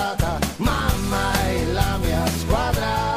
Fidanzata. 0.00 0.38
Mamma 0.56 1.32
è 1.46 1.64
la 1.72 1.98
mia 2.02 2.26
squadra. 2.26 3.16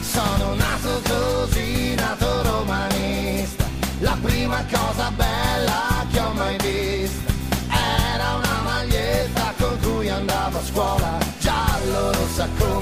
Sono 0.00 0.54
nato 0.54 1.00
così, 1.08 1.94
nato 1.94 2.42
romanista. 2.42 3.64
La 4.00 4.16
prima 4.20 4.64
cosa 4.70 5.10
bella 5.14 6.04
che 6.10 6.18
ho 6.18 6.32
mai 6.32 6.56
vista 6.58 7.32
era 7.70 8.34
una 8.34 8.60
maglietta 8.64 9.54
con 9.58 9.78
cui 9.80 10.08
andavo 10.08 10.58
a 10.58 10.64
scuola, 10.64 11.18
giallo 11.38 12.12
rossa 12.12 12.48
come 12.58 12.81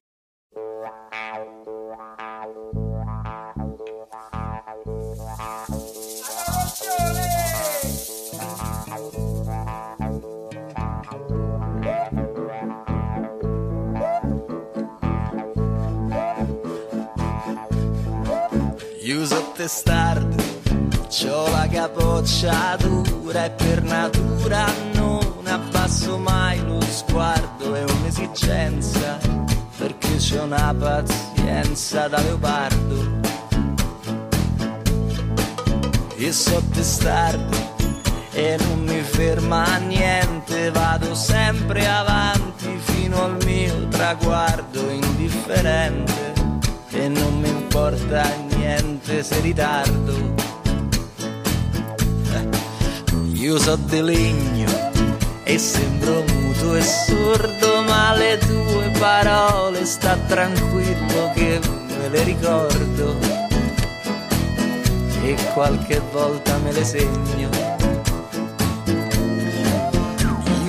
Testardo, 19.61 20.43
c'ho 21.07 21.47
la 21.51 21.67
capoccia 21.67 22.75
dura 22.77 23.45
e 23.45 23.51
per 23.51 23.83
natura 23.83 24.65
non 24.93 25.43
abbasso 25.45 26.17
mai 26.17 26.59
lo 26.65 26.81
sguardo, 26.81 27.75
è 27.75 27.83
un'esigenza 27.83 29.19
perché 29.77 30.15
c'è 30.15 30.41
una 30.41 30.73
pazienza 30.73 32.07
da 32.07 32.19
leopardo. 32.21 33.19
Io 36.17 36.33
so 36.33 36.59
testardo 36.73 37.57
e 38.31 38.57
non 38.65 38.79
mi 38.83 39.01
ferma 39.03 39.77
niente, 39.77 40.71
vado 40.71 41.13
sempre 41.13 41.87
avanti 41.87 42.79
fino 42.79 43.25
al 43.25 43.37
mio 43.45 43.87
traguardo 43.89 44.89
indifferente 44.89 46.33
e 46.89 47.07
non 47.07 47.39
mi 47.39 47.49
importa 47.49 48.23
niente 48.23 48.50
se 49.23 49.39
ritardo. 49.41 50.13
Io 53.33 53.59
so 53.59 53.75
di 53.75 54.01
legno 54.01 54.69
e 55.43 55.57
sembro 55.57 56.23
muto 56.27 56.75
e 56.75 56.81
sordo, 56.81 57.83
ma 57.83 58.15
le 58.15 58.37
tue 58.39 58.91
parole 58.99 59.85
sta 59.85 60.17
tranquillo 60.27 61.31
che 61.35 61.59
me 61.97 62.09
le 62.09 62.23
ricordo 62.23 63.15
e 65.23 65.35
qualche 65.53 66.01
volta 66.11 66.57
me 66.57 66.71
le 66.71 66.83
segno. 66.83 67.49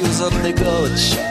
Io 0.00 0.12
so 0.12 0.28
le 0.42 0.52
gocce 0.52 1.30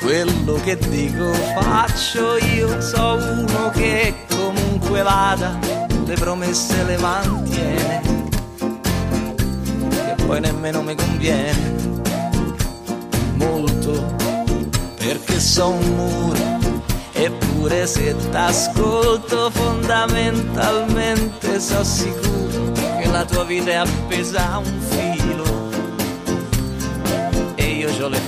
quello 0.00 0.54
che 0.64 0.76
dico 0.88 1.30
faccio 1.60 2.38
io 2.38 2.80
so 2.80 3.18
uno 3.20 3.70
che 3.70 4.14
comunque 4.28 5.02
vada 5.02 5.88
le 6.04 6.14
promesse 6.14 6.84
le 6.84 6.96
mantiene 6.98 8.28
che 9.90 10.14
poi 10.24 10.40
nemmeno 10.40 10.82
mi 10.82 10.94
conviene 10.94 11.74
molto 13.34 14.14
perché 14.96 15.40
so 15.40 15.70
un 15.70 15.94
muro 15.94 16.58
eppure 17.12 17.86
se 17.86 18.14
t'ascolto 18.30 19.50
fondamentalmente 19.50 21.60
so 21.60 21.84
sicuro 21.84 22.72
che 22.72 23.06
la 23.10 23.24
tua 23.24 23.44
vita 23.44 23.70
è 23.70 23.74
appesa 23.74 24.52
a 24.52 24.58
un 24.58 24.80
filo 24.88 25.68
e 27.56 27.64
io 27.64 28.04
ho 28.04 28.08
le 28.08 28.20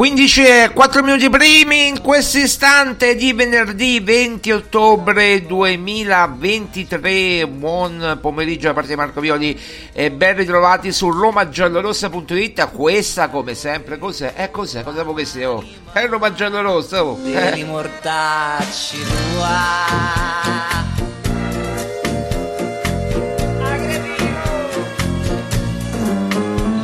15 0.00 0.46
e 0.46 0.70
4 0.72 1.02
minuti 1.02 1.28
primi 1.28 1.88
in 1.88 2.00
questo 2.00 2.38
istante 2.38 3.14
di 3.16 3.34
venerdì 3.34 4.00
20 4.00 4.50
ottobre 4.50 5.44
2023. 5.44 7.46
Buon 7.46 8.16
pomeriggio 8.18 8.68
da 8.68 8.72
parte 8.72 8.88
di 8.88 8.96
Marco 8.96 9.20
Violi 9.20 9.60
e 9.92 10.10
ben 10.10 10.36
ritrovati 10.36 10.90
su 10.90 11.10
romagiallorossa.it. 11.10 12.70
Questa, 12.70 13.28
come 13.28 13.54
sempre, 13.54 13.98
cos'è? 13.98 14.32
È 14.32 14.50
cos'è? 14.50 14.82
Cosa 14.82 15.02
vuoi 15.02 15.16
che 15.16 15.26
sia? 15.26 15.50
Oh? 15.50 15.62
È 15.92 16.06
Roma 16.06 16.32
Giallorossa. 16.32 17.04
Oh. 17.04 17.18
dei 17.22 17.64
mortacci 17.64 18.96
tua. 19.34 20.78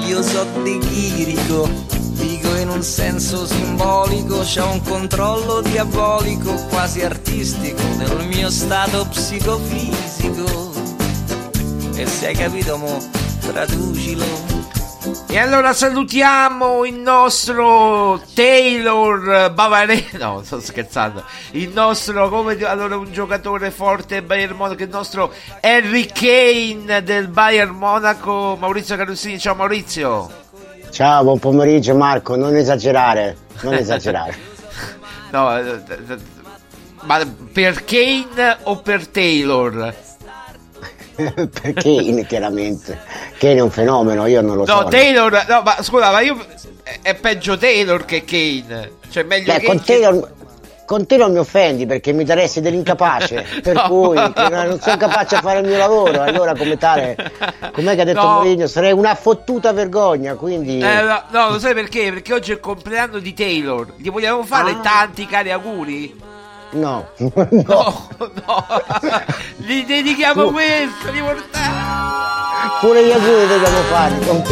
Io 0.06 0.22
so 0.22 0.46
di 0.62 0.78
chirico, 0.78 1.68
un 2.76 2.82
senso 2.82 3.46
simbolico, 3.46 4.40
c'è 4.40 4.62
un 4.62 4.82
controllo 4.82 5.62
diabolico, 5.62 6.52
quasi 6.68 7.02
artistico, 7.02 7.80
del 7.96 8.26
mio 8.26 8.50
stato 8.50 9.06
psicofisico. 9.06 10.74
E 11.94 12.06
se 12.06 12.26
hai 12.26 12.34
capito, 12.34 12.76
mo, 12.76 13.02
traducilo. 13.40 14.26
E 15.26 15.38
allora 15.38 15.72
salutiamo 15.72 16.84
il 16.84 16.96
nostro 16.96 18.20
Taylor 18.34 19.50
Bavarese. 19.52 20.18
No, 20.18 20.42
sto 20.44 20.60
scherzando. 20.60 21.24
Il 21.52 21.70
nostro, 21.70 22.28
come 22.28 22.58
allora, 22.66 22.98
un 22.98 23.10
giocatore 23.10 23.70
forte 23.70 24.20
Bayern 24.20 24.54
Monaco, 24.54 24.82
il 24.82 24.90
nostro 24.90 25.32
Harry 25.62 26.06
Kane 26.12 27.02
del 27.02 27.28
Bayern 27.28 27.74
Monaco, 27.74 28.58
Maurizio 28.60 28.96
Carussini. 28.96 29.38
Ciao 29.38 29.54
Maurizio. 29.54 30.44
Ciao, 30.96 31.24
buon 31.24 31.38
pomeriggio 31.38 31.94
Marco, 31.94 32.36
non 32.36 32.56
esagerare, 32.56 33.36
non 33.60 33.74
esagerare. 33.74 34.34
no, 35.30 35.58
eh, 35.58 35.78
ma 37.02 37.20
per 37.52 37.84
Kane 37.84 38.56
o 38.62 38.78
per 38.78 39.06
Taylor? 39.06 39.94
per 41.14 41.72
Kane 41.74 42.24
chiaramente 42.24 42.98
Kane 43.36 43.56
è 43.56 43.60
un 43.60 43.70
fenomeno 43.70 44.24
io 44.24 44.40
non 44.40 44.56
lo 44.56 44.64
no, 44.64 44.82
so 44.82 44.84
Taylor 44.88 45.44
no 45.46 45.60
ma 45.62 45.82
scusa 45.82 46.10
ma 46.10 46.20
io 46.20 46.36
è 47.02 47.14
peggio 47.14 47.56
Taylor 47.58 48.04
che 48.06 48.24
Kane 48.24 48.92
cioè 49.10 49.22
meglio 49.22 49.52
Beh, 49.52 49.60
Kane 49.60 49.66
con 49.66 49.82
Taylor 49.84 50.32
con 50.86 51.06
te 51.06 51.18
non 51.18 51.32
mi 51.32 51.38
offendi 51.38 51.84
perché 51.84 52.12
mi 52.12 52.24
daresti 52.24 52.62
dell'incapace. 52.62 53.44
Per 53.62 53.74
no, 53.74 53.82
cui 53.88 54.16
non 54.16 54.78
sono 54.80 54.96
capace 54.96 55.36
a 55.36 55.40
fare 55.42 55.58
il 55.58 55.66
mio 55.66 55.76
lavoro. 55.76 56.22
Allora 56.22 56.54
come 56.54 56.78
tale 56.78 57.16
com'è 57.72 57.94
che 57.94 58.00
ha 58.00 58.04
detto 58.04 58.22
no. 58.22 58.32
Mourinho? 58.34 58.66
Sarei 58.66 58.92
una 58.92 59.14
fottuta 59.14 59.72
vergogna 59.72 60.34
quindi 60.34 60.78
eh, 60.78 61.02
no, 61.02 61.22
no, 61.30 61.50
lo 61.50 61.58
sai 61.58 61.74
perché? 61.74 62.10
Perché 62.12 62.32
oggi 62.32 62.52
è 62.52 62.54
il 62.54 62.60
compleanno 62.60 63.18
di 63.18 63.34
Taylor. 63.34 63.92
Gli 63.96 64.10
vogliamo 64.10 64.42
fare 64.44 64.70
ah. 64.70 64.80
tanti 64.80 65.26
cari 65.26 65.50
auguri 65.50 66.35
No, 66.72 67.08
no, 67.16 67.48
no, 67.50 68.08
no. 68.18 68.66
Gli 69.56 69.84
dedichiamo 69.84 70.50
questo, 70.50 71.10
li 71.12 71.22
Pure 72.80 73.06
gli 73.06 73.12
auguri 73.12 73.46
dobbiamo 73.46 73.80
fare, 73.82 74.18
con, 74.26 74.42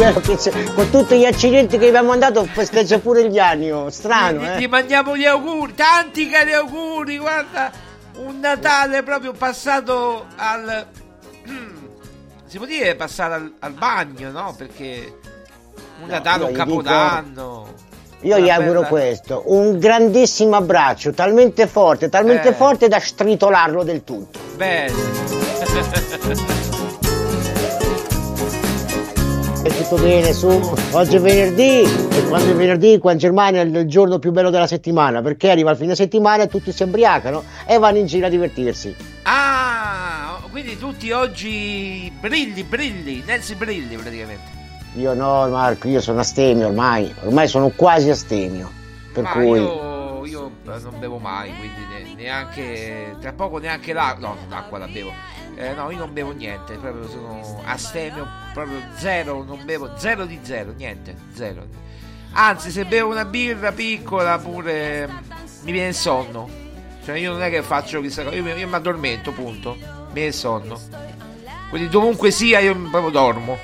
con, 0.73 0.89
tutti 0.89 1.17
gli 1.17 1.25
accidenti 1.25 1.77
che 1.77 1.87
abbiamo 1.87 2.09
mandato 2.09 2.45
festeggia 2.45 2.99
pure 2.99 3.29
gli 3.29 3.37
anni, 3.37 3.71
oh. 3.71 3.89
strano. 3.89 4.41
Gli, 4.41 4.45
eh. 4.45 4.59
gli 4.59 4.67
mandiamo 4.67 5.17
gli 5.17 5.25
auguri, 5.25 5.73
tanti 5.75 6.29
cari 6.29 6.53
auguri, 6.53 7.17
guarda, 7.17 7.71
un 8.17 8.39
Natale 8.39 9.03
proprio 9.03 9.33
passato 9.33 10.25
al... 10.35 10.87
Si 12.47 12.57
può 12.57 12.67
dire 12.67 12.95
passato 12.95 13.33
al, 13.33 13.53
al 13.59 13.73
bagno, 13.73 14.31
no? 14.31 14.55
Perché 14.57 15.19
un 16.01 16.07
Natale, 16.07 16.43
no, 16.43 16.47
un 16.49 16.53
Capodanno... 16.53 17.67
Dico 17.73 17.84
io 18.25 18.39
gli 18.39 18.49
auguro 18.49 18.81
bella. 18.81 18.87
questo, 18.87 19.43
un 19.45 19.77
grandissimo 19.77 20.55
abbraccio, 20.55 21.11
talmente 21.11 21.67
forte, 21.67 22.09
talmente 22.09 22.49
eh. 22.49 22.53
forte 22.53 22.87
da 22.87 22.99
stritolarlo 22.99 23.83
del 23.83 24.03
tutto. 24.03 24.39
Bene. 24.55 24.91
È 29.61 29.69
tutto 29.69 29.95
bene, 29.97 30.33
su. 30.33 30.47
Oggi 30.91 31.15
è 31.17 31.19
venerdì 31.19 31.83
e 31.83 32.23
quando 32.27 32.51
è 32.51 32.55
venerdì 32.55 32.97
qua 32.97 33.11
in 33.11 33.19
Germania 33.19 33.61
è 33.61 33.65
il 33.65 33.87
giorno 33.87 34.17
più 34.17 34.31
bello 34.31 34.49
della 34.49 34.67
settimana 34.67 35.21
perché 35.21 35.51
arriva 35.51 35.69
il 35.69 35.77
fine 35.77 35.93
settimana 35.93 36.43
e 36.43 36.47
tutti 36.47 36.71
si 36.71 36.81
ubriacano 36.81 37.43
e 37.67 37.77
vanno 37.77 37.99
in 37.99 38.07
giro 38.07 38.25
a 38.25 38.29
divertirsi. 38.29 38.95
Ah, 39.23 40.39
quindi 40.49 40.79
tutti 40.79 41.11
oggi 41.11 42.11
brilli, 42.19 42.63
brilli, 42.63 43.23
Nancy 43.23 43.53
brilli 43.53 43.95
praticamente. 43.95 44.64
Io 44.95 45.13
no, 45.13 45.47
Marco, 45.49 45.87
io 45.89 45.99
sono 45.99 46.21
astemio 46.21 46.67
ormai, 46.67 47.13
ormai 47.23 47.47
sono 47.47 47.69
quasi 47.69 48.09
astemio. 48.09 48.71
Per 49.11 49.23
Ma 49.23 49.31
cui... 49.31 49.59
io, 49.59 50.25
io, 50.25 50.51
non 50.63 50.99
bevo 50.99 51.17
mai, 51.17 51.53
quindi 51.57 52.15
neanche, 52.15 53.15
tra 53.19 53.33
poco 53.33 53.57
neanche 53.57 53.91
l'acqua, 53.91 54.29
no, 54.29 54.37
l'acqua 54.49 54.77
la 54.77 54.87
bevo. 54.87 55.11
Eh, 55.55 55.73
no, 55.73 55.91
io 55.91 55.97
non 55.97 56.13
bevo 56.13 56.31
niente, 56.31 56.75
proprio 56.75 57.09
sono 57.09 57.61
astemio, 57.65 58.25
proprio 58.53 58.79
zero, 58.95 59.43
non 59.43 59.63
bevo, 59.65 59.91
zero 59.97 60.25
di 60.25 60.39
zero, 60.41 60.71
niente, 60.75 61.15
zero. 61.33 61.65
Anzi, 62.31 62.71
se 62.71 62.85
bevo 62.85 63.11
una 63.11 63.25
birra 63.25 63.71
piccola 63.73 64.37
pure 64.37 65.09
mi 65.63 65.71
viene 65.71 65.89
il 65.89 65.95
sonno. 65.95 66.47
Cioè 67.03 67.17
io 67.17 67.33
non 67.33 67.41
è 67.41 67.49
che 67.49 67.61
faccio 67.61 68.01
chissà 68.01 68.23
cosa, 68.23 68.35
io, 68.35 68.45
io 68.47 68.67
mi 68.67 68.73
addormento, 68.73 69.31
punto. 69.31 69.75
Mi 69.75 70.13
viene 70.13 70.29
il 70.29 70.33
sonno. 70.33 70.79
Quindi 71.69 71.89
dovunque 71.89 72.31
sia 72.31 72.59
io 72.59 72.75
proprio 72.89 73.09
dormo. 73.09 73.57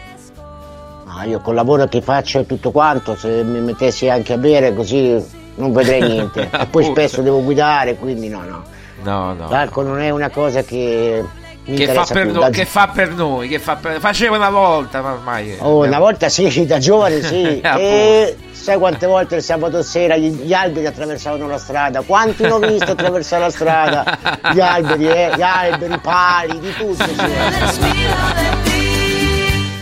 Ah, 1.13 1.25
io 1.25 1.39
col 1.41 1.55
lavoro 1.55 1.87
che 1.87 2.01
faccio 2.01 2.39
e 2.39 2.45
tutto 2.45 2.71
quanto, 2.71 3.15
se 3.15 3.43
mi 3.43 3.59
mettessi 3.59 4.07
anche 4.07 4.33
a 4.33 4.37
bere 4.37 4.73
così 4.73 5.21
non 5.55 5.73
vedrei 5.73 6.01
niente. 6.09 6.49
e 6.51 6.65
poi 6.67 6.85
spesso 6.85 7.21
devo 7.21 7.43
guidare, 7.43 7.95
quindi 7.95 8.29
no, 8.29 8.43
no. 8.43 8.63
No, 9.03 9.33
no. 9.33 9.49
L'alcol 9.49 9.87
non 9.87 9.99
è 9.99 10.09
una 10.09 10.29
cosa 10.29 10.63
che 10.63 11.23
che 11.63 11.87
fa, 11.87 12.05
per 12.11 12.25
no, 12.25 12.49
che 12.49 12.65
fa 12.65 12.87
per 12.87 13.11
noi, 13.11 13.47
che 13.47 13.59
fa 13.59 13.75
per... 13.75 13.99
faceva 13.99 14.35
una 14.35 14.49
volta, 14.49 15.01
ma 15.01 15.11
ormai. 15.13 15.55
Oh, 15.59 15.85
una 15.85 15.99
volta 15.99 16.27
sì, 16.27 16.65
da 16.65 16.79
giovane 16.79 17.21
sì. 17.21 17.61
e 17.61 18.35
sai 18.51 18.77
quante 18.77 19.05
volte 19.05 19.35
il 19.35 19.43
sabato 19.43 19.83
sera 19.83 20.17
gli, 20.17 20.31
gli, 20.31 20.53
alberi 20.53 20.87
attraversavano 20.87 21.47
la 21.47 21.59
strada? 21.59 22.01
Quanti 22.01 22.43
ne 22.43 22.51
ho 22.51 22.59
visto 22.59 22.91
attraversare 22.91 23.43
la 23.43 23.51
strada? 23.51 24.17
Gli 24.53 24.59
alberi, 24.59 25.07
eh, 25.07 25.31
gli 25.35 25.41
alberi, 25.41 25.93
i 25.93 25.99
pali, 25.99 26.59
di 26.59 26.73
tutto. 26.73 27.05
Sì. 27.05 28.70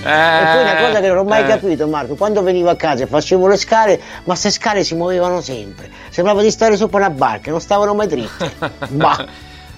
Eh, 0.03 0.09
e 0.09 0.45
poi 0.53 0.61
una 0.61 0.75
cosa 0.75 0.99
che 1.01 1.07
non 1.07 1.17
ho 1.17 1.23
mai 1.23 1.43
eh. 1.43 1.47
capito, 1.47 1.87
Marco, 1.87 2.15
quando 2.15 2.41
venivo 2.41 2.69
a 2.69 2.75
casa 2.75 3.03
e 3.03 3.07
facevo 3.07 3.47
le 3.47 3.57
scale, 3.57 3.97
ma 4.19 4.23
queste 4.25 4.51
scale 4.51 4.83
si 4.83 4.95
muovevano 4.95 5.41
sempre. 5.41 5.89
Sembrava 6.09 6.41
di 6.41 6.51
stare 6.51 6.77
sopra 6.77 6.99
una 6.99 7.09
barca, 7.09 7.51
non 7.51 7.61
stavano 7.61 7.93
mai 7.93 8.07
dritte. 8.07 8.51
ma 8.91 9.25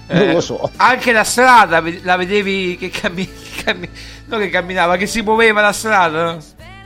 non 0.08 0.32
lo 0.32 0.40
so. 0.40 0.64
Eh, 0.64 0.70
anche 0.76 1.12
la 1.12 1.24
strada 1.24 1.82
la 2.02 2.16
vedevi 2.16 2.76
che, 2.76 2.88
cammi, 2.90 3.28
cammi, 3.64 3.88
che 4.28 4.48
camminava, 4.48 4.96
che 4.96 5.06
si 5.06 5.22
muoveva 5.22 5.60
la 5.60 5.72
strada, 5.72 6.24
no? 6.24 6.38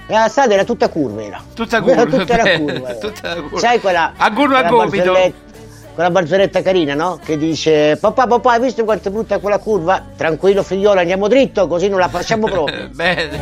La 0.09 0.29
strada 0.29 0.55
era 0.55 0.65
tutta 0.65 0.89
curva, 0.89 1.23
era. 1.23 1.43
Tutta 1.53 1.81
curva. 1.81 2.03
Era 2.03 2.11
tutta, 2.11 2.59
curva, 2.59 2.89
era. 2.89 2.99
tutta 2.99 3.35
curva. 3.35 3.59
Sai 3.59 3.81
quella... 3.81 4.13
A 4.17 4.33
curva 4.33 4.59
a 4.59 4.69
gomito 4.69 5.33
quella 5.97 6.11
barzelletta 6.11 6.61
carina, 6.61 6.93
no? 6.93 7.19
Che 7.25 7.39
dice: 7.39 7.97
Papà, 7.97 8.27
papà, 8.27 8.53
hai 8.53 8.61
visto 8.61 8.85
quanto 8.85 9.09
è 9.09 9.11
brutta 9.11 9.39
quella 9.39 9.57
curva? 9.59 10.05
Tranquillo, 10.15 10.63
figliola, 10.63 11.01
andiamo 11.01 11.27
dritto, 11.27 11.67
così 11.67 11.89
non 11.89 11.99
la 11.99 12.09
facciamo 12.09 12.47
proprio. 12.49 12.91
bene. 12.93 13.39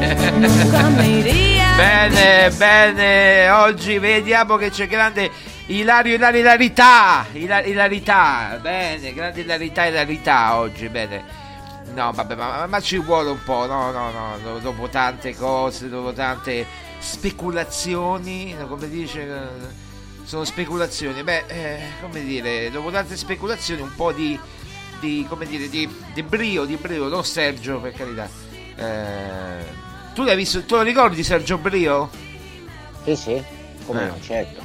bene, 1.77 2.51
bene. 2.51 3.51
Oggi 3.51 3.99
vediamo 3.99 4.55
che 4.55 4.71
c'è 4.71 4.87
grande 4.87 5.29
Ilario, 5.67 6.15
Ilario, 6.15 6.41
ilarità. 6.41 7.27
Ilarità. 7.33 8.57
Bene, 8.63 9.13
grande 9.13 9.41
ilarità, 9.41 9.87
ilarità 9.87 10.57
oggi. 10.57 10.89
Bene. 10.89 11.43
No, 11.93 12.13
vabbè, 12.15 12.37
ma, 12.37 12.67
ma, 12.69 12.81
ci 12.81 12.99
vuole 12.99 13.31
un 13.31 13.43
po', 13.43 13.67
no, 13.67 13.91
no, 13.91 14.11
no, 14.13 14.59
dopo 14.61 14.89
tante 14.89 15.35
cose, 15.35 15.89
dopo 15.89 16.13
tante 16.13 16.65
speculazioni, 16.99 18.55
come 18.69 18.89
dice 18.89 19.83
sono 20.25 20.45
speculazioni. 20.45 21.23
Beh, 21.23 21.45
eh, 21.47 21.79
come 22.01 22.25
dire, 22.25 22.71
dopo 22.71 22.91
tante 22.91 23.17
speculazioni, 23.17 23.83
un 23.83 23.95
po' 23.95 24.13
di, 24.13 24.39
di 25.01 25.25
come 25.29 25.47
dire, 25.47 25.69
di, 25.69 25.89
di, 26.13 26.23
brio, 26.23 26.65
di 26.65 26.77
brio, 26.77 27.09
non 27.09 27.25
Sergio, 27.25 27.79
per 27.79 27.93
carità. 27.93 28.29
Eh, 28.77 29.93
tu 30.15 30.23
l'hai 30.23 30.37
visto, 30.37 30.63
tu 30.65 30.77
lo 30.77 30.83
ricordi 30.83 31.23
Sergio 31.23 31.59
Brio? 31.59 32.09
Sì, 33.05 33.17
sì, 33.17 33.43
come 33.87 34.03
eh. 34.03 34.07
no, 34.07 34.17
certo. 34.21 34.63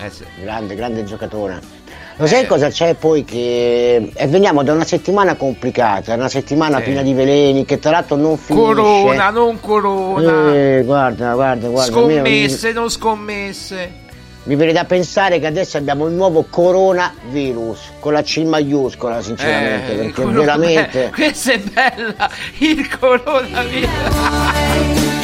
Eh 0.00 0.10
sì. 0.10 0.24
Grande, 0.40 0.74
grande 0.74 1.04
giocatore. 1.04 1.82
Lo 2.16 2.26
sai 2.26 2.44
eh. 2.44 2.46
cosa 2.46 2.68
c'è 2.68 2.94
poi 2.94 3.24
che 3.24 4.10
eh, 4.14 4.26
veniamo 4.28 4.62
da 4.62 4.72
una 4.72 4.84
settimana 4.84 5.34
complicata, 5.34 6.14
una 6.14 6.28
settimana 6.28 6.80
piena 6.80 7.02
di 7.02 7.12
veleni 7.12 7.64
che 7.64 7.78
tra 7.78 7.90
l'altro 7.90 8.16
non 8.16 8.36
finisce. 8.36 8.66
Corona, 8.66 9.30
non 9.30 9.58
corona. 9.60 10.54
Eh, 10.54 10.82
guarda, 10.84 11.34
guarda, 11.34 11.68
guarda. 11.68 11.92
Scommesse, 11.92 12.70
mio... 12.70 12.80
non 12.80 12.90
scommesse. 12.90 14.02
Mi 14.46 14.56
viene 14.56 14.72
da 14.72 14.84
pensare 14.84 15.38
che 15.38 15.46
adesso 15.46 15.78
abbiamo 15.78 16.06
il 16.06 16.12
nuovo 16.12 16.44
coronavirus 16.50 17.92
con 17.98 18.12
la 18.12 18.20
C 18.20 18.42
maiuscola, 18.44 19.22
sinceramente, 19.22 19.92
eh, 19.92 19.96
perché 19.96 20.24
veramente. 20.26 21.10
Questa 21.14 21.52
è 21.52 21.58
bella, 21.60 22.30
il 22.58 22.98
coronavirus. 22.98 23.88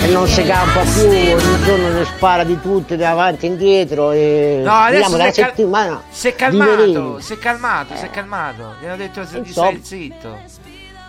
E 0.03 0.07
non 0.11 0.27
si 0.27 0.43
campa 0.43 0.81
più, 0.81 1.03
ogni 1.03 1.63
giorno 1.65 1.89
ne 1.91 2.05
spara 2.07 2.45
di 2.45 2.59
tutte, 2.63 2.97
da 2.97 3.11
avanti 3.11 3.45
e 3.45 3.49
indietro. 3.51 4.13
E 4.13 4.63
no, 4.65 4.73
adesso 4.73 5.11
si 5.11 5.41
è, 5.43 5.53
cal- 5.53 6.01
si 6.09 6.29
è 6.29 6.35
calmato, 6.35 7.21
si 7.21 7.33
è 7.35 7.39
calmato, 7.39 7.97
si 7.97 8.05
è 8.07 8.11
calmato. 8.11 8.75
Gli 8.81 8.87
hanno 8.87 8.97
detto 8.97 9.23
di 9.39 9.51
stare 9.51 9.81
zitto. 9.83 10.39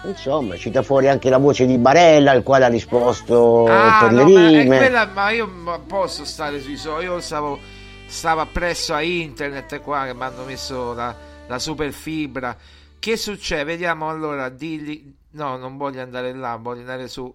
Insomma, 0.03 0.57
cita 0.57 0.81
fuori 0.81 1.07
anche 1.07 1.29
la 1.29 1.37
voce 1.37 1.65
di 1.65 1.77
Barella, 1.77 2.33
il 2.33 2.43
quale 2.43 2.65
ha 2.65 2.67
risposto 2.67 3.67
ah, 3.67 3.99
per 4.01 4.11
no, 4.11 4.27
le 4.27 4.49
rime. 4.49 4.65
Ma, 4.65 4.77
quella, 4.77 5.09
ma 5.13 5.29
io 5.29 5.49
posso 5.87 6.25
stare 6.25 6.59
sui 6.59 6.75
suoi, 6.75 7.05
io 7.05 7.21
stavo 7.21 7.79
stava 8.11 8.45
presso 8.45 8.93
a 8.93 9.01
internet 9.01 9.79
qua 9.79 10.05
che 10.05 10.13
mi 10.13 10.23
hanno 10.23 10.43
messo 10.43 10.93
la, 10.93 11.15
la 11.47 11.59
super 11.59 11.91
fibra. 11.93 12.55
Che 12.99 13.17
succede? 13.17 13.63
Vediamo 13.63 14.09
allora, 14.09 14.49
digli... 14.49 15.15
No, 15.31 15.55
non 15.55 15.77
voglio 15.77 16.01
andare 16.01 16.33
là, 16.33 16.57
voglio 16.57 16.81
andare 16.81 17.07
su 17.07 17.33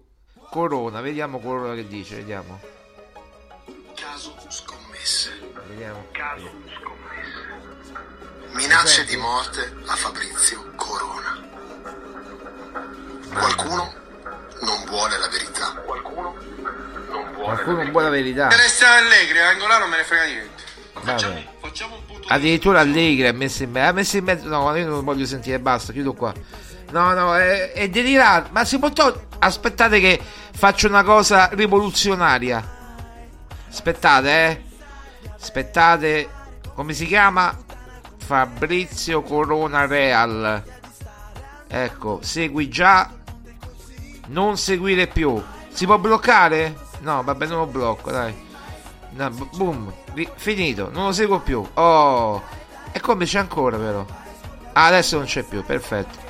Corona. 0.51 1.01
Vediamo 1.01 1.39
Corona 1.39 1.73
che 1.73 1.87
dice, 1.87 2.17
vediamo. 2.17 2.59
Caso 3.95 4.35
scommesse. 4.47 5.31
vediamo. 5.67 6.05
Minacce 8.51 9.03
di 9.05 9.17
morte 9.17 9.73
a 9.87 9.95
Fabrizio 9.95 10.73
Corona. 10.75 11.43
Qualcuno 13.33 13.93
non 14.61 14.85
vuole 14.85 15.17
la 15.17 15.27
verità. 15.27 15.73
Qualcuno 15.83 16.35
non 17.09 17.33
vuole 17.33 17.53
Qualcuno 17.55 17.77
non 17.77 17.91
vuole 17.91 18.05
la 18.05 18.11
verità. 18.11 18.51
Se 18.51 18.57
ne 18.57 18.67
sta 18.67 18.91
allegri, 18.91 19.39
Angola 19.39 19.79
non 19.79 19.89
me 19.89 19.97
ne 19.97 20.03
frega 20.03 20.23
niente. 20.25 20.56
Vabbè. 21.03 21.45
Addirittura 22.29 22.81
Allegri 22.81 23.27
ha 23.27 23.33
messo 23.33 23.63
in 23.63 23.71
mezzo. 23.71 23.89
Ha 23.89 23.91
messo 23.91 24.17
in 24.17 24.23
mezzo. 24.23 24.47
No, 24.47 24.75
io 24.75 24.87
non 24.87 25.03
voglio 25.03 25.25
sentire, 25.25 25.59
basta, 25.59 25.93
chiudo 25.93 26.13
qua. 26.13 26.33
No, 26.91 27.13
no, 27.13 27.35
è, 27.35 27.71
è 27.71 27.89
delirante. 27.89 28.49
Ma 28.51 28.65
si 28.65 28.79
può 28.79 28.89
togliere. 28.91 29.25
Aspettate 29.39 29.99
che 29.99 30.19
faccio 30.51 30.87
una 30.87 31.03
cosa 31.03 31.49
rivoluzionaria. 31.51 32.75
Aspettate, 33.69 34.29
eh. 34.29 34.61
Aspettate. 35.39 36.29
Come 36.73 36.93
si 36.93 37.05
chiama? 37.05 37.55
Fabrizio 38.17 39.21
Corona 39.21 39.85
Real. 39.85 40.63
Ecco, 41.67 42.19
segui 42.21 42.69
già. 42.69 43.11
Non 44.27 44.57
seguire 44.57 45.07
più. 45.07 45.41
Si 45.69 45.85
può 45.85 45.97
bloccare? 45.97 46.75
No, 46.99 47.23
vabbè, 47.23 47.45
non 47.45 47.59
lo 47.59 47.65
blocco, 47.67 48.11
dai. 48.11 48.46
No, 49.17 49.31
boom, 49.55 49.91
finito, 50.35 50.89
non 50.91 51.05
lo 51.05 51.11
seguo 51.11 51.39
più. 51.39 51.65
Oh, 51.73 52.41
e 52.91 52.99
come 52.99 53.25
c'è 53.25 53.39
ancora 53.39 53.75
però? 53.77 54.05
Ah, 54.73 54.85
adesso 54.85 55.17
non 55.17 55.25
c'è 55.25 55.41
più, 55.41 55.63
perfetto. 55.63 56.25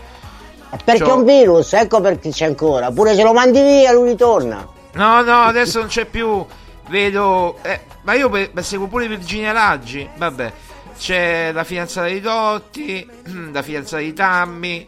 Perché 0.85 1.03
è 1.03 1.11
un 1.11 1.25
virus, 1.25 1.73
ecco 1.73 1.99
perché 1.99 2.29
c'è 2.29 2.45
ancora. 2.45 2.89
Pure 2.91 3.13
se 3.13 3.23
lo 3.23 3.33
mandi 3.33 3.61
via, 3.61 3.91
lui 3.91 4.09
ritorna. 4.09 4.65
No, 4.93 5.21
no, 5.21 5.41
adesso 5.43 5.79
non 5.79 5.87
c'è 5.89 6.05
più. 6.05 6.45
Vedo. 6.87 7.57
eh, 7.61 7.81
ma 8.03 8.13
io 8.13 8.29
pe- 8.29 8.49
pe- 8.53 8.63
seguo 8.63 8.87
pure 8.87 9.07
Virginia 9.09 9.51
Raggi. 9.51 10.07
Vabbè, 10.15 10.51
c'è 10.97 11.51
la 11.51 11.65
fidanzata 11.65 12.07
di 12.07 12.21
Dotti, 12.21 13.05
la 13.51 13.61
fidanzata 13.61 14.01
di 14.01 14.13
Tammy, 14.13 14.87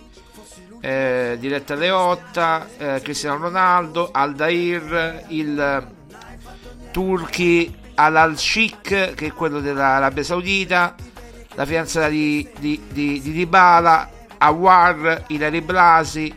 eh, 0.79 1.35
Diretta 1.37 1.75
Leotta, 1.75 2.65
eh, 2.77 3.01
Cristiano 3.03 3.39
Ronaldo, 3.39 4.09
Aldair, 4.11 5.25
il 5.27 5.59
eh, 5.59 5.97
Turchi 6.91 7.75
Al-Al-Sheikh, 7.99 9.13
che 9.13 9.25
è 9.25 9.33
quello 9.33 9.59
dell'Arabia 9.59 10.23
Saudita, 10.23 10.95
la 11.55 11.65
fidanzata 11.65 12.07
di, 12.07 12.47
di, 12.57 12.81
di, 12.89 13.19
di 13.21 13.31
Dybala, 13.33 14.09
Awar, 14.37 15.25
Ilari 15.27 15.59
Blasi, 15.59 16.33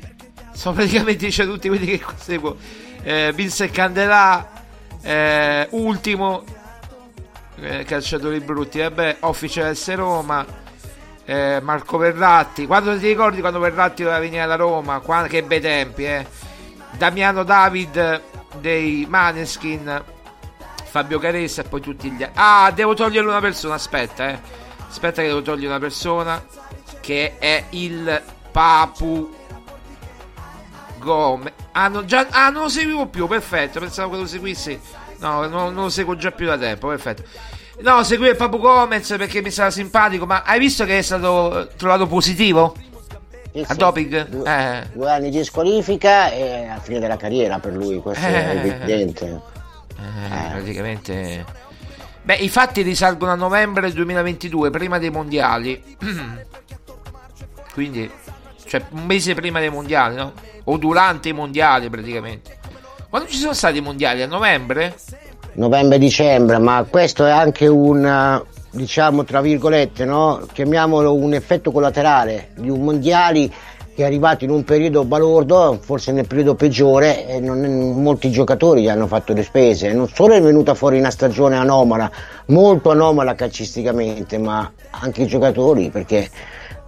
sono 0.53 0.75
praticamente 0.75 1.29
c'è 1.29 1.45
tutti 1.45 1.69
quelli 1.69 1.87
che 1.87 2.03
seguo. 2.17 2.57
Eh, 3.05 3.33
Vince 3.33 3.71
Candelà, 3.71 4.51
eh, 5.03 5.69
ultimo, 5.71 6.43
eh, 7.61 7.85
calciatori 7.85 8.41
brutti, 8.41 8.81
vabbè, 8.81 9.19
Office 9.21 9.73
S 9.73 9.95
Roma, 9.95 10.45
eh, 11.25 11.61
Marco 11.63 11.97
Verratti. 11.97 12.67
Quando 12.67 12.99
ti 12.99 13.07
ricordi 13.07 13.41
quando 13.41 13.61
Verratti 13.61 14.03
doveva 14.03 14.21
venire 14.21 14.43
alla 14.43 14.57
Roma? 14.57 14.99
Qua, 14.99 15.29
che 15.29 15.45
bei 15.45 15.61
tempi, 15.61 16.05
eh? 16.05 16.27
Damiano 16.99 17.45
David 17.45 18.21
dei 18.61 19.07
Maneskin, 19.09 20.03
Fabio 20.93 21.19
Caressa 21.19 21.63
e 21.63 21.65
poi 21.65 21.81
tutti 21.81 22.11
gli 22.11 22.23
altri. 22.23 22.39
Ah, 22.39 22.71
devo 22.71 22.93
togliere 22.93 23.27
una 23.27 23.41
persona, 23.41 23.73
aspetta, 23.77 24.29
eh. 24.29 24.39
Aspetta 24.91 25.23
che 25.23 25.29
devo 25.29 25.41
togliere 25.41 25.69
una 25.69 25.79
persona 25.79 26.45
che 27.01 27.37
è 27.39 27.65
il 27.71 28.21
Papu 28.51 29.33
Gomez. 30.99 31.53
Ah, 31.73 31.89
non, 31.89 32.05
già, 32.07 32.27
ah, 32.29 32.51
non 32.51 32.65
lo 32.65 32.69
seguivo 32.69 33.07
più, 33.07 33.27
perfetto. 33.27 33.81
Pensavo 33.81 34.11
che 34.11 34.17
lo 34.19 34.27
seguissi. 34.27 34.79
No, 35.21 35.47
no, 35.47 35.71
non 35.71 35.85
lo 35.85 35.89
seguo 35.89 36.15
già 36.15 36.31
più 36.31 36.45
da 36.45 36.59
tempo, 36.59 36.89
perfetto. 36.89 37.23
No, 37.81 38.05
seguivo 38.05 38.31
il 38.31 38.37
Papu 38.37 38.59
Gomez 38.59 39.15
perché 39.17 39.41
mi 39.41 39.51
stava 39.51 39.71
simpatico. 39.71 40.27
Ma 40.27 40.43
hai 40.45 40.59
visto 40.59 40.85
che 40.85 40.99
è 40.99 41.03
stato 41.03 41.69
trovato 41.79 42.07
positivo? 42.07 42.77
Sì, 43.51 43.65
A 43.67 43.75
doping? 43.75 44.29
Due, 44.29 44.47
Eh. 44.47 44.87
due 44.93 45.11
anni 45.11 45.31
di 45.31 45.43
squalifica 45.43 46.31
e 46.31 46.67
a 46.67 46.79
fine 46.81 46.99
della 46.99 47.17
carriera 47.17 47.59
per 47.61 47.73
lui, 47.73 47.97
questo 48.03 48.27
è 48.27 48.31
Eh. 48.31 48.59
evidente. 48.59 49.41
Eh, 49.99 50.51
praticamente. 50.51 51.45
Beh, 52.23 52.37
i 52.37 52.49
fatti 52.49 52.83
risalgono 52.83 53.33
a 53.33 53.37
novembre 53.37 53.93
2022, 53.93 54.71
prima 54.71 54.99
dei 54.99 55.11
mondiali. 55.11 55.83
Quindi, 57.73 58.11
cioè 58.65 58.85
un 58.91 59.05
mese 59.07 59.35
prima 59.35 59.59
dei 59.59 59.71
mondiali, 59.71 60.17
no? 60.17 60.33
O 60.65 60.77
durante 60.77 61.31
i 61.31 61.33
mondiali, 61.33 61.89
praticamente. 61.91 62.59
Quando 63.09 63.29
ci 63.29 63.37
sono 63.37 63.53
stati 63.53 63.79
i 63.79 63.81
mondiali? 63.81 64.23
A 64.23 64.27
novembre? 64.27 64.95
Novembre-dicembre, 65.55 66.59
ma 66.59 66.87
questo 66.89 67.27
è 67.27 67.31
anche 67.31 67.67
un, 67.67 68.07
eh, 68.07 68.43
diciamo, 68.71 69.25
tra 69.25 69.41
virgolette, 69.41 70.05
no? 70.05 70.47
chiamiamolo 70.53 71.15
un 71.15 71.35
effetto 71.35 71.71
collaterale 71.73 72.53
di 72.57 72.71
un 72.71 72.83
mondiali 72.83 73.53
che 73.95 74.03
è 74.03 74.07
arrivato 74.07 74.45
in 74.45 74.51
un 74.51 74.65
periodo 74.65 75.05
balordo, 75.05 75.79
forse 75.81 76.13
nel 76.13 76.27
periodo 76.27 76.55
peggiore, 76.55 77.27
e 77.29 77.41
non- 77.41 78.03
molti 78.03 78.31
giocatori 78.31 78.83
gli 78.83 78.89
hanno 78.89 79.07
fatto 79.07 79.33
le 79.35 79.43
spese. 79.43 79.93
Non 79.93 80.09
solo 80.09 80.35
è 80.35 80.41
venuta 80.41 80.75
fuori 80.75 80.99
una 80.99 81.11
stagione 81.11 81.57
anomala, 81.57 82.11
molto 82.47 82.91
anomala 82.91 83.35
calcisticamente, 83.35 84.39
ma 84.39 84.71
anche 84.91 85.23
i 85.23 85.27
giocatori, 85.27 85.91
perché 85.91 86.29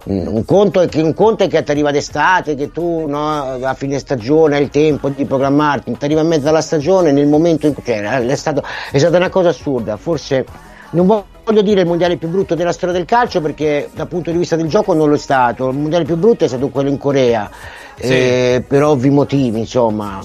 un 0.05 0.45
conto, 0.45 0.81
è 0.81 0.87
che, 0.87 1.01
un 1.01 1.13
conto 1.13 1.43
è 1.43 1.47
che 1.47 1.63
ti 1.63 1.71
arriva 1.71 1.91
d'estate, 1.91 2.55
che 2.55 2.71
tu 2.71 3.07
no, 3.07 3.57
a 3.61 3.73
fine 3.73 3.97
stagione 3.97 4.57
hai 4.57 4.63
il 4.63 4.69
tempo 4.69 5.09
di 5.09 5.25
programmarti, 5.25 5.97
ti 5.97 6.05
arriva 6.05 6.21
in 6.21 6.27
mezzo 6.27 6.47
alla 6.47 6.61
stagione 6.61 7.11
nel 7.11 7.27
momento 7.27 7.65
in 7.67 7.73
cui 7.73 7.83
cioè, 7.83 8.01
è, 8.01 8.35
stato- 8.35 8.63
è 8.91 8.97
stata 8.97 9.17
una 9.17 9.29
cosa 9.29 9.49
assurda, 9.49 9.97
forse 9.97 10.45
non 10.91 11.07
voglio 11.07 11.34
dire 11.61 11.81
il 11.81 11.87
mondiale 11.87 12.17
più 12.17 12.27
brutto 12.27 12.55
della 12.55 12.71
storia 12.71 12.95
del 12.95 13.05
calcio 13.05 13.39
perché 13.41 13.89
dal 13.93 14.07
punto 14.07 14.31
di 14.31 14.37
vista 14.37 14.55
del 14.55 14.67
gioco 14.67 14.93
non 14.93 15.09
lo 15.09 15.15
è 15.15 15.17
stato, 15.19 15.69
il 15.69 15.77
mondiale 15.77 16.03
più 16.03 16.15
brutto 16.15 16.45
è 16.45 16.47
stato 16.47 16.69
quello 16.69 16.89
in 16.89 16.97
Corea, 16.97 17.49
eh, 17.97 18.63
per 18.67 18.83
ovvi 18.83 19.09
motivi, 19.09 19.59
insomma, 19.59 20.19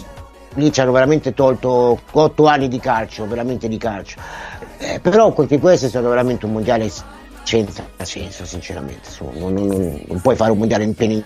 lì 0.54 0.72
ci 0.72 0.80
hanno 0.80 0.92
veramente 0.92 1.34
tolto 1.34 2.00
8 2.10 2.46
anni 2.46 2.68
di 2.68 2.78
calcio, 2.80 3.26
veramente 3.26 3.68
di 3.68 3.76
calcio, 3.78 4.18
Eh, 4.78 4.98
però 5.00 5.34
anche 5.36 5.58
questo 5.58 5.86
è 5.86 5.88
stato 5.90 6.08
veramente 6.08 6.46
un 6.46 6.52
mondiale 6.52 6.90
senza 7.42 7.84
senso, 8.02 8.46
sinceramente, 8.46 9.08
insomma, 9.08 9.32
non, 9.38 9.52
non- 9.52 9.66
non- 9.66 10.02
non 10.06 10.20
puoi 10.20 10.36
fare 10.36 10.50
un 10.52 10.58
mondiale 10.58 10.84
in 10.84 10.94
pieno 10.94 11.22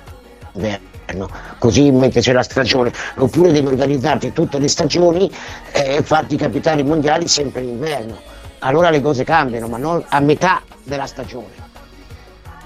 inverno. 0.54 1.28
Così 1.58 1.90
mentre 1.92 2.20
c'è 2.20 2.32
la 2.32 2.42
stagione, 2.42 2.90
oppure 3.16 3.52
devi 3.52 3.66
organizzarti 3.66 4.32
tutte 4.32 4.58
le 4.58 4.68
stagioni 4.68 5.30
e 5.70 6.02
farti 6.02 6.34
capitare 6.36 6.80
i 6.80 6.84
mondiali 6.84 7.28
sempre 7.28 7.60
in 7.62 7.68
inverno 7.68 8.32
allora 8.64 8.90
le 8.90 9.00
cose 9.02 9.25
cambiano, 9.25 9.68
ma 9.68 9.76
non 9.76 10.02
a 10.09 10.21
metà 10.21 10.62
della 10.83 11.06
stagione. 11.06 11.62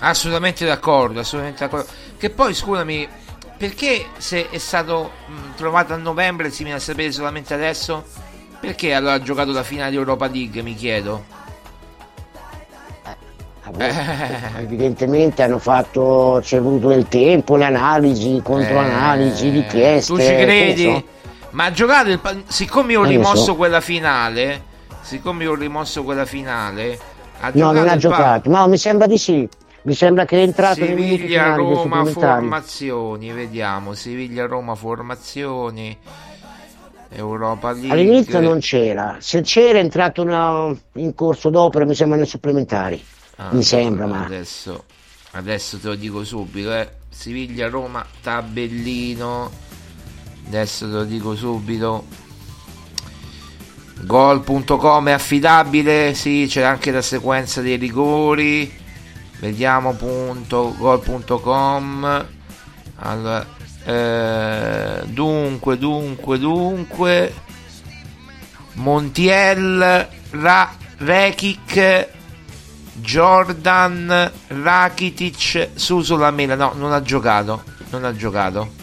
Assolutamente 0.00 0.64
d'accordo, 0.64 1.21
assolutamente 1.21 1.64
d'accordo. 1.64 1.87
Che 2.17 2.31
poi, 2.31 2.55
scusami, 2.55 3.09
perché 3.57 4.07
se 4.17 4.49
è 4.49 4.59
stato 4.59 5.11
mh, 5.26 5.33
trovato 5.57 5.93
a 5.93 5.97
novembre 5.97 6.50
si 6.50 6.62
viene 6.62 6.78
a 6.78 6.81
sapere 6.81 7.11
solamente 7.11 7.52
adesso? 7.52 8.05
Perché 8.61 8.95
allora 8.95 9.14
ha 9.14 9.23
giocato 9.23 9.50
la 9.52 9.62
finale 9.64 9.90
di 9.90 9.97
Europa 9.97 10.26
League, 10.28 10.62
mi 10.62 10.75
chiedo? 10.75 11.25
Eh, 13.76 13.93
Evidentemente 14.61 15.43
hanno 15.43 15.59
fatto, 15.59 16.40
c'è 16.43 16.61
voluto 16.61 16.88
del 16.88 17.07
tempo, 17.09 17.57
le 17.57 17.67
analisi, 17.67 18.40
controanalisi, 18.43 19.50
richieste. 19.50 20.12
Tu 20.12 20.21
ci 20.21 20.26
credi? 20.26 21.05
Ma 21.50 21.64
ha 21.64 21.71
giocato 21.71 22.09
il 22.09 22.21
siccome 22.47 22.93
io 22.93 23.00
ho 23.00 23.05
Eh, 23.05 23.09
rimosso 23.09 23.45
so. 23.45 23.57
quella 23.57 23.81
finale, 23.81 24.64
siccome 25.08 25.46
ho 25.46 25.54
rimosso 25.54 26.04
quella 26.04 26.26
finale, 26.26 26.98
ha 27.40 27.50
No, 27.54 27.72
non 27.72 27.88
ha 27.88 27.96
giocato, 27.96 28.50
ma 28.50 28.66
mi 28.66 28.76
sembra 28.76 29.06
di 29.06 29.16
sì. 29.16 29.48
Mi 29.82 29.94
sembra 29.94 30.26
che 30.26 30.36
è 30.36 30.42
entrato 30.42 30.84
Siviglia 30.84 31.54
Roma 31.54 32.04
formazioni, 32.04 33.32
vediamo, 33.32 33.94
Siviglia 33.94 34.44
Roma 34.44 34.74
formazioni, 34.74 35.96
Europa 37.10 37.72
League. 37.72 37.90
All'inizio 37.90 38.40
non 38.40 38.58
c'era, 38.58 39.16
se 39.18 39.40
c'era 39.40 39.78
è 39.78 39.80
entrato 39.80 40.20
una- 40.20 40.76
in 40.94 41.14
corso 41.14 41.48
d'opera, 41.48 41.86
mi 41.86 41.94
sembra 41.94 42.18
nei 42.18 42.26
supplementari. 42.26 43.02
Ah, 43.36 43.48
mi 43.52 43.62
sembra, 43.62 44.04
ma 44.04 44.24
adesso, 44.26 44.84
adesso 45.30 45.78
te 45.78 45.88
lo 45.88 45.94
dico 45.94 46.22
subito, 46.22 46.70
eh. 46.74 46.90
Siviglia 47.08 47.68
Roma 47.68 48.04
tabellino. 48.20 49.50
Adesso 50.48 50.86
te 50.86 50.92
lo 50.92 51.04
dico 51.04 51.34
subito. 51.34 52.04
Gol.com 54.00 55.09
è 55.09 55.12
affidabile, 55.12 56.14
sì, 56.14 56.47
c'è 56.49 56.62
anche 56.62 56.90
la 56.90 57.02
sequenza 57.02 57.61
dei 57.61 57.76
rigori. 57.76 58.73
Vediamo 59.40 59.95
punto 59.95 60.75
gol.com. 60.76 62.26
Allora, 62.97 63.47
eh, 63.85 65.02
dunque, 65.07 65.78
dunque, 65.78 66.38
dunque. 66.38 67.35
Montiel, 68.75 70.09
Ra- 70.31 70.75
Rekic, 70.99 72.09
Jordan, 72.95 74.33
Rakitic, 74.49 75.71
Suso 75.75 76.17
Lamela. 76.17 76.55
No, 76.55 76.73
non 76.75 76.93
ha 76.93 77.02
giocato. 77.02 77.62
Non 77.90 78.05
ha 78.05 78.14
giocato. 78.14 78.77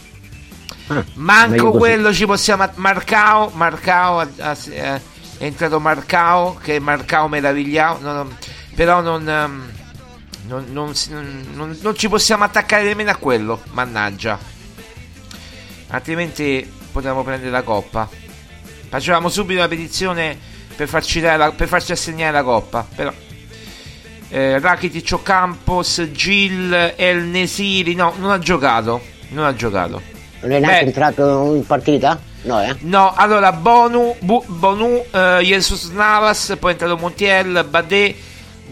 Meglio 0.87 1.05
Manco 1.13 1.71
quello 1.71 2.13
ci 2.13 2.25
possiamo. 2.25 2.69
Marcao, 2.75 3.49
Marcao 3.53 4.21
eh, 4.21 4.57
è 4.67 5.01
entrato 5.37 5.79
Marcao, 5.79 6.55
che 6.55 6.75
è 6.75 6.79
Marcao 6.79 7.27
meravigliato, 7.27 8.01
non, 8.01 8.37
però 8.75 9.01
non, 9.01 9.27
ehm, 9.27 9.71
non, 10.47 10.65
non, 10.71 11.77
non 11.81 11.95
ci 11.95 12.07
possiamo 12.09 12.43
attaccare 12.43 12.83
nemmeno 12.83 13.11
a 13.11 13.15
quello, 13.15 13.61
mannaggia. 13.71 14.37
Altrimenti 15.87 16.71
potevamo 16.91 17.23
prendere 17.23 17.51
la 17.51 17.61
coppa. 17.61 18.09
Facevamo 18.87 19.29
subito 19.29 19.59
la 19.59 19.67
petizione 19.67 20.37
per 20.75 20.87
farci, 20.87 21.19
la, 21.19 21.51
per 21.51 21.67
farci 21.67 21.91
assegnare 21.91 22.31
la 22.31 22.43
coppa, 22.43 22.87
però 22.95 23.11
eh, 24.29 24.59
Rakitic 24.59 25.21
Campos, 25.21 26.09
Gil, 26.11 26.93
El 26.95 27.23
Nesiri, 27.23 27.95
no, 27.95 28.13
non 28.17 28.31
ha 28.31 28.39
giocato, 28.39 29.01
non 29.29 29.45
ha 29.45 29.53
giocato. 29.53 30.01
Non 30.41 30.51
è 30.51 30.59
neanche 30.59 30.85
entrato 30.85 31.55
in 31.55 31.65
partita? 31.65 32.19
No, 32.43 32.61
eh? 32.61 32.75
No, 32.81 33.13
allora 33.15 33.51
Bonu, 33.51 34.15
Bu, 34.19 34.43
Bonu, 34.45 35.03
uh, 35.11 35.39
Jesus 35.41 35.89
Navas, 35.89 36.55
poi 36.59 36.69
è 36.69 36.73
entrato 36.73 36.97
Montiel, 36.97 37.65
Badé, 37.67 38.15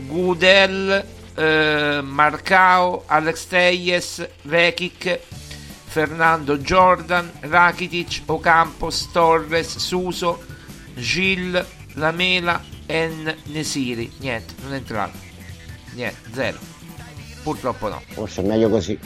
Gudel, 0.05 1.03
uh, 1.35 2.03
Marcao, 2.03 3.03
Alex 3.07 3.47
Teyes, 3.47 4.27
Rekic, 4.43 5.19
Fernando 5.85 6.57
Jordan, 6.57 7.31
Rakitic, 7.39 8.21
Ocampos, 8.25 9.09
Torres, 9.11 9.77
Suso, 9.77 10.43
Gil, 10.95 11.65
Lamela, 11.93 12.61
En 12.85 13.35
Nesiri. 13.45 14.11
Niente, 14.19 14.53
non 14.61 14.73
è 14.73 14.77
entrato. 14.77 15.17
Niente, 15.93 16.29
zero. 16.33 16.57
Purtroppo 17.41 17.89
no. 17.89 18.01
Forse 18.09 18.41
è 18.41 18.45
meglio 18.45 18.69
così. 18.69 18.97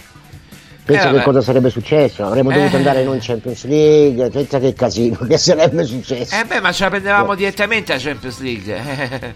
Pensa 0.88 1.10
eh, 1.10 1.17
che 1.17 1.22
cosa 1.22 1.41
sarebbe 1.41 1.70
successo? 1.70 2.25
Avremmo 2.25 2.50
dovuto 2.50 2.75
eh. 2.75 2.77
andare 2.77 3.01
in 3.01 3.17
Champions 3.20 3.65
League, 3.65 4.29
pensa 4.29 4.58
che 4.58 4.74
casino 4.74 5.17
che 5.27 5.38
sarebbe 5.38 5.84
successo. 5.84 6.34
Eh 6.34 6.46
beh, 6.46 6.62
ma 6.62 6.72
ce 6.72 6.84
la 6.84 6.89
prendevamo 6.91 7.32
oh. 7.32 7.36
direttamente 7.36 7.91
a 7.91 7.98
Champions 8.00 8.39
League. 8.39 9.36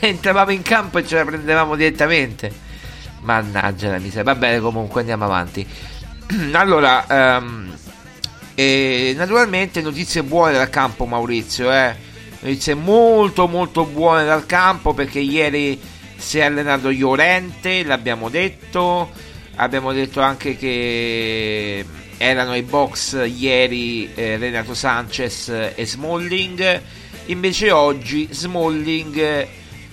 Entravamo 0.00 0.50
in 0.50 0.60
campo 0.60 0.98
e 0.98 1.06
ce 1.06 1.16
la 1.16 1.24
prendevamo 1.24 1.74
direttamente. 1.74 2.52
Mannaggia 3.22 3.92
la 3.92 3.98
miseria. 3.98 4.24
Va 4.24 4.34
bene, 4.34 4.60
comunque 4.60 5.00
andiamo 5.00 5.24
avanti. 5.24 5.66
allora, 6.52 7.06
um, 7.08 7.74
e 8.54 9.14
naturalmente 9.16 9.80
notizie 9.80 10.22
buone 10.22 10.52
dal 10.52 10.68
campo 10.68 11.06
Maurizio, 11.06 11.72
eh? 11.72 11.96
notizie 12.40 12.74
molto 12.74 13.48
molto 13.48 13.86
buone 13.86 14.26
dal 14.26 14.44
campo 14.44 14.92
perché 14.92 15.20
ieri 15.20 15.80
si 16.14 16.40
è 16.40 16.44
allenato 16.44 16.90
Llorente, 16.90 17.84
l'abbiamo 17.84 18.28
detto, 18.28 19.28
abbiamo 19.56 19.92
detto 19.92 20.20
anche 20.20 20.56
che 20.56 21.84
erano 22.16 22.54
i 22.54 22.62
box 22.62 23.26
ieri 23.26 24.12
eh, 24.14 24.36
Renato 24.36 24.74
Sanchez 24.74 25.48
e 25.74 25.86
Smalling, 25.86 26.82
invece 27.26 27.70
oggi 27.70 28.28
Smalling 28.30 29.48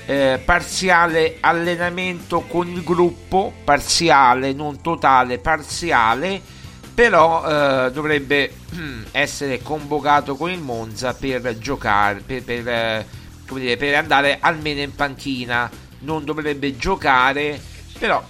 eh, 0.07 0.39
parziale 0.43 1.37
allenamento 1.41 2.41
con 2.41 2.67
il 2.67 2.83
gruppo, 2.83 3.53
parziale, 3.63 4.53
non 4.53 4.81
totale, 4.81 5.37
parziale, 5.37 6.41
però 6.93 7.85
eh, 7.85 7.91
dovrebbe 7.91 8.51
essere 9.11 9.61
convocato 9.61 10.35
con 10.35 10.49
il 10.49 10.59
Monza 10.59 11.13
per 11.13 11.57
giocare, 11.59 12.21
per, 12.25 12.43
per, 12.43 12.67
eh, 12.67 13.05
dire, 13.51 13.77
per 13.77 13.95
andare 13.95 14.37
almeno 14.39 14.81
in 14.81 14.95
panchina. 14.95 15.69
Non 15.99 16.23
dovrebbe 16.23 16.77
giocare, 16.77 17.59
però 17.99 18.23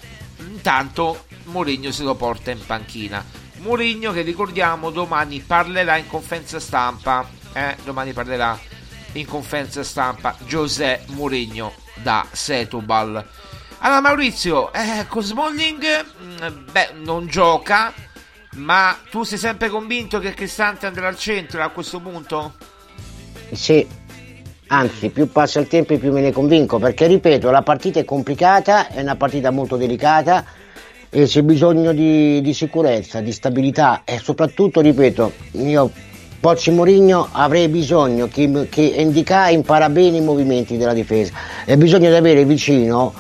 intanto 0.50 1.26
Mourinho 1.46 1.92
se 1.92 2.04
lo 2.04 2.16
porta 2.16 2.52
in 2.52 2.66
panchina. 2.66 3.24
Mourinho 3.58 4.12
che 4.12 4.22
ricordiamo 4.22 4.92
domani 4.92 5.40
parlerà 5.40 5.98
in 5.98 6.08
conferenza 6.08 6.60
stampa, 6.60 7.28
eh, 7.54 7.76
domani 7.84 8.14
parlerà 8.14 8.58
in 9.14 9.26
conferenza 9.26 9.84
stampa 9.84 10.36
José 10.46 11.04
Mourinho 11.08 11.74
da 11.96 12.26
Setubal. 12.32 13.26
Allora 13.80 14.02
Maurizio, 14.02 14.74
eh, 14.74 15.06
con 15.08 15.24
mm, 15.24 16.72
beh, 16.72 16.94
non 16.96 17.28
gioca, 17.28 17.94
ma 18.56 18.98
tu 19.10 19.24
sei 19.24 19.38
sempre 19.38 19.70
convinto 19.70 20.20
che 20.20 20.34
Cristante 20.34 20.88
andrà 20.88 21.08
al 21.08 21.18
centro 21.18 21.64
a 21.64 21.70
questo 21.70 22.00
punto? 22.00 22.56
Sì, 23.52 23.88
Anzi, 24.70 25.10
più 25.10 25.32
passa 25.32 25.60
il 25.62 25.68
tempo 25.68 25.98
più 25.98 26.12
me 26.12 26.20
ne 26.20 26.34
convinco, 26.34 26.78
perché 26.78 27.08
ripeto, 27.08 27.50
la 27.50 27.62
partita 27.62 28.00
è 28.00 28.06
complicata, 28.06 28.90
è 28.90 29.02
una 29.02 29.16
partita 29.16 29.50
molto 29.50 29.78
delicata 29.78 30.44
e 31.10 31.24
c'è 31.24 31.42
bisogno 31.42 31.94
di, 31.94 32.42
di 32.42 32.54
sicurezza, 32.54 33.22
di 33.22 33.32
stabilità 33.32 34.02
e 34.04 34.20
soprattutto, 34.20 34.82
ripeto, 34.82 35.32
io 35.52 35.90
Pozzi 36.40 36.72
Mourinho 36.72 37.30
avrei 37.32 37.68
bisogno 37.68 38.28
che, 38.28 38.68
che 38.70 38.82
Indica 38.82 39.48
impara 39.48 39.90
bene 39.90 40.18
i 40.18 40.22
movimenti 40.22 40.78
della 40.78 40.94
difesa. 40.94 41.34
E 41.66 41.78
bisogna 41.78 42.16
avere 42.16 42.46
vicino 42.46 43.14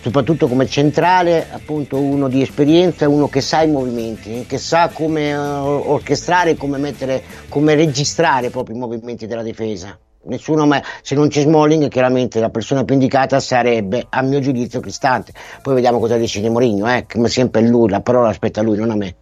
soprattutto 0.00 0.48
come 0.48 0.66
centrale 0.66 1.46
appunto 1.50 1.98
uno 1.98 2.28
di 2.28 2.42
esperienza 2.42 3.08
uno 3.08 3.28
che 3.28 3.40
sa 3.40 3.62
i 3.62 3.70
movimenti 3.70 4.44
che 4.46 4.58
sa 4.58 4.90
come 4.92 5.34
uh, 5.34 5.40
orchestrare 5.40 6.56
come 6.56 6.76
mettere 6.76 7.22
come 7.48 7.74
registrare 7.74 8.50
proprio 8.50 8.76
i 8.76 8.78
movimenti 8.78 9.26
della 9.26 9.42
difesa 9.42 9.98
nessuno 10.26 10.66
mai, 10.66 10.82
se 11.02 11.14
non 11.14 11.28
c'è 11.28 11.42
Smalling 11.42 11.88
chiaramente 11.88 12.40
la 12.40 12.50
persona 12.50 12.84
più 12.84 12.94
indicata 12.94 13.40
sarebbe 13.40 14.06
a 14.08 14.22
mio 14.22 14.40
giudizio 14.40 14.80
Cristante 14.80 15.32
poi 15.62 15.74
vediamo 15.74 15.98
cosa 15.98 16.16
decide 16.16 16.48
Mourinho 16.48 16.88
eh, 16.92 17.06
come 17.10 17.28
sempre 17.28 17.62
lui 17.62 17.88
la 17.88 18.00
parola 18.00 18.28
aspetta 18.28 18.62
lui 18.62 18.76
non 18.76 18.90
a 18.90 18.96
me 18.96 19.16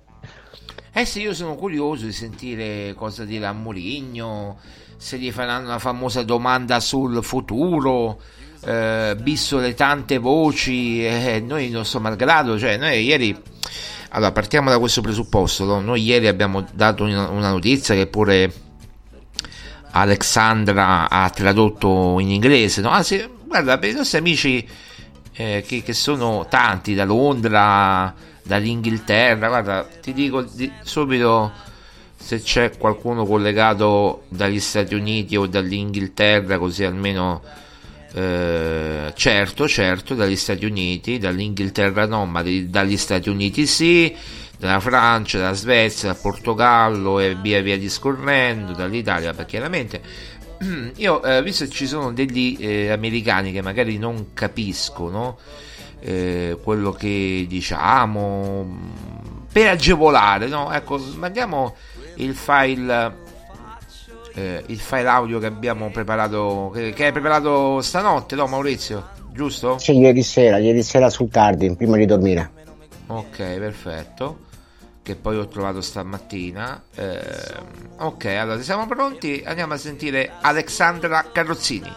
eh 0.93 1.05
sì 1.05 1.21
io 1.23 1.35
sono 1.35 1.55
curioso 1.55 2.05
di 2.05 2.13
sentire 2.13 2.95
cosa 2.95 3.25
dirà 3.25 3.53
Mourinho 3.53 4.59
se 4.97 5.19
gli 5.19 5.31
faranno 5.33 5.69
la 5.69 5.79
famosa 5.79 6.23
domanda 6.23 6.79
sul 6.81 7.23
futuro 7.23 8.21
eh, 8.65 9.17
visto 9.21 9.59
le 9.59 9.75
tante 9.75 10.19
voci 10.19 11.05
eh, 11.05 11.43
noi 11.45 11.69
nostro 11.71 11.99
malgrado 12.01 12.59
cioè 12.59 12.77
noi 12.77 13.03
ieri 13.03 13.37
allora 14.11 14.31
partiamo 14.31 14.71
da 14.71 14.79
questo 14.79 15.01
presupposto 15.01 15.65
no? 15.65 15.81
noi 15.81 16.03
ieri 16.03 16.29
abbiamo 16.29 16.65
dato 16.73 17.05
una 17.05 17.51
notizia 17.51 17.95
che 17.95 18.07
pure 18.07 18.53
Alexandra 19.93 21.09
ha 21.09 21.29
tradotto 21.31 22.19
in 22.19 22.31
inglese, 22.31 22.81
no? 22.81 22.89
Anzi, 22.89 23.27
guarda, 23.45 23.79
per 23.79 23.91
i 23.91 23.95
nostri 23.95 24.19
amici 24.19 24.67
eh, 25.35 25.65
che, 25.67 25.83
che, 25.83 25.93
sono 25.93 26.47
tanti 26.49 26.95
da 26.95 27.05
Londra, 27.05 28.15
dall'Inghilterra, 28.43 29.49
guarda, 29.49 29.87
ti 30.01 30.13
dico 30.13 30.43
di, 30.43 30.71
subito 30.83 31.53
se 32.17 32.41
c'è 32.41 32.77
qualcuno 32.79 33.27
collegato 33.27 34.25
dagli 34.29 34.61
Stati 34.61 34.95
Uniti 34.95 35.37
o 35.37 35.47
dall'Inghilterra, 35.47 36.59
così 36.59 36.85
almeno 36.85 37.43
eh, 38.15 39.13
certo, 39.15 39.69
certo, 39.69 40.15
dagli 40.15 40.37
Stati 40.37 40.65
Uniti, 40.65 41.19
dall'Inghilterra 41.19 42.07
no, 42.07 42.25
ma 42.25 42.43
di, 42.43 42.71
dagli 42.71 42.97
Stati 42.97 43.29
Uniti 43.29 43.67
sì 43.67 44.15
dalla 44.67 44.81
Francia, 44.81 45.39
dalla 45.39 45.55
Svezia, 45.55 46.13
dal 46.13 46.21
Portogallo 46.21 47.19
e 47.19 47.35
via 47.35 47.61
via 47.61 47.77
discorrendo, 47.77 48.73
dall'Italia, 48.73 49.33
perché 49.33 49.51
chiaramente 49.51 50.01
io, 50.97 51.23
eh, 51.25 51.43
visto 51.43 51.65
che 51.65 51.71
ci 51.71 51.89
sono 51.89 52.13
degli 52.13 52.57
eh, 52.61 52.91
americani 52.91 53.51
che 53.51 53.61
magari 53.61 53.99
non 53.99 54.29
capiscono 54.35 55.37
eh, 55.99 56.57
quello 56.63 56.93
che 56.93 57.45
diciamo, 57.49 58.79
per 59.51 59.67
agevolare, 59.67 60.47
no? 60.47 60.73
Ecco, 60.73 60.97
mandiamo 61.17 61.75
il 62.17 62.35
file, 62.35 63.17
eh, 64.35 64.63
il 64.67 64.79
file 64.79 65.09
audio 65.09 65.41
che 65.41 65.47
abbiamo 65.47 65.91
preparato, 65.91 66.71
che, 66.73 66.93
che 66.93 67.07
hai 67.07 67.13
preparato 67.13 67.81
stanotte, 67.81 68.37
no 68.37 68.47
Maurizio? 68.47 69.09
Giusto? 69.33 69.79
Sì, 69.79 69.99
ieri 69.99 70.23
sera, 70.23 70.59
ieri 70.59 70.85
sera 70.85 71.11
sul 71.11 71.31
tardi, 71.31 71.75
prima 71.75 71.97
di 71.97 72.07
dormire. 72.07 72.61
Ok, 73.09 73.37
perfetto 73.37 74.51
che 75.03 75.17
poi 75.17 75.37
ho 75.37 75.47
trovato 75.49 75.81
stamattina. 75.81 76.83
Eh, 76.95 77.55
ok, 77.99 78.25
allora 78.27 78.61
siamo 78.63 78.87
pronti, 78.87 79.43
andiamo 79.45 79.75
a 79.75 79.79
sentire 79.79 80.33
Alexandra 80.41 81.31
Carrozzini. 81.33 81.93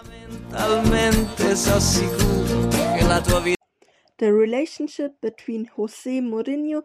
Talmente 0.50 1.56
so 1.56 1.80
sicuro 1.80 2.68
che 2.98 3.06
la 3.06 3.22
tua 3.22 3.40
vita 3.40 3.54
The 4.18 4.32
relationship 4.32 5.20
between 5.20 5.70
Jose 5.76 6.22
Mourinho 6.22 6.84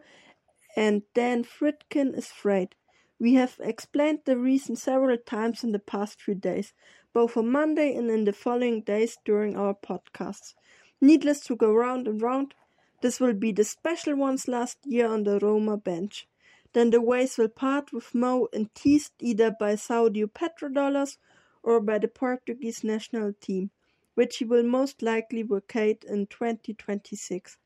and 0.75 1.03
Dan 1.13 1.43
Fritkin 1.43 2.13
is 2.13 2.27
frayed. 2.27 2.75
We 3.19 3.35
have 3.35 3.55
explained 3.59 4.25
the 4.25 4.37
reason 4.37 4.75
several 4.75 5.17
times 5.17 5.63
in 5.63 5.71
the 5.71 5.79
past 5.79 6.21
few 6.21 6.35
days, 6.35 6.73
both 7.13 7.37
on 7.37 7.49
Monday 7.49 7.95
and 7.95 8.09
in 8.09 8.25
the 8.25 8.33
following 8.33 8.81
days 8.81 9.17
during 9.23 9.55
our 9.55 9.73
podcasts. 9.73 10.55
Needless 10.99 11.39
to 11.45 11.55
go 11.55 11.71
round 11.71 12.07
and 12.07 12.21
round, 12.21 12.53
This 13.01 13.19
will 13.19 13.33
be 13.33 13.51
the 13.51 13.63
special 13.63 14.15
ones 14.15 14.47
last 14.47 14.77
year 14.85 15.07
on 15.07 15.23
the 15.23 15.39
Roma 15.39 15.77
bench. 15.77 16.27
Then 16.73 16.91
the 16.91 17.01
ways 17.01 17.37
will 17.37 17.49
part 17.49 17.91
with 17.91 18.15
Mo 18.15 18.47
and 18.53 18.73
teased 18.73 19.13
either 19.19 19.51
by 19.51 19.75
Saudi 19.75 20.23
petrodollars 20.25 21.17
or 21.63 21.81
by 21.81 21.97
the 21.97 22.07
Portuguese 22.07 22.83
national 22.83 23.33
team, 23.33 23.71
which 24.15 24.37
he 24.37 24.45
will 24.45 24.63
most 24.63 25.01
likely 25.01 25.41
vacate 25.41 26.03
in 26.03 26.27
2026. 26.27 27.57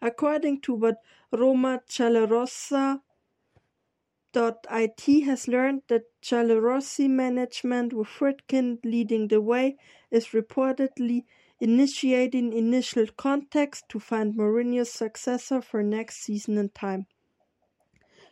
According 0.00 0.60
to 0.62 0.74
what 0.74 0.96
Roma 1.32 1.80
Cialarossa 1.88 3.00
IT 4.34 5.24
has 5.24 5.48
learned 5.48 5.82
that 5.88 6.02
Giallorossi 6.22 7.08
management, 7.08 7.92
with 7.92 8.08
Friedkin 8.08 8.78
leading 8.84 9.28
the 9.28 9.40
way, 9.40 9.76
is 10.10 10.28
reportedly 10.28 11.24
initiating 11.60 12.52
initial 12.52 13.06
contacts 13.16 13.82
to 13.88 13.98
find 13.98 14.34
Mourinho's 14.34 14.92
successor 14.92 15.60
for 15.60 15.82
next 15.82 16.22
season 16.22 16.58
and 16.58 16.74
time. 16.74 17.06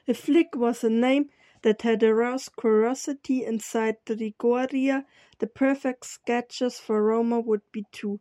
If 0.06 0.20
Flick 0.20 0.54
was 0.54 0.84
a 0.84 0.90
name 0.90 1.30
that 1.62 1.82
had 1.82 2.02
aroused 2.02 2.56
curiosity 2.56 3.44
inside 3.44 3.96
Trigoria, 4.04 5.04
the 5.38 5.46
perfect 5.46 6.06
sketches 6.06 6.78
for 6.78 7.02
Roma 7.02 7.40
would 7.40 7.62
be 7.72 7.84
two 7.90 8.20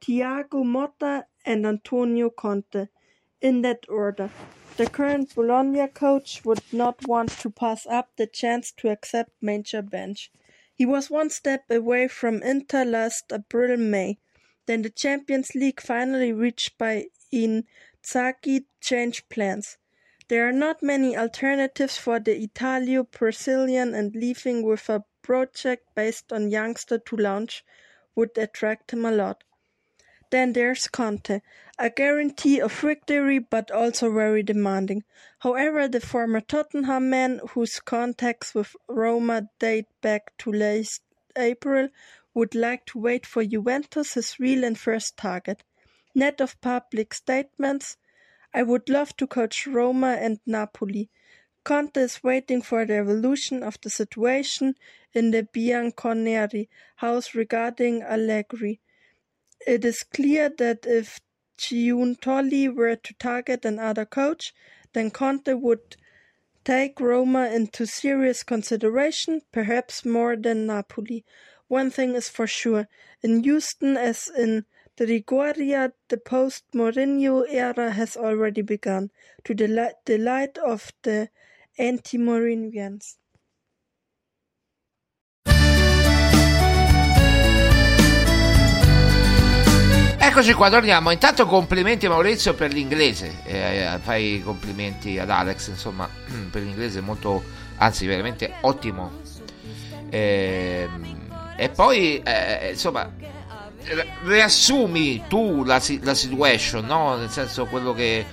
Thiago 0.00 0.62
Motta 0.62 1.24
and 1.44 1.66
Antonio 1.66 2.30
Conte, 2.30 2.88
in 3.40 3.62
that 3.62 3.84
order. 3.88 4.30
The 4.76 4.86
current 4.86 5.34
Bologna 5.34 5.88
coach 5.88 6.44
would 6.44 6.62
not 6.72 7.06
want 7.06 7.30
to 7.40 7.50
pass 7.50 7.86
up 7.86 8.10
the 8.16 8.26
chance 8.26 8.72
to 8.72 8.90
accept 8.90 9.30
major 9.40 9.82
bench. 9.82 10.30
He 10.74 10.84
was 10.84 11.10
one 11.10 11.30
step 11.30 11.64
away 11.70 12.08
from 12.08 12.42
Inter 12.42 12.84
last 12.84 13.32
April 13.32 13.76
May. 13.76 14.18
Then 14.66 14.82
the 14.82 14.90
Champions 14.90 15.54
League 15.54 15.80
finally 15.80 16.32
reached 16.32 16.76
by 16.76 17.06
Inzaghi 17.32 18.64
changed 18.80 19.28
plans. 19.28 19.78
There 20.28 20.48
are 20.48 20.52
not 20.52 20.82
many 20.82 21.16
alternatives 21.16 21.96
for 21.96 22.18
the 22.18 22.36
Italo-Brazilian 22.42 23.94
and 23.94 24.14
leaving 24.14 24.64
with 24.64 24.88
a 24.88 25.04
project 25.22 25.94
based 25.94 26.32
on 26.32 26.50
youngster 26.50 26.98
to 26.98 27.16
launch 27.16 27.64
would 28.16 28.36
attract 28.36 28.92
him 28.92 29.04
a 29.04 29.12
lot. 29.12 29.44
Then 30.30 30.52
there's 30.54 30.88
Conte, 30.88 31.40
a 31.78 31.90
guarantee 31.90 32.60
of 32.60 32.72
victory 32.72 33.38
but 33.38 33.70
also 33.70 34.12
very 34.12 34.42
demanding. 34.42 35.04
However, 35.38 35.86
the 35.86 36.00
former 36.00 36.40
Tottenham 36.40 37.08
man, 37.08 37.40
whose 37.50 37.78
contacts 37.78 38.52
with 38.52 38.74
Roma 38.88 39.48
date 39.60 39.86
back 40.02 40.36
to 40.38 40.50
late 40.50 40.98
April, 41.36 41.88
would 42.36 42.54
like 42.54 42.84
to 42.84 42.98
wait 42.98 43.24
for 43.24 43.42
Juventus, 43.42 44.38
real 44.38 44.62
and 44.62 44.78
first 44.78 45.16
target. 45.16 45.64
Net 46.14 46.38
of 46.42 46.60
public 46.60 47.14
statements, 47.14 47.96
I 48.52 48.62
would 48.62 48.90
love 48.90 49.16
to 49.16 49.26
coach 49.26 49.66
Roma 49.66 50.18
and 50.20 50.38
Napoli. 50.44 51.08
Conte 51.64 51.96
is 51.96 52.22
waiting 52.22 52.60
for 52.60 52.84
the 52.84 52.96
evolution 52.96 53.62
of 53.62 53.80
the 53.80 53.88
situation 53.88 54.74
in 55.14 55.30
the 55.30 55.44
Bianconeri 55.44 56.68
house 56.96 57.34
regarding 57.34 58.02
Allegri. 58.02 58.80
It 59.66 59.86
is 59.86 60.02
clear 60.02 60.50
that 60.58 60.84
if 60.84 61.18
Giuntoli 61.58 62.68
were 62.68 62.96
to 62.96 63.14
target 63.14 63.64
another 63.64 64.04
coach, 64.04 64.52
then 64.92 65.10
Conte 65.10 65.54
would 65.54 65.96
take 66.64 67.00
Roma 67.00 67.46
into 67.48 67.86
serious 67.86 68.42
consideration, 68.42 69.40
perhaps 69.52 70.04
more 70.04 70.36
than 70.36 70.66
Napoli. 70.66 71.24
One 71.68 71.90
thing 71.90 72.14
is 72.14 72.28
for 72.28 72.46
sure, 72.46 72.86
in 73.22 73.42
Houston 73.42 73.96
as 73.96 74.30
in 74.38 74.64
Trigoria, 74.96 75.92
the 76.08 76.16
post-Mourinho 76.16 77.44
era 77.50 77.90
has 77.90 78.16
already 78.16 78.62
begun, 78.62 79.10
to 79.42 79.52
the 79.52 79.92
delight 80.04 80.56
of 80.58 80.92
the 81.02 81.28
anti-Mourinhoians. 81.76 83.16
Eccoci 90.18 90.52
qua, 90.54 90.70
torniamo. 90.70 91.10
Intanto 91.10 91.46
complimenti 91.46 92.06
Maurizio 92.06 92.54
per 92.54 92.72
l'inglese. 92.72 93.42
Eh, 93.44 93.98
fai 94.02 94.40
complimenti 94.44 95.18
ad 95.18 95.30
Alex, 95.30 95.68
insomma, 95.68 96.08
per 96.50 96.62
l'inglese 96.62 97.00
molto, 97.00 97.42
anzi 97.76 98.06
veramente 98.06 98.52
ottimo. 98.60 99.10
Eh, 100.10 100.88
e 101.56 101.70
poi, 101.70 102.20
eh, 102.22 102.70
insomma, 102.72 103.10
riassumi 104.24 105.24
tu 105.28 105.64
la, 105.64 105.80
la 106.02 106.14
situation, 106.14 106.84
no? 106.84 107.16
Nel 107.16 107.30
senso 107.30 107.66
quello 107.66 107.92
che, 107.94 108.24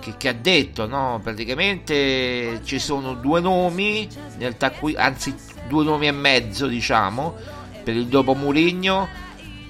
che, 0.00 0.14
che, 0.16 0.28
ha 0.28 0.32
detto, 0.32 0.86
no? 0.86 1.20
Praticamente 1.22 2.60
ci 2.64 2.78
sono 2.78 3.14
due 3.14 3.40
nomi, 3.40 4.08
tacqui- 4.56 4.96
anzi 4.96 5.34
due 5.68 5.84
nomi 5.84 6.06
e 6.06 6.12
mezzo, 6.12 6.66
diciamo, 6.66 7.36
per 7.84 7.94
il 7.94 8.06
dopo 8.06 8.34
Murigno. 8.34 9.08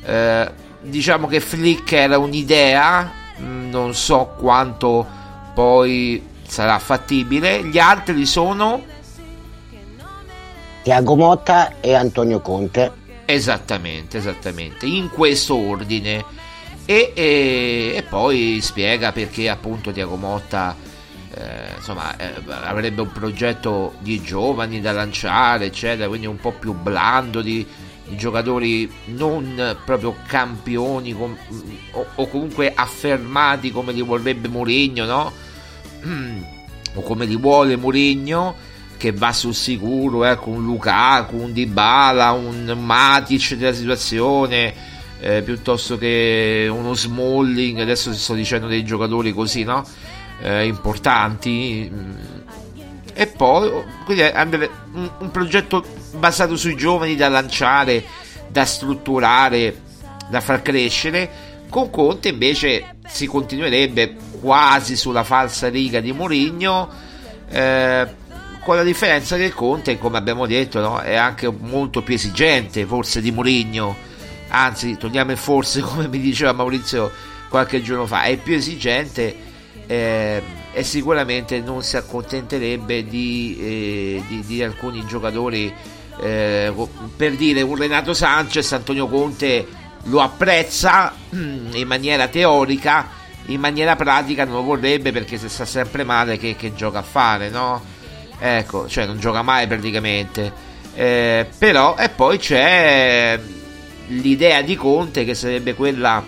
Eh, 0.05 0.53
diciamo 0.81 1.27
che 1.27 1.41
Flick 1.41 1.93
era 1.93 2.19
un'idea, 2.19 3.11
mm, 3.41 3.71
non 3.71 3.95
so 3.95 4.35
quanto 4.39 5.07
poi 5.55 6.25
sarà 6.47 6.79
fattibile. 6.79 7.65
Gli 7.65 7.79
altri 7.79 8.25
sono 8.25 8.83
Tiago 10.89 11.17
Motta 11.17 11.81
e 11.83 11.93
Antonio 11.93 12.41
Conte. 12.41 12.91
Esattamente, 13.27 14.17
esattamente, 14.17 14.87
in 14.87 15.11
questo 15.11 15.55
ordine. 15.55 16.25
E, 16.87 17.13
e, 17.15 17.93
e 17.95 18.03
poi 18.05 18.59
spiega 18.63 19.13
perché 19.13 19.51
appunto 19.51 19.93
Tiago 19.93 20.17
Motta 20.17 20.75
eh, 21.35 21.75
insomma, 21.77 22.17
eh, 22.17 22.33
avrebbe 22.49 23.03
un 23.03 23.13
progetto 23.13 23.97
di 23.99 24.23
giovani 24.23 24.81
da 24.81 24.93
lanciare, 24.93 25.67
eccetera, 25.67 26.09
quindi 26.09 26.27
un 26.27 26.39
po' 26.39 26.53
più 26.53 26.73
blando 26.73 27.43
di, 27.43 27.67
di 28.07 28.17
giocatori 28.17 28.91
non 29.09 29.77
proprio 29.85 30.17
campioni 30.27 31.13
com- 31.13 31.37
o, 31.91 32.07
o, 32.15 32.29
comunque 32.29 32.73
affermati 32.75 33.71
come 33.71 33.93
li 33.93 34.01
vorrebbe 34.01 34.49
Mourinho, 34.49 35.05
no? 35.05 35.33
o 36.95 37.03
come 37.03 37.27
li 37.27 37.37
vuole 37.37 37.77
Mourinho 37.77 38.77
che 38.99 39.13
va 39.13 39.33
sul 39.33 39.55
sicuro, 39.55 40.25
ecco, 40.25 40.51
un 40.51 40.65
Lukaku, 40.65 41.37
un 41.37 41.53
Dybala, 41.53 42.33
un 42.33 42.77
Matic 42.79 43.55
della 43.55 43.73
situazione, 43.73 44.75
eh, 45.21 45.43
piuttosto 45.43 45.97
che 45.97 46.69
uno 46.71 46.95
Smalling, 46.95 47.79
adesso 47.79 48.13
sto 48.13 48.35
dicendo 48.35 48.67
dei 48.67 48.85
giocatori 48.85 49.33
così, 49.33 49.63
no? 49.63 49.83
Eh, 50.43 50.67
importanti. 50.67 51.91
E 53.15 53.27
poi, 53.27 53.71
quindi 54.05 54.23
un, 54.93 55.11
un 55.19 55.31
progetto 55.31 55.85
basato 56.17 56.57
sui 56.57 56.77
giovani 56.77 57.17
da 57.17 57.29
lanciare, 57.29 58.05
da 58.49 58.65
strutturare, 58.65 59.81
da 60.29 60.41
far 60.41 60.61
crescere. 60.61 61.47
Con 61.69 61.91
Conte 61.91 62.29
invece 62.29 62.97
si 63.07 63.27
continuerebbe 63.27 64.17
quasi 64.41 64.97
sulla 64.97 65.25
falsa 65.25 65.69
riga 65.69 66.01
di 66.01 66.13
Mourinho. 66.13 66.89
Eh, 67.51 68.18
con 68.69 68.77
la 68.77 68.83
differenza 68.83 69.39
che 69.39 69.49
Conte, 69.49 69.97
come 69.97 70.19
abbiamo 70.19 70.45
detto, 70.45 70.79
no, 70.81 70.99
è 70.99 71.15
anche 71.15 71.51
molto 71.51 72.03
più 72.03 72.13
esigente 72.13 72.85
forse 72.85 73.23
di 73.23 73.31
Mourinho, 73.31 73.97
anzi 74.49 74.99
togliamo 74.99 75.31
il 75.33 75.39
forse 75.39 75.81
come 75.81 76.07
mi 76.07 76.19
diceva 76.19 76.53
Maurizio 76.53 77.11
qualche 77.49 77.81
giorno 77.81 78.05
fa, 78.05 78.25
è 78.25 78.37
più 78.37 78.57
esigente 78.57 79.35
eh, 79.87 80.43
e 80.71 80.83
sicuramente 80.83 81.63
non 81.63 81.83
si 81.83 81.97
accontenterebbe 81.97 83.07
di, 83.07 83.57
eh, 83.59 84.25
di, 84.29 84.45
di 84.45 84.63
alcuni 84.63 85.03
giocatori, 85.07 85.73
eh, 86.21 86.71
per 87.17 87.37
dire 87.37 87.63
un 87.63 87.75
Renato 87.75 88.13
Sanchez, 88.13 88.71
Antonio 88.73 89.09
Conte 89.09 89.67
lo 90.03 90.21
apprezza 90.21 91.15
mm, 91.35 91.73
in 91.73 91.87
maniera 91.87 92.29
teorica, 92.29 93.09
in 93.47 93.61
maniera 93.61 93.97
pratica 93.97 94.45
non 94.45 94.57
lo 94.57 94.63
vorrebbe 94.63 95.11
perché 95.11 95.39
se 95.39 95.49
sta 95.49 95.65
sempre 95.65 96.05
male 96.05 96.37
che, 96.37 96.55
che 96.55 96.75
gioca 96.75 96.99
a 96.99 97.03
fare, 97.03 97.49
no? 97.49 97.97
Ecco, 98.39 98.89
cioè 98.89 99.07
non 99.07 99.19
gioca 99.19 99.43
mai 99.43 99.67
praticamente. 99.67 100.67
Eh, 100.95 101.47
però, 101.59 101.97
e 101.97 102.09
poi 102.09 102.39
c'è 102.39 103.39
l'idea 104.09 104.63
di 104.63 104.75
Conte 104.75 105.25
che 105.25 105.35
sarebbe 105.35 105.75
quella 105.75 106.25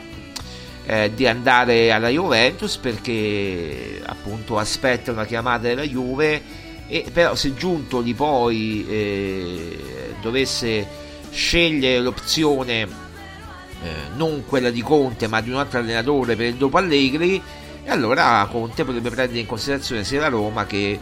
eh, 0.86 1.12
di 1.14 1.26
andare 1.26 1.92
alla 1.92 2.08
Juventus 2.08 2.76
perché 2.76 4.00
appunto 4.04 4.58
aspetta 4.58 5.12
una 5.12 5.24
chiamata 5.24 5.68
della 5.68 5.82
Juve 5.82 6.42
e 6.88 7.06
però 7.12 7.34
se 7.34 7.54
Giuntoli 7.54 8.14
poi 8.14 8.84
eh, 8.88 9.78
dovesse 10.20 10.86
scegliere 11.30 12.00
l'opzione 12.00 12.80
eh, 12.82 12.88
non 14.16 14.44
quella 14.46 14.70
di 14.70 14.82
Conte 14.82 15.28
ma 15.28 15.40
di 15.40 15.50
un 15.50 15.56
altro 15.56 15.78
allenatore 15.78 16.34
per 16.34 16.46
il 16.46 16.56
dopo 16.56 16.78
Allegri 16.78 17.40
allora 17.86 18.46
Conte 18.50 18.84
potrebbe 18.84 19.10
prendere 19.10 19.38
in 19.40 19.46
considerazione 19.46 20.04
sia 20.04 20.20
la 20.20 20.28
Roma 20.28 20.66
che 20.66 20.98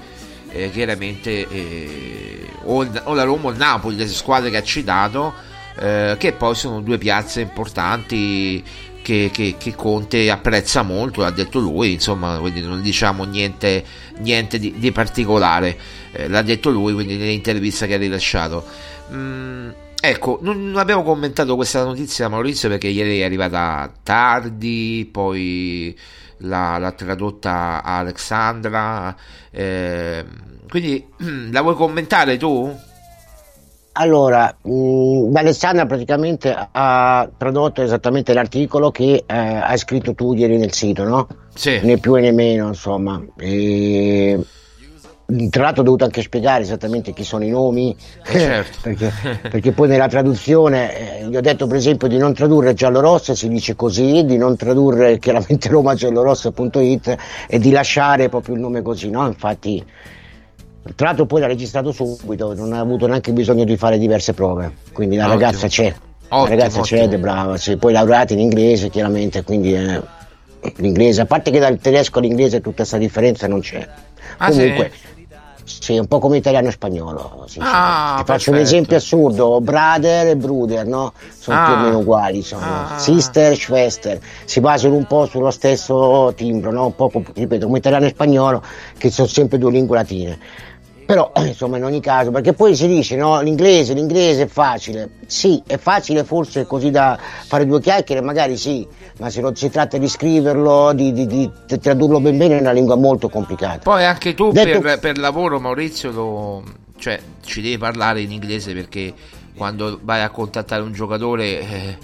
eh, 0.51 0.71
chiaramente 0.71 1.47
eh, 1.49 2.49
o, 2.65 2.87
o, 3.05 3.15
la 3.15 3.25
Roma 3.25 3.49
o 3.49 3.51
il 3.51 3.57
Napoli, 3.57 3.97
le 3.97 4.07
squadre 4.09 4.51
che 4.51 4.57
ha 4.57 4.63
citato, 4.63 5.33
eh, 5.79 6.17
che 6.19 6.33
poi 6.33 6.55
sono 6.55 6.81
due 6.81 6.99
piazze 6.99 7.41
importanti 7.41 8.63
che, 9.03 9.31
che, 9.33 9.55
che, 9.57 9.75
Conte 9.75 10.31
apprezza 10.31 10.83
molto, 10.83 11.23
l'ha 11.23 11.31
detto 11.31 11.59
lui, 11.59 11.95
insomma, 11.95 12.39
quindi 12.39 12.61
non 12.61 12.83
diciamo 12.83 13.25
niente, 13.25 13.83
niente 14.19 14.59
di, 14.59 14.75
di, 14.77 14.93
particolare, 14.93 15.79
eh, 16.13 16.29
l'ha 16.29 16.43
detto 16.43 16.69
lui, 16.69 16.93
quindi 16.93 17.17
nell'intervista 17.17 17.87
che 17.87 17.95
ha 17.95 17.99
rilasciato. 17.99 18.67
Mm, 19.13 19.71
ecco, 19.99 20.39
non, 20.43 20.75
abbiamo 20.77 21.03
commentato 21.03 21.57
questa 21.57 21.85
notizia 21.85 22.29
Maurizio 22.29 22.69
perché 22.69 22.89
ieri 22.89 23.21
è 23.21 23.25
arrivata 23.25 23.91
tardi, 24.03 25.09
poi 25.11 25.97
l'ha, 26.39 26.79
l'ha 26.79 26.93
tradotta 26.93 27.83
Alexandra. 27.83 29.15
Eh, 29.51 30.25
quindi 30.69 31.07
la 31.51 31.63
vuoi 31.63 31.75
commentare 31.75 32.37
tu? 32.37 32.77
Allora, 33.93 34.57
mh, 34.63 35.33
Alessandra 35.35 35.85
praticamente 35.87 36.55
ha 36.71 37.29
tradotto 37.37 37.83
esattamente 37.83 38.33
l'articolo 38.33 38.93
che 38.93 39.25
eh, 39.27 39.35
hai 39.37 39.77
scritto 39.77 40.15
tu 40.15 40.35
ieri 40.35 40.57
nel 40.57 40.73
sito, 40.73 41.03
no? 41.03 41.27
Sì. 41.53 41.81
Né 41.83 41.99
più 41.99 42.15
né 42.15 42.31
meno, 42.31 42.69
insomma. 42.69 43.21
E, 43.37 44.39
tra 45.51 45.63
l'altro 45.65 45.83
ho 45.83 45.85
dovuto 45.85 46.05
anche 46.05 46.23
spiegare 46.23 46.63
esattamente 46.63 47.13
chi 47.13 47.23
sono 47.23 47.45
i 47.45 47.51
nomi, 47.51 47.95
Eh, 48.25 48.39
certo. 48.39 48.79
perché, 48.83 49.13
perché 49.51 49.73
poi 49.73 49.87
nella 49.89 50.09
traduzione 50.09 51.21
eh, 51.21 51.27
gli 51.29 51.37
ho 51.37 51.43
detto 51.43 51.67
per 51.67 51.77
esempio 51.77 52.09
di 52.09 52.17
non 52.17 52.33
tradurre 52.33 52.73
giallorossa, 52.73 53.35
si 53.35 53.47
dice 53.51 53.77
così, 53.77 54.25
di 54.25 54.39
non 54.39 54.57
tradurre 54.57 55.19
chiaramente 55.21 55.69
romagiallorossa.it 55.69 57.17
e 57.47 57.59
di 57.59 57.71
lasciare 57.71 58.31
proprio 58.31 58.55
il 58.55 58.61
nome 58.63 58.81
così, 58.81 59.11
no? 59.11 59.27
Infatti, 59.27 59.85
tra 60.95 61.09
l'altro 61.09 61.27
poi 61.27 61.41
l'ha 61.43 61.47
registrato 61.47 61.93
subito, 61.93 62.55
non 62.55 62.73
ha 62.73 62.79
avuto 62.81 63.07
neanche 63.07 63.33
bisogno 63.33 63.65
di 63.65 63.77
fare 63.77 63.99
diverse 63.99 64.33
prove, 64.33 64.73
quindi 64.95 65.17
la 65.17 65.27
Ottimo. 65.27 65.39
ragazza 65.41 65.67
c'è, 65.69 65.85
la 66.29 66.37
Ottimo, 66.39 66.57
ragazza 66.57 66.81
c'è 66.81 66.97
ed 66.97 67.01
ottimo. 67.03 67.17
è 67.17 67.19
brava, 67.21 67.57
sì, 67.59 67.77
poi 67.77 67.93
laureata 67.93 68.33
in 68.33 68.39
inglese 68.39 68.89
chiaramente, 68.89 69.43
quindi 69.45 69.75
eh, 69.75 70.01
l'inglese, 70.77 71.21
a 71.21 71.27
parte 71.27 71.51
che 71.51 71.59
dal 71.59 71.77
tedesco 71.79 72.19
all'inglese 72.19 72.63
tutta 72.63 72.77
questa 72.77 72.97
differenza 72.97 73.47
non 73.47 73.61
c'è. 73.61 73.87
Ah? 74.39 74.51
Comunque, 74.51 74.91
sì, 74.95 75.18
è 75.87 75.99
un 75.99 76.07
po' 76.07 76.19
come 76.19 76.37
italiano 76.37 76.69
e 76.69 76.73
spagnolo. 76.73 77.47
Ah, 77.59 78.17
Ti 78.19 78.25
faccio 78.25 78.51
un 78.51 78.57
esempio 78.59 78.97
assurdo: 78.97 79.61
brother 79.61 80.29
e 80.29 80.37
bruder, 80.37 80.87
no? 80.87 81.13
Sono 81.39 81.65
più 81.65 81.73
Ah. 81.75 81.79
o 81.79 81.83
meno 81.83 81.99
uguali. 81.99 82.43
Sono 82.43 82.63
Ah. 82.65 82.99
sister, 82.99 83.57
schwester. 83.57 84.19
Si 84.45 84.61
basano 84.61 84.95
un 84.95 85.07
po' 85.07 85.27
sullo 85.27 85.51
stesso 85.51 86.33
timbro, 86.37 86.71
no? 86.73 86.87
Un 86.87 86.95
po' 86.95 87.11
ripeto, 87.35 87.67
come 87.67 87.79
italiano 87.79 88.07
e 88.07 88.11
spagnolo, 88.11 88.63
che 88.97 89.11
sono 89.11 89.29
sempre 89.29 89.59
due 89.59 89.71
lingue 89.71 89.97
latine. 89.97 90.39
Però, 91.09 91.33
insomma, 91.41 91.79
in 91.79 91.85
ogni 91.85 92.01
caso, 92.03 92.31
perché 92.31 92.53
poi 92.53 92.77
si 92.77 92.87
dice, 92.87 93.17
no, 93.17 93.41
l'inglese, 93.41 93.95
l'inglese 93.95 94.43
è 94.43 94.47
facile. 94.47 95.09
Sì, 95.27 95.63
è 95.67 95.79
facile 95.79 96.23
forse 96.23 96.67
così 96.67 96.91
da 96.91 97.19
fare 97.47 97.65
due 97.65 97.81
chiacchiere, 97.81 98.21
magari 98.21 98.59
sì, 98.59 98.87
ma 99.19 99.31
se 99.31 99.41
non 99.41 99.57
si 99.57 99.71
tratta 99.71 99.97
di 99.97 100.07
scriverlo, 100.07 100.93
di, 100.93 101.15
di- 101.15 101.27
di 101.27 101.51
tradurlo 101.81 102.21
ben 102.21 102.37
bene, 102.37 102.59
è 102.59 102.61
una 102.61 102.73
lingua 102.73 102.95
molto 102.97 103.31
complicata. 103.31 103.79
Poi 103.79 104.05
anche 104.05 104.35
tu 104.35 104.53
Detto- 104.53 104.81
per, 104.81 104.99
per 104.99 105.17
lavoro, 105.17 105.59
Maurizio, 105.59 106.11
lo- 106.11 106.63
cioè, 106.99 107.19
ci 107.43 107.63
devi 107.63 107.79
parlare 107.79 108.21
in 108.21 108.31
inglese 108.31 108.75
perché 108.75 109.15
quando 109.57 109.99
vai 110.03 110.21
a 110.21 110.29
contattare 110.29 110.83
un 110.83 110.93
giocatore, 110.93 111.61
eh, 111.61 111.97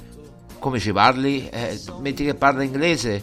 come 0.58 0.78
ci 0.78 0.92
parli? 0.92 1.46
Eh, 1.50 1.78
metti 2.00 2.24
che 2.24 2.32
parla 2.34 2.62
inglese, 2.62 3.22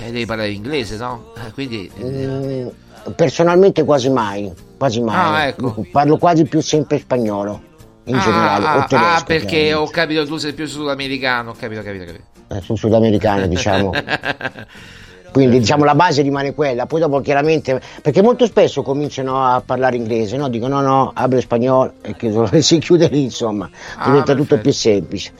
eh, 0.00 0.04
devi 0.10 0.26
parlare 0.26 0.50
inglese, 0.50 0.98
no? 0.98 1.32
Eh, 1.34 1.50
quindi... 1.52 1.90
Mm, 1.98 2.68
personalmente 3.14 3.84
quasi 3.84 4.10
mai, 4.10 4.52
quasi 4.76 5.00
mai. 5.00 5.16
Ah, 5.16 5.46
ecco. 5.46 5.84
Parlo 5.90 6.16
quasi 6.18 6.44
più 6.44 6.60
sempre 6.60 6.98
spagnolo 6.98 7.60
in 8.04 8.16
ah, 8.16 8.20
generale. 8.20 8.66
ah, 8.66 8.76
o 8.76 8.86
tedesco, 8.86 8.96
ah, 8.96 9.22
perché 9.24 9.46
chiaramente. 9.46 9.74
ho 9.74 9.88
capito 9.88 10.26
tu 10.26 10.36
sei 10.36 10.52
più 10.52 10.66
sudamericano, 10.66 11.50
ho 11.50 11.54
capito, 11.58 11.82
capito, 11.82 12.04
capito. 12.04 12.24
Eh, 12.48 12.60
sono 12.62 12.78
sudamericano, 12.78 13.46
diciamo. 13.46 13.92
Quindi 15.30 15.58
diciamo 15.60 15.84
la 15.84 15.94
base 15.94 16.22
rimane 16.22 16.54
quella, 16.54 16.86
poi 16.86 17.00
dopo 17.00 17.20
chiaramente, 17.20 17.80
perché 18.02 18.22
molto 18.22 18.46
spesso 18.46 18.82
cominciano 18.82 19.44
a 19.44 19.62
parlare 19.64 19.96
inglese, 19.96 20.36
no? 20.36 20.48
dicono 20.48 20.80
no 20.80 20.86
no, 20.88 21.10
hablo 21.14 21.40
spagnolo 21.40 21.92
e 22.02 22.16
chiudono- 22.16 22.48
si 22.60 22.78
chiude 22.78 23.08
lì 23.08 23.24
insomma, 23.24 23.68
Ah, 23.96 24.06
diventa 24.06 24.32
tutto 24.32 24.56
perfetto. 24.56 24.60
più 24.62 24.72
semplice. 24.72 25.32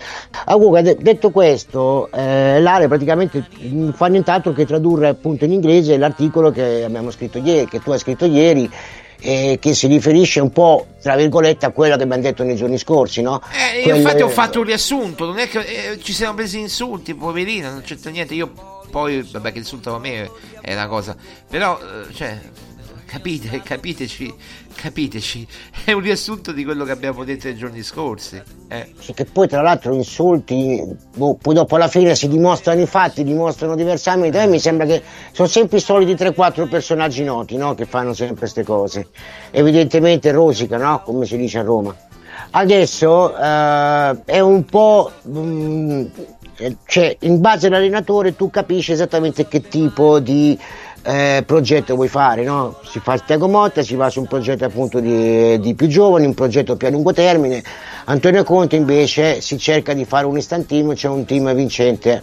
Ah, 0.45 0.53
comunque, 0.55 0.83
de- 0.83 0.97
detto 1.01 1.31
questo, 1.31 2.11
eh, 2.13 2.61
l'area 2.61 2.87
praticamente 2.87 3.47
non 3.71 3.93
fa 3.95 4.07
nient'altro 4.07 4.53
che 4.53 4.67
tradurre 4.67 5.09
appunto 5.09 5.45
in 5.45 5.53
inglese 5.53 5.97
l'articolo 5.97 6.51
che 6.51 6.85
abbiamo 6.85 7.11
scritto 7.11 7.39
ieri, 7.39 7.67
che 7.67 7.81
tu 7.81 7.91
hai 7.91 7.99
scritto 7.99 8.27
ieri, 8.27 8.71
eh, 9.21 9.59
che 9.61 9.75
si 9.75 9.89
riferisce 9.89 10.39
un 10.41 10.51
po', 10.53 10.87
tra 11.03 11.17
virgolette, 11.17 11.67
a 11.67 11.71
quello 11.71 11.97
che 11.97 12.03
abbiamo 12.05 12.23
detto 12.23 12.45
nei 12.45 12.55
giorni 12.55 12.79
scorsi, 12.79 13.21
no? 13.23 13.41
Eh, 13.73 13.79
io 13.79 13.83
Quelle- 13.85 13.99
infatti 13.99 14.23
ho 14.23 14.29
fatto 14.29 14.59
un 14.61 14.65
riassunto, 14.67 15.25
non 15.25 15.39
è 15.39 15.49
che 15.49 15.59
eh, 15.59 15.99
ci 16.01 16.13
siamo 16.13 16.35
presi 16.35 16.61
insulti, 16.61 17.15
poverino, 17.15 17.71
non 17.71 17.81
c'entra 17.81 18.11
niente, 18.11 18.35
io 18.35 18.53
poi, 18.89 19.23
vabbè 19.23 19.53
che 19.53 19.59
insultano 19.59 19.99
me 19.99 20.31
è 20.61 20.73
una 20.73 20.89
cosa, 20.89 21.17
però, 21.49 21.79
eh, 21.79 22.13
cioè, 22.13 22.41
capite, 23.09 23.63
capiteci, 23.63 24.35
capiteci, 24.75 25.47
è 25.85 25.93
un 25.93 26.01
riassunto 26.01 26.53
di 26.53 26.63
quello 26.63 26.85
che 26.85 26.93
abbiamo 26.93 27.25
detto 27.25 27.47
nei 27.49 27.57
giorni 27.57 27.83
scorsi. 27.83 28.41
Eh. 28.69 28.93
Sì, 28.99 29.15
che 29.15 29.25
poi 29.25 29.49
tra 29.49 29.63
l'altro 29.63 29.95
insulti, 29.95 30.85
boh, 31.17 31.35
poi 31.35 31.55
dopo 31.55 31.77
alla 31.77 31.89
fine 31.89 32.15
si 32.15 32.29
dimostrano 32.29 32.83
i 32.83 32.87
fatti, 32.87 33.25
dimostrano 33.25 33.75
diversamente. 33.75 34.39
A 34.39 34.45
me 34.45 34.53
mi 34.53 34.61
sembra 34.61 34.87
che 34.87 35.03
sono 35.33 35.49
sempre 35.49 35.79
i 35.79 35.81
soliti 35.81 36.13
3-4 36.13 36.69
personaggi 36.69 37.25
noti 37.25 37.57
no? 37.57 37.75
che 37.75 37.87
fanno 37.87 38.13
sempre 38.13 38.37
queste 38.37 38.63
cose. 38.63 39.09
Evidentemente 39.51 40.31
rosica, 40.31 40.77
no? 40.77 41.01
come 41.03 41.25
si 41.25 41.39
dice 41.39 41.59
a 41.59 41.63
Roma. 41.63 41.97
Adesso 42.51 43.37
eh, 43.37 44.25
è 44.25 44.41
un 44.41 44.65
po'. 44.65 45.11
mm, 45.27 46.01
eh, 46.01 46.37
cioè, 46.87 47.17
in 47.21 47.41
base 47.41 47.69
all'allenatore 47.69 48.35
tu 48.35 48.51
capisci 48.51 48.93
esattamente 48.93 49.47
che 49.47 49.61
tipo 49.61 50.19
di 50.19 50.59
eh, 51.03 51.43
progetto 51.47 51.95
vuoi 51.95 52.09
fare, 52.09 52.43
no? 52.43 52.79
Si 52.83 52.99
fa 53.01 53.15
il 53.15 53.23
Tiago 53.25 53.49
Motta, 53.49 53.83
si 53.83 53.95
va 53.95 54.11
su 54.11 54.21
un 54.21 54.27
progetto 54.27 54.65
appunto 54.65 55.01
di, 55.01 55.59
di 55.61 55.75
più 55.75 55.87
giovani, 55.87 56.27
un 56.27 56.35
progetto 56.35 56.77
più 56.77 56.89
a 56.89 56.91
lungo 56.91 57.13
termine. 57.13 57.63
Antonio 58.07 58.43
Conte 58.45 58.77
invece 58.77 59.41
si 59.41 59.57
cerca 59.59 59.93
di 59.93 60.05
fare 60.05 60.27
un 60.27 60.37
istantino, 60.37 60.93
c'è 60.93 61.09
un 61.09 61.25
team 61.25 61.55
vincente, 61.55 62.23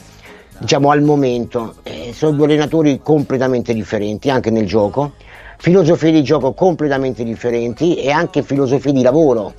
diciamo 0.60 0.91
al 0.91 1.02
momento. 1.02 1.76
Eh, 1.84 2.12
sono 2.13 2.36
due 2.36 2.45
allenatori 2.45 3.00
completamente 3.02 3.74
differenti 3.74 4.30
anche 4.30 4.52
nel 4.52 4.65
gioco, 4.65 5.13
filosofie 5.58 6.12
di 6.12 6.24
gioco 6.24 6.54
completamente 6.54 7.24
differenti 7.24 7.95
e 7.95 8.12
anche 8.12 8.43
filosofie 8.43 8.91
di 8.91 9.02
lavoro. 9.02 9.54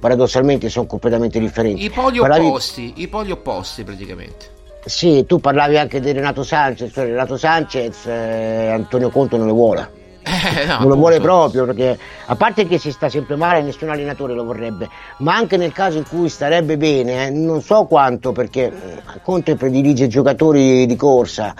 Paradossalmente 0.00 0.68
sono 0.70 0.86
completamente 0.86 1.38
differenti. 1.38 1.84
I 1.84 1.90
poli 1.90 2.18
Parlavi- 2.18 2.46
opposti, 2.46 2.92
i 2.96 3.06
poli 3.08 3.30
opposti 3.30 3.84
praticamente. 3.84 4.46
Sì, 4.84 5.26
tu 5.26 5.38
parlavi 5.40 5.76
anche 5.76 6.00
di 6.00 6.10
Renato 6.10 6.42
Sanchez, 6.42 6.90
cioè 6.92 7.04
Renato 7.04 7.36
Sanchez, 7.36 8.06
eh, 8.06 8.68
Antonio 8.72 9.10
Conte 9.10 9.36
non 9.36 9.46
lo 9.46 9.52
vuole. 9.52 9.98
Eh, 10.22 10.66
no, 10.66 10.78
non 10.80 10.88
lo 10.88 10.96
vuole 10.96 11.18
proprio 11.18 11.64
perché 11.64 11.98
a 12.26 12.36
parte 12.36 12.66
che 12.66 12.76
si 12.78 12.92
sta 12.92 13.08
sempre 13.08 13.36
male 13.36 13.62
nessun 13.62 13.88
allenatore 13.88 14.34
lo 14.34 14.44
vorrebbe 14.44 14.86
ma 15.18 15.34
anche 15.34 15.56
nel 15.56 15.72
caso 15.72 15.96
in 15.96 16.04
cui 16.06 16.28
starebbe 16.28 16.76
bene 16.76 17.26
eh, 17.26 17.30
non 17.30 17.62
so 17.62 17.86
quanto 17.86 18.30
perché 18.30 18.66
eh, 18.66 19.02
Conte 19.22 19.56
predilige 19.56 20.08
giocatori 20.08 20.84
di 20.84 20.94
corsa 20.94 21.54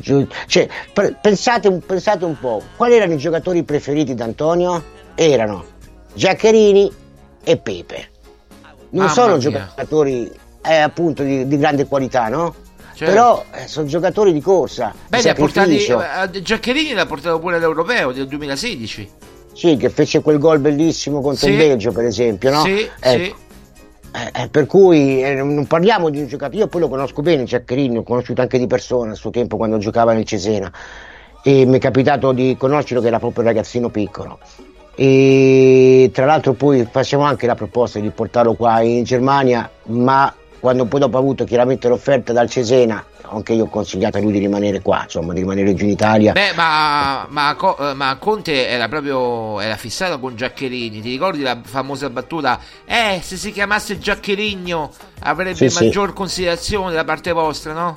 cioè, 0.00 0.66
pensate, 1.20 1.68
un- 1.68 1.80
pensate 1.84 2.24
un 2.24 2.38
po' 2.38 2.62
quali 2.74 2.94
erano 2.94 3.12
i 3.12 3.18
giocatori 3.18 3.62
preferiti 3.64 4.14
da 4.14 4.24
Antonio? 4.24 4.82
erano 5.14 5.64
Giaccherini 6.14 6.90
e 7.48 7.56
Pepe 7.58 8.08
non 8.90 9.04
Mamma 9.04 9.08
sono 9.08 9.36
mia. 9.36 9.38
giocatori 9.38 10.30
eh, 10.62 10.74
appunto 10.76 11.22
di, 11.22 11.46
di 11.46 11.56
grande 11.58 11.86
qualità 11.86 12.28
no? 12.28 12.54
Certo. 12.94 13.12
però 13.12 13.44
eh, 13.52 13.68
sono 13.68 13.86
giocatori 13.86 14.32
di 14.32 14.40
corsa 14.40 14.92
Beh, 15.08 15.20
li 15.20 15.28
ha 15.28 15.34
portati, 15.34 15.78
sacrificio. 15.78 16.02
eh, 16.32 16.42
Giaccherini 16.42 16.92
l'ha 16.94 17.04
portato 17.06 17.38
pure 17.38 17.56
all'Europeo 17.56 18.10
del 18.12 18.26
2016. 18.26 19.10
Sì, 19.52 19.76
che 19.76 19.90
fece 19.90 20.22
quel 20.22 20.38
gol 20.38 20.60
bellissimo 20.60 21.20
contro 21.20 21.46
Sì. 21.46 21.52
il 21.52 21.56
Belgio, 21.58 21.92
per 21.92 22.04
esempio, 22.06 22.50
no? 22.50 22.62
Sì, 22.62 22.88
Ecco. 23.00 23.24
sì. 23.24 23.34
Eh, 24.12 24.42
eh, 24.44 24.48
per 24.48 24.64
cui 24.64 25.22
eh, 25.22 25.34
non 25.34 25.66
parliamo 25.66 26.08
di 26.08 26.20
un 26.20 26.26
giocatore, 26.26 26.56
io 26.60 26.66
poi 26.68 26.80
lo 26.80 26.88
conosco 26.88 27.20
bene, 27.20 27.44
Giaccherini, 27.44 27.94
l'ho 27.96 28.02
conosciuto 28.02 28.40
anche 28.40 28.58
di 28.58 28.66
persona 28.66 29.12
a 29.12 29.14
suo 29.14 29.28
tempo 29.28 29.58
quando 29.58 29.76
giocava 29.76 30.14
nel 30.14 30.24
Cesena 30.24 30.72
e 31.42 31.66
mi 31.66 31.76
è 31.76 31.80
capitato 31.80 32.32
di 32.32 32.56
conoscerlo 32.58 33.02
che 33.02 33.08
era 33.08 33.18
proprio 33.18 33.42
un 33.42 33.48
ragazzino 33.48 33.90
piccolo. 33.90 34.38
E 34.98 36.10
tra 36.12 36.24
l'altro 36.24 36.54
poi 36.54 36.88
facciamo 36.90 37.24
anche 37.24 37.46
la 37.46 37.54
proposta 37.54 37.98
di 37.98 38.08
portarlo 38.08 38.54
qua 38.54 38.80
in 38.80 39.04
Germania, 39.04 39.70
ma 39.88 40.34
quando 40.58 40.86
poi 40.86 41.00
dopo 41.00 41.16
ha 41.18 41.20
avuto 41.20 41.44
chiaramente 41.44 41.86
l'offerta 41.86 42.32
dal 42.32 42.48
Cesena, 42.48 43.04
anche 43.28 43.52
io 43.52 43.64
ho 43.64 43.68
consigliato 43.68 44.16
a 44.16 44.20
lui 44.20 44.32
di 44.32 44.38
rimanere 44.38 44.80
qua, 44.80 45.02
insomma, 45.02 45.34
di 45.34 45.40
rimanere 45.40 45.74
giù 45.74 45.84
in 45.84 45.90
Italia. 45.90 46.32
Beh, 46.32 46.54
ma, 46.54 47.26
ma, 47.28 47.56
ma 47.94 48.16
Conte 48.18 48.68
era 48.68 48.88
proprio 48.88 49.60
era 49.60 49.76
fissato 49.76 50.18
con 50.18 50.34
Giaccherini. 50.34 51.02
Ti 51.02 51.10
ricordi 51.10 51.42
la 51.42 51.58
famosa 51.62 52.08
battuta? 52.08 52.58
Eh, 52.86 53.20
se 53.22 53.36
si 53.36 53.52
chiamasse 53.52 53.98
Giaccherigno 53.98 54.90
avrebbe 55.20 55.56
Sì, 55.56 55.68
sì. 55.68 55.84
maggior 55.84 56.14
considerazione 56.14 56.94
da 56.94 57.04
parte 57.04 57.32
vostra, 57.32 57.72
no? 57.74 57.96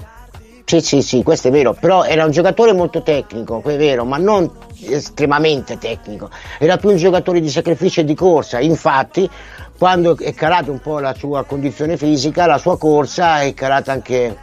Sì, 0.70 0.82
sì, 0.82 1.02
sì, 1.02 1.24
questo 1.24 1.48
è 1.48 1.52
vero, 1.52 1.74
però 1.74 2.04
era 2.04 2.26
un 2.26 2.30
giocatore 2.30 2.74
molto 2.74 3.02
tecnico, 3.02 3.60
è 3.64 3.76
vero, 3.76 4.06
ma 4.06 4.18
non 4.18 4.48
estremamente 4.82 5.80
tecnico, 5.80 6.30
era 6.60 6.78
più 6.78 6.90
un 6.90 6.98
giocatore 6.98 7.42
di 7.42 7.50
sacrificio 7.50 8.02
e 8.02 8.04
di 8.04 8.14
corsa, 8.14 8.60
infatti 8.60 9.28
quando 9.80 10.16
è 10.16 10.32
calata 10.36 10.70
un 10.70 10.78
po' 10.80 11.00
la 11.00 11.16
sua 11.16 11.44
condizione 11.44 11.98
fisica, 11.98 12.46
la 12.46 12.60
sua 12.60 12.78
corsa 12.78 13.42
è 13.42 13.56
calata 13.56 13.94
anche 13.94 14.38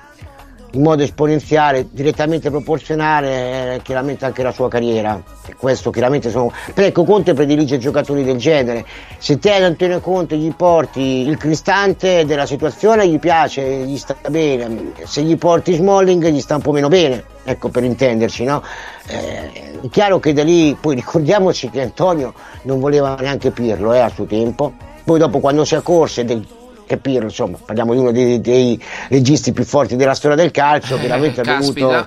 in 0.76 0.82
modo 0.82 1.02
esponenziale, 1.02 1.88
direttamente 1.90 2.50
proporzionale 2.50 3.74
eh, 3.74 3.82
chiaramente 3.82 4.26
anche 4.26 4.42
la 4.42 4.52
sua 4.52 4.68
carriera. 4.68 5.20
E 5.46 5.54
questo 5.54 5.90
chiaramente 5.90 6.30
sono. 6.30 6.52
Ecco, 6.74 7.04
Conte 7.04 7.32
predilige 7.32 7.78
giocatori 7.78 8.22
del 8.22 8.36
genere. 8.36 8.84
Se 9.18 9.38
te 9.38 9.52
ad 9.52 9.62
Antonio 9.62 10.00
Conte 10.00 10.36
gli 10.36 10.52
porti 10.54 11.00
il 11.00 11.36
cristante 11.38 12.24
della 12.26 12.46
situazione 12.46 13.08
gli 13.08 13.18
piace, 13.18 13.62
gli 13.62 13.96
sta 13.96 14.16
bene, 14.28 14.92
se 15.04 15.22
gli 15.22 15.36
porti 15.36 15.74
Smalling 15.74 16.28
gli 16.28 16.40
sta 16.40 16.56
un 16.56 16.62
po' 16.62 16.72
meno 16.72 16.88
bene, 16.88 17.24
ecco 17.44 17.68
per 17.70 17.82
intenderci, 17.82 18.44
no? 18.44 18.62
Eh, 19.06 19.80
è 19.82 19.88
chiaro 19.90 20.18
che 20.18 20.34
da 20.34 20.44
lì, 20.44 20.76
poi 20.78 20.94
ricordiamoci 20.94 21.70
che 21.70 21.80
Antonio 21.80 22.34
non 22.62 22.80
voleva 22.80 23.16
neanche 23.18 23.50
Pirlo 23.50 23.94
eh, 23.94 24.00
a 24.00 24.10
suo 24.10 24.26
tempo, 24.26 24.74
poi 25.04 25.18
dopo 25.18 25.40
quando 25.40 25.64
si 25.64 25.74
accorse 25.74 26.24
del 26.24 26.44
capirlo, 26.86 27.24
insomma, 27.24 27.58
parliamo 27.64 27.92
di 27.92 27.98
uno 27.98 28.12
dei, 28.12 28.40
dei 28.40 28.80
registi 29.08 29.52
più 29.52 29.64
forti 29.64 29.96
della 29.96 30.14
storia 30.14 30.36
del 30.36 30.50
calcio, 30.50 30.98
chiaramente 30.98 31.40
ha 31.40 31.58
dovuto, 31.58 32.06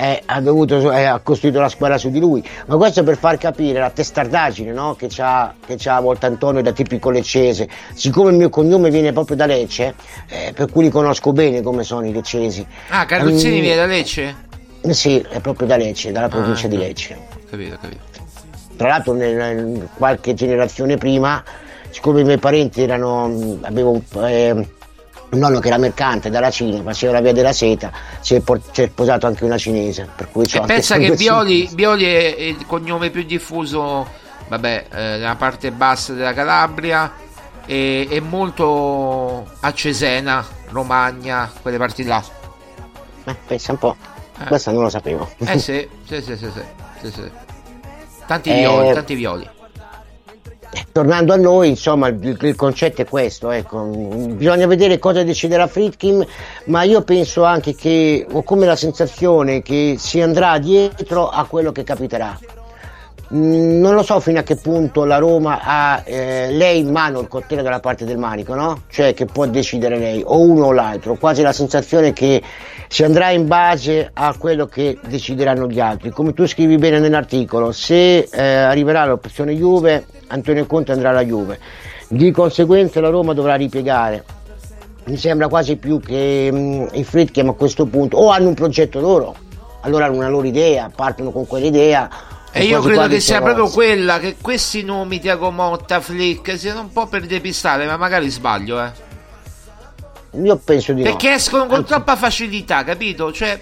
eh, 0.00 0.22
ha, 0.24 0.40
dovuto 0.40 0.92
eh, 0.92 1.04
ha 1.04 1.18
costruito 1.18 1.60
la 1.60 1.68
squadra 1.68 1.98
su 1.98 2.10
di 2.10 2.20
lui, 2.20 2.42
ma 2.66 2.76
questo 2.76 3.02
per 3.02 3.16
far 3.16 3.36
capire 3.36 3.80
la 3.80 3.90
testardaggine 3.90 4.72
no? 4.72 4.94
che, 4.94 5.08
c'ha, 5.10 5.54
che 5.66 5.74
c'ha 5.76 5.96
a 5.96 6.00
volte 6.00 6.26
Antonio 6.26 6.62
da 6.62 6.72
tipico 6.72 7.10
leccese, 7.10 7.68
siccome 7.94 8.30
il 8.30 8.36
mio 8.36 8.48
cognome 8.48 8.90
viene 8.90 9.12
proprio 9.12 9.36
da 9.36 9.46
Lecce, 9.46 9.94
eh, 10.28 10.52
per 10.54 10.70
cui 10.70 10.84
li 10.84 10.90
conosco 10.90 11.32
bene 11.32 11.62
come 11.62 11.82
sono 11.82 12.06
i 12.06 12.12
leccesi. 12.12 12.64
Ah, 12.88 13.04
Carluzzini 13.04 13.56
um, 13.56 13.60
viene 13.60 13.76
da 13.76 13.86
Lecce? 13.86 14.46
Sì, 14.90 15.18
è 15.28 15.40
proprio 15.40 15.66
da 15.66 15.76
Lecce, 15.76 16.12
dalla 16.12 16.28
provincia 16.28 16.66
ah, 16.66 16.70
di 16.70 16.76
Lecce. 16.76 17.18
Capito, 17.50 17.76
capito. 17.80 18.06
Tra 18.76 18.88
l'altro 18.88 19.12
nel, 19.12 19.34
nel, 19.34 19.88
qualche 19.96 20.34
generazione 20.34 20.96
prima 20.96 21.42
siccome 21.90 22.20
i 22.20 22.24
miei 22.24 22.38
parenti 22.38 22.82
erano, 22.82 23.58
avevo 23.62 24.00
eh, 24.26 24.50
un 25.30 25.38
nonno 25.38 25.60
che 25.60 25.68
era 25.68 25.78
mercante 25.78 26.30
dalla 26.30 26.50
Cina, 26.50 26.82
faceva 26.82 27.14
la 27.14 27.20
via 27.20 27.32
della 27.32 27.52
seta, 27.52 27.90
si 28.20 28.34
è, 28.34 28.40
por- 28.40 28.60
si 28.70 28.82
è 28.82 28.86
sposato 28.88 29.26
anche 29.26 29.44
una 29.44 29.58
cinese. 29.58 30.08
Per 30.14 30.30
cui 30.30 30.44
e 30.50 30.60
pensa 30.60 30.96
che 30.98 31.12
Violi, 31.12 31.68
Violi, 31.72 32.04
è 32.04 32.40
il 32.40 32.64
cognome 32.66 33.10
più 33.10 33.24
diffuso, 33.24 34.06
vabbè, 34.48 34.86
eh, 34.90 34.96
nella 34.96 35.36
parte 35.36 35.70
bassa 35.70 36.12
della 36.12 36.32
Calabria 36.32 37.12
e 37.66 38.06
è 38.10 38.20
molto 38.20 39.46
a 39.60 39.72
Cesena, 39.72 40.46
Romagna, 40.70 41.50
quelle 41.60 41.76
parti 41.76 42.04
là. 42.04 42.22
Eh, 43.24 43.36
pensa 43.46 43.72
un 43.72 43.78
po', 43.78 43.96
eh. 44.40 44.46
questo 44.46 44.70
non 44.70 44.82
lo 44.82 44.88
sapevo. 44.88 45.28
Eh 45.38 45.58
sì, 45.58 45.86
sì, 46.06 46.22
sì, 46.22 46.36
sì, 46.36 46.48
sì, 47.00 47.10
sì. 47.10 47.30
Tanti 48.26 48.52
violi, 48.52 48.90
eh, 48.90 48.92
tanti 48.94 49.14
violi 49.14 49.56
tornando 50.92 51.32
a 51.32 51.36
noi, 51.36 51.68
insomma, 51.68 52.08
il, 52.08 52.36
il, 52.40 52.56
concetto 52.56 53.02
è 53.02 53.04
questo, 53.04 53.50
ecco. 53.50 53.82
bisogna 53.82 54.66
vedere 54.66 54.98
cosa 54.98 55.22
deciderà 55.22 55.66
Fritkin, 55.66 56.26
ma 56.64 56.82
io 56.82 57.02
penso 57.02 57.44
anche 57.44 57.74
che 57.74 58.26
ho 58.30 58.42
come 58.42 58.66
la 58.66 58.76
sensazione 58.76 59.62
che 59.62 59.96
si 59.98 60.20
andrà 60.20 60.58
dietro 60.58 61.28
a 61.28 61.44
quello 61.44 61.72
che 61.72 61.84
capiterà. 61.84 62.57
Mm, 63.34 63.80
non 63.80 63.94
lo 63.94 64.02
so 64.02 64.20
fino 64.20 64.38
a 64.38 64.42
che 64.42 64.56
punto 64.56 65.04
la 65.04 65.18
Roma 65.18 65.60
ha 65.62 66.02
eh, 66.02 66.50
lei 66.50 66.78
in 66.78 66.90
mano 66.90 67.20
il 67.20 67.28
coltello 67.28 67.60
dalla 67.60 67.80
parte 67.80 68.06
del 68.06 68.16
manico, 68.16 68.54
no? 68.54 68.84
Cioè 68.88 69.12
che 69.12 69.26
può 69.26 69.44
decidere 69.46 69.98
lei, 69.98 70.22
o 70.24 70.40
uno 70.40 70.66
o 70.66 70.72
l'altro, 70.72 71.14
quasi 71.16 71.42
la 71.42 71.52
sensazione 71.52 72.14
che 72.14 72.42
si 72.88 73.04
andrà 73.04 73.28
in 73.28 73.46
base 73.46 74.08
a 74.14 74.34
quello 74.38 74.64
che 74.64 74.98
decideranno 75.06 75.68
gli 75.68 75.78
altri. 75.78 76.08
Come 76.08 76.32
tu 76.32 76.46
scrivi 76.46 76.78
bene 76.78 77.00
nell'articolo, 77.00 77.70
se 77.70 78.28
eh, 78.30 78.42
arriverà 78.42 79.04
l'opzione 79.04 79.54
Juve, 79.54 80.06
Antonio 80.28 80.64
Conte 80.64 80.92
andrà 80.92 81.10
alla 81.10 81.22
Juve. 81.22 81.58
Di 82.08 82.30
conseguenza 82.30 83.02
la 83.02 83.10
Roma 83.10 83.34
dovrà 83.34 83.56
ripiegare. 83.56 84.24
Mi 85.04 85.18
sembra 85.18 85.48
quasi 85.48 85.76
più 85.76 86.00
che 86.00 86.48
mh, 86.50 86.56
mm, 86.56 86.86
i 86.92 87.04
Fritkin 87.04 87.48
a 87.48 87.52
questo 87.52 87.84
punto 87.84 88.16
o 88.16 88.30
hanno 88.30 88.48
un 88.48 88.54
progetto 88.54 89.00
loro, 89.00 89.34
allora 89.82 90.06
hanno 90.06 90.16
una 90.16 90.28
loro 90.28 90.46
idea, 90.46 90.90
partono 90.94 91.30
con 91.30 91.46
quell'idea. 91.46 92.36
E 92.50 92.64
io 92.64 92.80
credo 92.80 93.06
che 93.08 93.20
sia 93.20 93.40
proprio 93.40 93.68
quella 93.68 94.18
che 94.18 94.36
questi 94.40 94.82
nomi 94.82 95.20
Tiago 95.20 95.50
Motta, 95.50 96.00
Flick 96.00 96.58
siano 96.58 96.80
un 96.80 96.92
po' 96.92 97.06
per 97.06 97.26
depistare, 97.26 97.86
ma 97.86 97.96
magari 97.96 98.28
sbaglio, 98.30 98.82
eh. 98.82 99.06
Io 100.42 100.56
penso 100.56 100.92
di 100.92 101.02
Perché 101.02 101.30
no. 101.30 101.34
escono 101.34 101.66
con 101.66 101.76
Anzi. 101.76 101.88
troppa 101.88 102.16
facilità, 102.16 102.84
capito? 102.84 103.32
Cioè, 103.32 103.60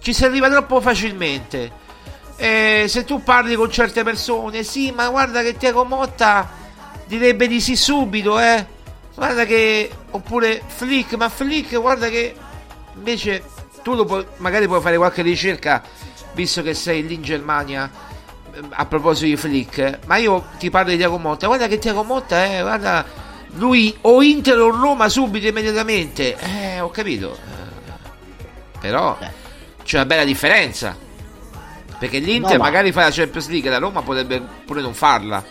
ci 0.00 0.12
si 0.12 0.24
arriva 0.24 0.48
troppo 0.48 0.80
facilmente. 0.80 1.86
E 2.36 2.84
se 2.88 3.04
tu 3.04 3.22
parli 3.22 3.54
con 3.56 3.70
certe 3.70 4.04
persone, 4.04 4.62
sì, 4.62 4.92
ma 4.92 5.08
guarda 5.08 5.42
che 5.42 5.56
Tiago 5.56 5.84
Motta 5.84 6.48
direbbe 7.06 7.48
di 7.48 7.60
sì 7.60 7.76
subito, 7.76 8.38
eh. 8.38 8.64
Guarda 9.14 9.44
che. 9.44 9.90
Oppure 10.10 10.62
Flick, 10.66 11.14
ma 11.14 11.28
Flick, 11.28 11.78
guarda 11.80 12.08
che. 12.08 12.34
Invece 12.94 13.42
tu 13.82 14.04
puoi, 14.04 14.24
magari 14.36 14.66
puoi 14.66 14.80
fare 14.80 14.96
qualche 14.96 15.22
ricerca, 15.22 15.82
visto 16.32 16.62
che 16.62 16.74
sei 16.74 17.06
lì 17.06 17.14
in 17.14 17.22
Germania 17.22 17.90
a 18.70 18.86
proposito 18.86 19.26
di 19.26 19.36
Flick, 19.36 20.00
ma 20.06 20.16
io 20.16 20.46
ti 20.58 20.70
parlo 20.70 20.90
di 20.90 20.96
Tiago 20.96 21.18
Motta. 21.18 21.46
Guarda 21.46 21.66
che 21.68 21.78
Tiago 21.78 22.02
Motta, 22.02 22.44
eh, 22.44 22.60
guarda, 22.60 23.04
lui 23.54 23.96
o 24.02 24.22
Inter 24.22 24.58
o 24.58 24.70
Roma 24.70 25.08
subito, 25.08 25.46
immediatamente. 25.46 26.36
Eh, 26.38 26.80
ho 26.80 26.90
capito. 26.90 27.36
Eh, 27.36 27.92
però 28.80 29.18
c'è 29.82 29.96
una 29.96 30.06
bella 30.06 30.24
differenza. 30.24 30.96
Perché 31.98 32.18
l'Inter 32.18 32.56
no, 32.56 32.62
magari 32.62 32.92
fa 32.92 33.02
la 33.02 33.10
Champions 33.10 33.48
League, 33.48 33.68
la 33.68 33.78
Roma 33.78 34.02
potrebbe 34.02 34.40
pure 34.64 34.80
non 34.80 34.94
farla. 34.94 35.44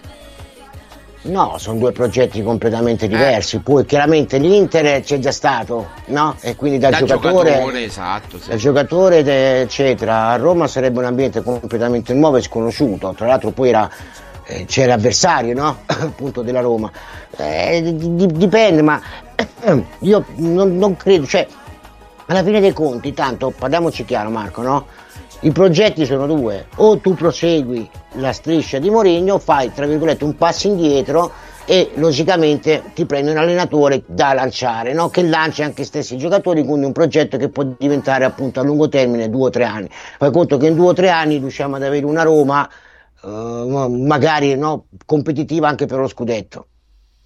No, 1.28 1.58
sono 1.58 1.80
due 1.80 1.92
progetti 1.92 2.42
completamente 2.42 3.06
eh. 3.06 3.08
diversi. 3.08 3.58
Eh. 3.58 3.60
Poi 3.60 3.86
chiaramente 3.86 4.38
l'Inter 4.38 5.02
c'è 5.02 5.20
già 5.20 5.32
stato, 5.32 5.90
no? 6.08 6.36
E 6.42 6.56
quindi 6.56 6.78
da, 6.78 6.90
da 6.90 7.04
giocatore, 7.04 7.52
giocatore, 7.52 7.84
esatto, 7.84 8.40
sì. 8.40 8.50
da 8.50 8.56
giocatore 8.56 9.62
eccetera. 9.62 10.28
A 10.30 10.36
Roma 10.38 10.68
sarebbe 10.68 11.00
un 11.00 11.06
ambiente 11.06 11.42
completamente 11.44 12.14
nuovo 12.14 12.38
e 12.38 12.42
sconosciuto. 12.42 13.14
Tra 13.16 13.28
l'altro 13.28 13.52
poi 13.52 13.70
era, 13.70 13.90
eh, 14.46 14.66
c'era 14.66 14.96
l'avversario, 14.96 15.54
no? 15.54 15.80
Appunto 15.86 16.42
della 16.42 16.62
Roma. 16.62 16.92
Eh, 17.36 17.94
dipende, 17.96 18.82
ma 18.82 19.02
io 20.00 20.26
non, 20.36 20.78
non 20.78 20.96
credo, 20.96 21.26
cioè, 21.26 21.46
alla 22.28 22.44
fine 22.44 22.60
dei 22.60 22.74
conti, 22.74 23.14
tanto 23.14 23.54
parliamoci 23.58 24.06
chiaro 24.06 24.30
Marco, 24.30 24.62
no? 24.62 24.86
I 25.42 25.52
progetti 25.52 26.04
sono 26.08 26.26
due, 26.26 26.66
o 26.78 26.98
tu 26.98 27.14
prosegui 27.14 27.88
la 28.14 28.34
striscia 28.34 28.80
di 28.80 28.90
Mourinho, 28.90 29.38
fai 29.38 29.72
tra 29.72 29.86
virgolette 29.86 30.24
un 30.24 30.36
passo 30.36 30.66
indietro 30.66 31.32
e 31.66 31.92
logicamente 31.96 32.82
ti 32.96 33.06
prendi 33.06 33.30
un 33.30 33.38
allenatore 33.38 34.02
da 34.08 34.34
lanciare, 34.34 34.94
no? 34.94 35.10
che 35.10 35.22
lanci 35.22 35.62
anche 35.62 35.84
stessi 35.84 36.18
giocatori, 36.18 36.66
quindi 36.66 36.88
un 36.88 36.92
progetto 36.92 37.38
che 37.38 37.50
può 37.50 37.64
diventare 37.78 38.26
appunto 38.26 38.62
a 38.62 38.64
lungo 38.64 38.90
termine 38.90 39.30
due 39.30 39.46
o 39.46 39.50
tre 39.52 39.66
anni. 39.66 39.90
Fai 39.92 40.32
conto 40.32 40.58
che 40.58 40.68
in 40.68 40.76
due 40.76 40.88
o 40.88 40.94
tre 40.94 41.10
anni 41.10 41.38
riusciamo 41.38 41.76
ad 41.76 41.84
avere 41.84 42.06
una 42.06 42.24
Roma 42.24 42.68
uh, 43.22 43.30
magari 43.30 44.56
no, 44.56 44.86
competitiva 45.06 45.68
anche 45.68 45.86
per 45.86 46.00
lo 46.00 46.08
scudetto 46.08 46.68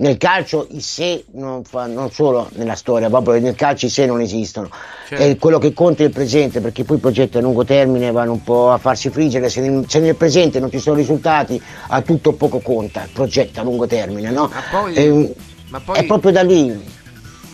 nel 0.02 0.18
calcio 0.18 0.68
i 0.72 0.82
se 0.82 1.26
non, 1.34 1.64
fa, 1.64 1.86
non, 1.86 2.12
solo 2.12 2.50
nella 2.56 2.76
storia, 2.76 3.08
proprio 3.08 3.40
nel 3.40 3.56
calcio 3.56 3.86
i 3.86 3.90
se 3.90 4.06
non 4.06 4.20
esistono. 4.20 4.70
Certo. 5.08 5.24
È 5.24 5.38
quello 5.38 5.60
che 5.60 5.74
conta 5.74 6.04
è 6.04 6.08
il 6.08 6.12
presente, 6.12 6.60
perché 6.60 6.84
poi 6.84 6.98
i 6.98 7.00
progetti 7.00 7.38
a 7.38 7.42
lungo 7.42 7.64
termine 7.64 8.12
vanno 8.12 8.34
un 8.34 8.44
po' 8.44 8.72
a 8.72 8.78
farsi 8.78 9.10
friggere, 9.10 9.50
se 9.50 9.62
nel, 9.62 9.86
se 9.88 10.00
nel 10.00 10.16
presente 10.16 10.60
non 10.60 10.72
ci 10.72 10.80
sono 10.80 10.96
risultati, 10.96 11.62
a 11.88 12.02
tutto 12.02 12.34
poco 12.34 12.60
conta 12.60 13.04
il 13.04 13.10
progetto 13.14 13.60
a 13.60 13.64
lungo 13.64 13.86
termine, 13.86 14.32
no? 14.32 14.50
Ma 14.52 14.80
poi, 14.80 14.94
è, 14.96 15.30
ma 15.70 15.80
poi... 15.80 15.98
è 15.98 16.06
proprio 16.06 16.32
da 16.32 16.42
lì. 16.42 17.00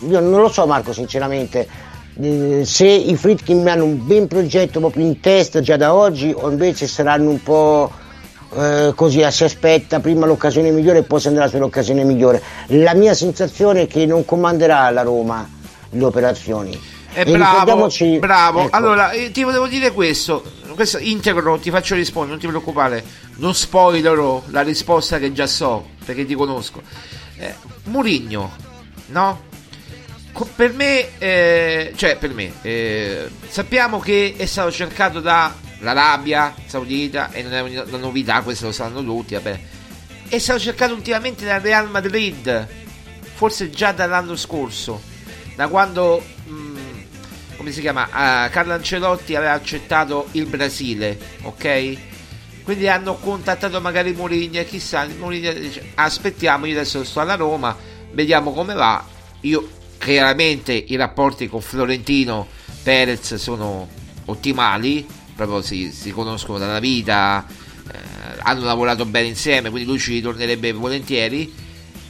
Io 0.08 0.20
non 0.20 0.40
lo 0.40 0.48
so 0.48 0.66
Marco, 0.66 0.92
sinceramente. 0.92 1.68
Eh, 2.20 2.62
se 2.64 2.86
i 2.86 3.14
Fritkin 3.14 3.68
hanno 3.68 3.84
un 3.84 4.06
ben 4.06 4.26
progetto 4.26 4.80
proprio 4.80 5.04
in 5.04 5.20
testa 5.20 5.60
già 5.60 5.76
da 5.76 5.94
oggi 5.94 6.32
o 6.34 6.50
invece 6.50 6.86
saranno 6.86 7.30
un 7.30 7.42
po' 7.42 7.92
eh, 8.54 8.92
così 8.94 9.24
si 9.30 9.44
aspetta 9.44 10.00
prima 10.00 10.26
l'occasione 10.26 10.70
migliore 10.70 10.98
e 10.98 11.02
poi 11.02 11.20
si 11.20 11.28
andrà 11.28 11.48
sull'occasione 11.48 12.04
migliore. 12.04 12.42
La 12.68 12.94
mia 12.94 13.14
sensazione 13.14 13.82
è 13.82 13.86
che 13.86 14.06
non 14.06 14.24
comanderà 14.24 14.90
la 14.90 15.02
Roma 15.02 15.48
le 15.90 16.04
operazioni. 16.04 16.78
È 17.12 17.20
eh, 17.20 17.24
bravo, 17.24 17.88
bravo. 18.18 18.60
Ecco. 18.62 18.76
Allora, 18.76 19.10
eh, 19.10 19.30
ti 19.30 19.42
volevo 19.42 19.66
dire 19.66 19.92
questo, 19.92 20.42
questo 20.74 20.98
integro, 20.98 21.58
ti 21.58 21.70
faccio 21.70 21.94
rispondere, 21.94 22.32
non 22.32 22.40
ti 22.40 22.46
preoccupare, 22.46 23.04
non 23.36 23.54
spoilerò 23.54 24.44
la 24.46 24.62
risposta 24.62 25.18
che 25.18 25.32
già 25.32 25.46
so, 25.46 25.88
perché 26.04 26.24
ti 26.24 26.34
conosco. 26.34 26.82
Eh, 27.38 27.54
Murigno, 27.84 28.52
no? 29.06 29.46
Per 30.54 30.72
me, 30.72 31.18
eh, 31.18 31.92
cioè 31.96 32.16
per 32.16 32.32
me, 32.32 32.52
eh, 32.62 33.28
sappiamo 33.48 33.98
che 33.98 34.34
è 34.36 34.46
stato 34.46 34.70
cercato 34.70 35.18
da 35.18 35.52
l'Arabia 35.80 36.54
Saudita 36.66 37.30
e 37.32 37.42
non 37.42 37.52
è 37.52 37.60
una 37.60 37.98
novità, 37.98 38.42
questo 38.42 38.66
lo 38.66 38.72
sanno 38.72 39.02
tutti, 39.02 39.34
vabbè. 39.34 39.60
È 40.28 40.38
stato 40.38 40.58
cercato 40.60 40.92
ultimamente 40.92 41.44
dal 41.44 41.60
Real 41.60 41.88
Madrid, 41.88 42.68
forse 43.34 43.70
già 43.70 43.92
dall'anno 43.92 44.36
scorso, 44.36 45.00
da 45.54 45.68
quando, 45.68 46.22
mh, 46.44 46.52
mm, 46.52 46.76
come 47.56 47.72
si 47.72 47.80
chiama, 47.80 48.04
uh, 48.04 48.50
Carlo 48.50 48.74
Ancelotti 48.74 49.34
aveva 49.34 49.52
accettato 49.52 50.28
il 50.32 50.46
Brasile, 50.46 51.18
ok? 51.42 51.98
Quindi 52.62 52.86
hanno 52.86 53.14
contattato 53.14 53.80
magari 53.80 54.12
Mourinho 54.12 54.58
e 54.58 54.66
chissà, 54.66 55.06
Mourinho 55.18 55.52
dice 55.54 55.92
aspettiamo, 55.94 56.66
io 56.66 56.74
adesso 56.74 57.02
sto 57.02 57.20
alla 57.20 57.34
Roma, 57.34 57.74
vediamo 58.12 58.52
come 58.52 58.74
va. 58.74 59.02
Io 59.40 59.66
chiaramente 59.96 60.72
i 60.72 60.96
rapporti 60.96 61.48
con 61.48 61.62
Florentino 61.62 62.46
Perez 62.82 63.36
sono 63.36 63.88
ottimali, 64.26 65.06
proprio 65.38 65.62
si, 65.62 65.92
si 65.92 66.10
conoscono 66.10 66.58
dalla 66.58 66.80
vita, 66.80 67.46
eh, 67.46 67.98
hanno 68.42 68.64
lavorato 68.64 69.06
bene 69.06 69.28
insieme, 69.28 69.70
quindi 69.70 69.88
lui 69.88 70.00
ci 70.00 70.14
ritornerebbe 70.14 70.72
volentieri. 70.72 71.54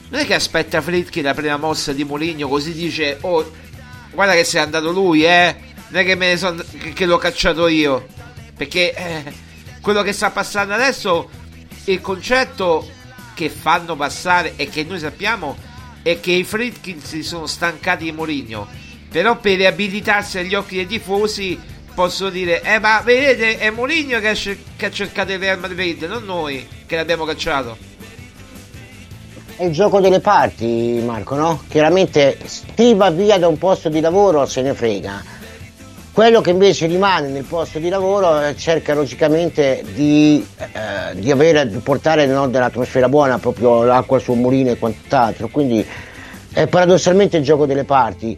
Non 0.09 0.21
è 0.21 0.25
che 0.25 0.33
aspetta 0.33 0.81
Fritkin 0.81 1.21
la 1.21 1.35
prima 1.35 1.57
mossa 1.57 1.93
di 1.93 2.03
Moligno 2.03 2.47
così 2.47 2.73
dice 2.73 3.19
oh 3.21 3.51
guarda 4.11 4.33
che 4.33 4.43
se 4.43 4.57
è 4.57 4.61
andato 4.61 4.91
lui 4.91 5.23
eh. 5.23 5.55
Non 5.89 6.01
è 6.01 6.05
che 6.05 6.15
me 6.15 6.29
ne 6.29 6.37
sono 6.37 6.63
che, 6.79 6.93
che 6.93 7.05
l'ho 7.05 7.17
cacciato 7.17 7.67
io. 7.67 8.07
Perché 8.57 8.95
eh, 8.95 9.33
quello 9.81 10.01
che 10.01 10.11
sta 10.11 10.31
passando 10.31 10.73
adesso 10.73 11.29
il 11.85 12.01
concetto 12.01 12.89
che 13.35 13.49
fanno 13.49 13.95
passare 13.95 14.53
e 14.55 14.67
che 14.69 14.83
noi 14.83 14.97
sappiamo 14.97 15.55
è 16.01 16.19
che 16.19 16.31
i 16.31 16.43
Fritkin 16.43 16.99
si 17.03 17.21
sono 17.21 17.45
stancati 17.45 18.05
di 18.05 18.11
Moligno 18.11 18.67
però 19.09 19.37
per 19.37 19.57
riabilitarsi 19.57 20.37
agli 20.37 20.53
occhi 20.53 20.75
dei 20.75 20.87
tifosi 20.87 21.59
posso 21.99 22.29
dire 22.29 22.61
eh 22.61 22.79
ma 22.79 23.01
vedete 23.03 23.57
è 23.57 23.69
Moligno 23.71 24.21
che, 24.21 24.33
che 24.77 24.85
ha 24.85 24.89
cercato 24.89 25.33
il 25.33 25.39
Real 25.39 25.59
Madrid 25.59 26.01
non 26.03 26.23
noi 26.23 26.65
che 26.85 26.95
l'abbiamo 26.95 27.25
cacciato 27.25 27.75
è 29.57 29.65
il 29.65 29.73
gioco 29.73 29.99
delle 29.99 30.21
parti, 30.21 31.01
Marco, 31.03 31.35
no? 31.35 31.63
Chiaramente 31.67 32.37
chi 32.75 32.93
va 32.93 33.09
via 33.09 33.37
da 33.37 33.49
un 33.49 33.57
posto 33.57 33.89
di 33.89 33.99
lavoro 33.99 34.45
se 34.45 34.61
ne 34.61 34.73
frega. 34.73 35.21
Quello 36.13 36.39
che 36.39 36.51
invece 36.51 36.85
rimane 36.85 37.27
nel 37.27 37.43
posto 37.43 37.77
di 37.77 37.89
lavoro 37.89 38.41
eh, 38.41 38.55
cerca 38.55 38.93
logicamente 38.93 39.83
di, 39.93 40.47
eh, 40.57 41.19
di, 41.19 41.29
avere, 41.29 41.67
di 41.67 41.79
portare 41.79 42.25
no, 42.25 42.47
dell'atmosfera 42.47 43.09
buona, 43.09 43.37
proprio 43.37 43.83
l'acqua 43.83 44.17
suo 44.19 44.35
mulino 44.35 44.71
e 44.71 44.77
quant'altro. 44.77 45.49
Quindi 45.49 45.85
è 46.53 46.65
paradossalmente 46.67 47.35
il 47.35 47.43
gioco 47.43 47.65
delle 47.65 47.83
parti. 47.83 48.37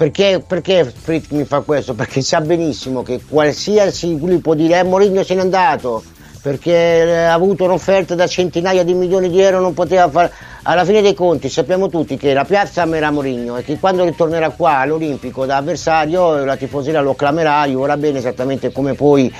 Perché, 0.00 0.42
perché 0.46 0.90
Fritz 0.90 1.28
mi 1.28 1.44
fa 1.44 1.60
questo? 1.60 1.92
Perché 1.92 2.22
sa 2.22 2.40
benissimo 2.40 3.02
che 3.02 3.20
qualsiasi 3.28 4.18
lui 4.18 4.38
può 4.38 4.54
dire 4.54 4.78
eh 4.78 4.82
Mourinho 4.82 5.22
se 5.22 5.34
n'è 5.34 5.42
andato 5.42 6.02
perché 6.40 7.26
ha 7.26 7.34
avuto 7.34 7.64
un'offerta 7.64 8.14
da 8.14 8.26
centinaia 8.26 8.82
di 8.82 8.94
milioni 8.94 9.28
di 9.28 9.38
euro 9.42 9.60
non 9.60 9.74
poteva 9.74 10.08
fare 10.08 10.32
alla 10.62 10.86
fine 10.86 11.02
dei 11.02 11.12
conti 11.12 11.50
sappiamo 11.50 11.90
tutti 11.90 12.16
che 12.16 12.32
la 12.32 12.46
piazza 12.46 12.80
amerà 12.80 13.10
Mourinho 13.10 13.58
e 13.58 13.62
che 13.62 13.78
quando 13.78 14.02
ritornerà 14.04 14.48
qua 14.48 14.78
all'Olimpico 14.78 15.44
da 15.44 15.58
avversario 15.58 16.46
la 16.46 16.56
tifoseria 16.56 17.02
lo 17.02 17.12
clamerà, 17.12 17.66
gli 17.66 17.74
vorrà 17.74 17.98
bene 17.98 18.20
esattamente 18.20 18.72
come 18.72 18.94
poi 18.94 19.30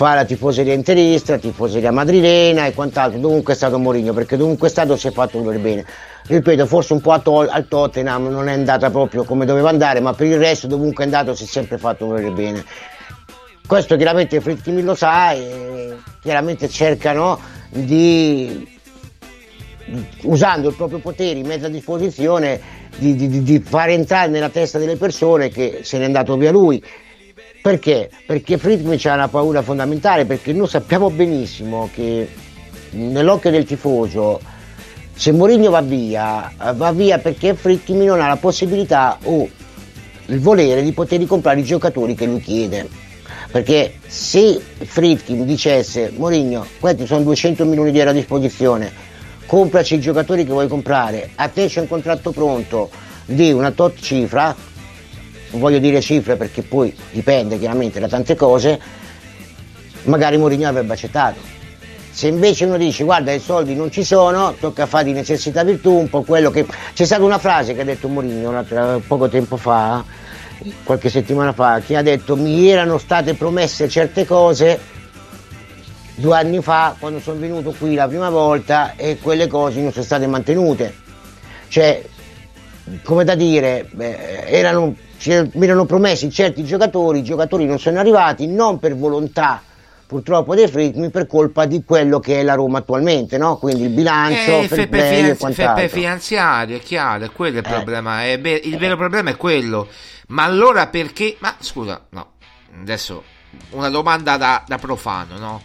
fa 0.00 0.14
la 0.14 0.24
tifoseria 0.24 0.72
interista, 0.72 1.32
la 1.32 1.38
tifoseria 1.38 1.92
madrilena 1.92 2.64
e 2.64 2.72
quant'altro, 2.72 3.20
dovunque 3.20 3.52
è 3.52 3.56
stato 3.56 3.78
Mourinho, 3.78 4.14
perché 4.14 4.38
dovunque 4.38 4.68
è 4.68 4.70
stato 4.70 4.96
si 4.96 5.08
è 5.08 5.10
fatto 5.10 5.38
volere 5.42 5.58
bene. 5.58 5.84
Ripeto, 6.26 6.64
forse 6.64 6.94
un 6.94 7.02
po' 7.02 7.20
to- 7.20 7.46
al 7.46 7.68
Tottenham 7.68 8.28
non 8.28 8.48
è 8.48 8.54
andata 8.54 8.88
proprio 8.88 9.24
come 9.24 9.44
doveva 9.44 9.68
andare, 9.68 10.00
ma 10.00 10.14
per 10.14 10.28
il 10.28 10.38
resto 10.38 10.66
dovunque 10.66 11.04
è 11.04 11.06
andato 11.06 11.34
si 11.34 11.44
è 11.44 11.46
sempre 11.46 11.76
fatto 11.76 12.06
volere 12.06 12.30
bene. 12.30 12.64
Questo 13.66 13.96
chiaramente 13.96 14.40
Fritzkin 14.40 14.82
lo 14.82 14.94
sa 14.94 15.32
e 15.32 15.94
chiaramente 16.22 16.70
cercano 16.70 17.38
di 17.68 18.66
usando 20.22 20.70
il 20.70 20.76
proprio 20.76 21.00
potere, 21.00 21.40
i 21.40 21.42
mezzi 21.42 21.66
a 21.66 21.68
disposizione, 21.68 22.58
di, 22.96 23.14
di, 23.16 23.42
di, 23.42 23.60
far 23.60 23.90
entrare 23.90 24.28
nella 24.30 24.48
testa 24.48 24.78
delle 24.78 24.96
persone 24.96 25.50
che 25.50 25.80
se 25.82 25.98
n'è 25.98 26.04
andato 26.04 26.38
via 26.38 26.50
lui. 26.50 26.82
Perché? 27.62 28.10
Perché 28.26 28.56
Friedman 28.56 28.98
ha 29.02 29.14
una 29.14 29.28
paura 29.28 29.62
fondamentale, 29.62 30.24
perché 30.24 30.52
noi 30.52 30.68
sappiamo 30.68 31.10
benissimo 31.10 31.90
che 31.92 32.28
nell'occhio 32.92 33.50
del 33.50 33.64
tifoso 33.64 34.40
se 35.20 35.32
Mourinho 35.32 35.68
va 35.68 35.82
via, 35.82 36.50
va 36.74 36.92
via 36.92 37.18
perché 37.18 37.54
Friedman 37.54 38.06
non 38.06 38.20
ha 38.22 38.28
la 38.28 38.36
possibilità 38.36 39.18
o 39.24 39.46
il 40.26 40.40
volere 40.40 40.82
di 40.82 40.92
poter 40.92 41.24
comprare 41.26 41.60
i 41.60 41.64
giocatori 41.64 42.14
che 42.14 42.24
lui 42.24 42.40
chiede. 42.40 42.88
Perché 43.50 43.94
se 44.06 44.58
Friedkin 44.78 45.44
dicesse 45.44 46.12
Mourinho, 46.16 46.64
questi 46.78 47.04
sono 47.04 47.22
200 47.22 47.66
milioni 47.66 47.90
di 47.90 47.98
euro 47.98 48.10
a 48.10 48.14
disposizione, 48.14 48.90
compraci 49.44 49.96
i 49.96 50.00
giocatori 50.00 50.44
che 50.44 50.52
vuoi 50.52 50.68
comprare, 50.68 51.32
a 51.34 51.48
te 51.48 51.66
c'è 51.66 51.80
un 51.80 51.88
contratto 51.88 52.30
pronto 52.30 52.88
di 53.26 53.52
una 53.52 53.72
tot 53.72 54.00
cifra, 54.00 54.56
non 55.50 55.60
voglio 55.60 55.78
dire 55.78 56.00
cifre 56.00 56.36
perché 56.36 56.62
poi 56.62 56.94
dipende 57.10 57.58
chiaramente 57.58 58.00
da 58.00 58.08
tante 58.08 58.34
cose, 58.36 58.78
magari 60.04 60.36
Mourinho 60.36 60.68
avrebbe 60.68 60.92
accettato. 60.92 61.58
Se 62.12 62.26
invece 62.26 62.64
uno 62.64 62.76
dice 62.76 63.04
guarda 63.04 63.32
i 63.32 63.40
soldi 63.40 63.74
non 63.74 63.90
ci 63.90 64.04
sono, 64.04 64.54
tocca 64.58 64.86
fare 64.86 65.04
di 65.04 65.12
necessità 65.12 65.62
virtù, 65.62 65.92
un 65.92 66.08
po' 66.08 66.22
quello 66.22 66.50
che... 66.50 66.66
C'è 66.92 67.04
stata 67.04 67.22
una 67.22 67.38
frase 67.38 67.74
che 67.74 67.80
ha 67.82 67.84
detto 67.84 68.08
Mourinho 68.08 68.64
poco 69.06 69.28
tempo 69.28 69.56
fa, 69.56 70.04
qualche 70.82 71.08
settimana 71.08 71.52
fa, 71.52 71.80
che 71.80 71.96
ha 71.96 72.02
detto 72.02 72.36
mi 72.36 72.68
erano 72.68 72.98
state 72.98 73.34
promesse 73.34 73.88
certe 73.88 74.26
cose 74.26 74.98
due 76.20 76.36
anni 76.36 76.60
fa 76.60 76.94
quando 76.98 77.18
sono 77.18 77.40
venuto 77.40 77.74
qui 77.76 77.94
la 77.94 78.06
prima 78.06 78.28
volta 78.28 78.94
e 78.94 79.18
quelle 79.20 79.46
cose 79.46 79.80
non 79.80 79.90
sono 79.90 80.04
state 80.04 80.26
mantenute. 80.26 80.94
Cioè, 81.68 82.02
come 83.02 83.24
da 83.24 83.34
dire, 83.34 83.88
beh, 83.90 84.44
erano, 84.46 84.94
mi 85.26 85.64
erano 85.64 85.84
promessi 85.84 86.30
certi 86.30 86.64
giocatori, 86.64 87.18
i 87.18 87.22
giocatori 87.22 87.66
non 87.66 87.78
sono 87.78 87.98
arrivati, 87.98 88.46
non 88.46 88.78
per 88.78 88.96
volontà 88.96 89.62
purtroppo 90.10 90.56
dei 90.56 90.66
Fritmi 90.66 91.08
per 91.10 91.28
colpa 91.28 91.66
di 91.66 91.84
quello 91.84 92.18
che 92.18 92.40
è 92.40 92.42
la 92.42 92.54
Roma 92.54 92.78
attualmente, 92.78 93.38
no? 93.38 93.58
quindi 93.58 93.84
il 93.84 93.90
bilancio, 93.90 94.60
eh, 94.60 94.62
il 94.62 94.88
play 94.88 95.36
e 95.84 95.88
finanziario, 95.88 96.76
è 96.76 96.80
chiaro, 96.80 97.26
è 97.26 97.30
quello 97.30 97.58
il 97.58 97.64
eh. 97.64 97.68
problema, 97.68 98.24
è 98.24 98.38
be- 98.38 98.60
il 98.64 98.76
vero 98.76 98.96
problema 98.96 99.30
è 99.30 99.36
quello, 99.36 99.86
ma 100.28 100.42
allora 100.42 100.88
perché, 100.88 101.36
ma 101.38 101.54
scusa, 101.60 102.06
no, 102.10 102.32
adesso 102.80 103.22
una 103.70 103.88
domanda 103.88 104.36
da, 104.36 104.64
da 104.66 104.78
profano, 104.78 105.38
no? 105.38 105.62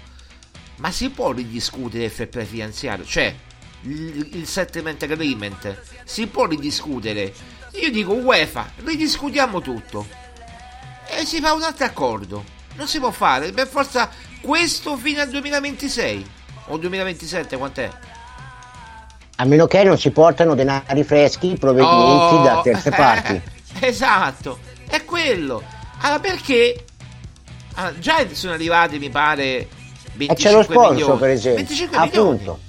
ma 0.75 0.91
si 0.91 1.09
può 1.09 1.31
ridiscutere 1.31 2.11
il 2.15 2.27
play 2.27 2.45
finanziario? 2.45 3.03
Cioè, 3.03 3.33
il, 3.81 4.29
il 4.33 4.45
settlement 4.45 5.01
agreement 5.01 5.81
si 6.03 6.27
può 6.27 6.45
ridiscutere? 6.45 7.33
Io 7.81 7.91
dico 7.91 8.13
UEFA, 8.13 8.71
ridiscutiamo 8.83 9.61
tutto 9.61 10.07
e 11.07 11.25
si 11.25 11.39
fa 11.39 11.53
un 11.53 11.63
altro 11.63 11.85
accordo. 11.85 12.43
Non 12.75 12.87
si 12.87 12.99
può 12.99 13.11
fare, 13.11 13.51
per 13.51 13.67
forza 13.67 14.09
questo 14.41 14.97
fino 14.97 15.21
al 15.21 15.29
2026 15.29 16.25
o 16.67 16.77
2027 16.77 17.57
quant'è? 17.57 17.89
A 19.37 19.45
meno 19.45 19.67
che 19.67 19.83
non 19.83 19.97
si 19.97 20.11
portano 20.11 20.55
denari 20.55 21.03
freschi 21.03 21.57
provenienti 21.59 22.35
oh, 22.35 22.43
da 22.43 22.61
terze 22.61 22.89
parti. 22.89 23.41
esatto, 23.79 24.59
è 24.87 25.03
quello. 25.03 25.61
Allora 26.01 26.19
perché 26.19 26.85
allora, 27.75 27.99
già 27.99 28.25
sono 28.31 28.53
arrivati, 28.53 28.99
mi 28.99 29.09
pare, 29.09 29.67
e 30.17 30.33
c'è 30.33 30.51
lo 30.51 30.63
sponsor 30.63 30.93
milioni. 30.93 31.19
per 31.19 31.29
esempio. 31.29 31.99
Appunto. 31.99 32.59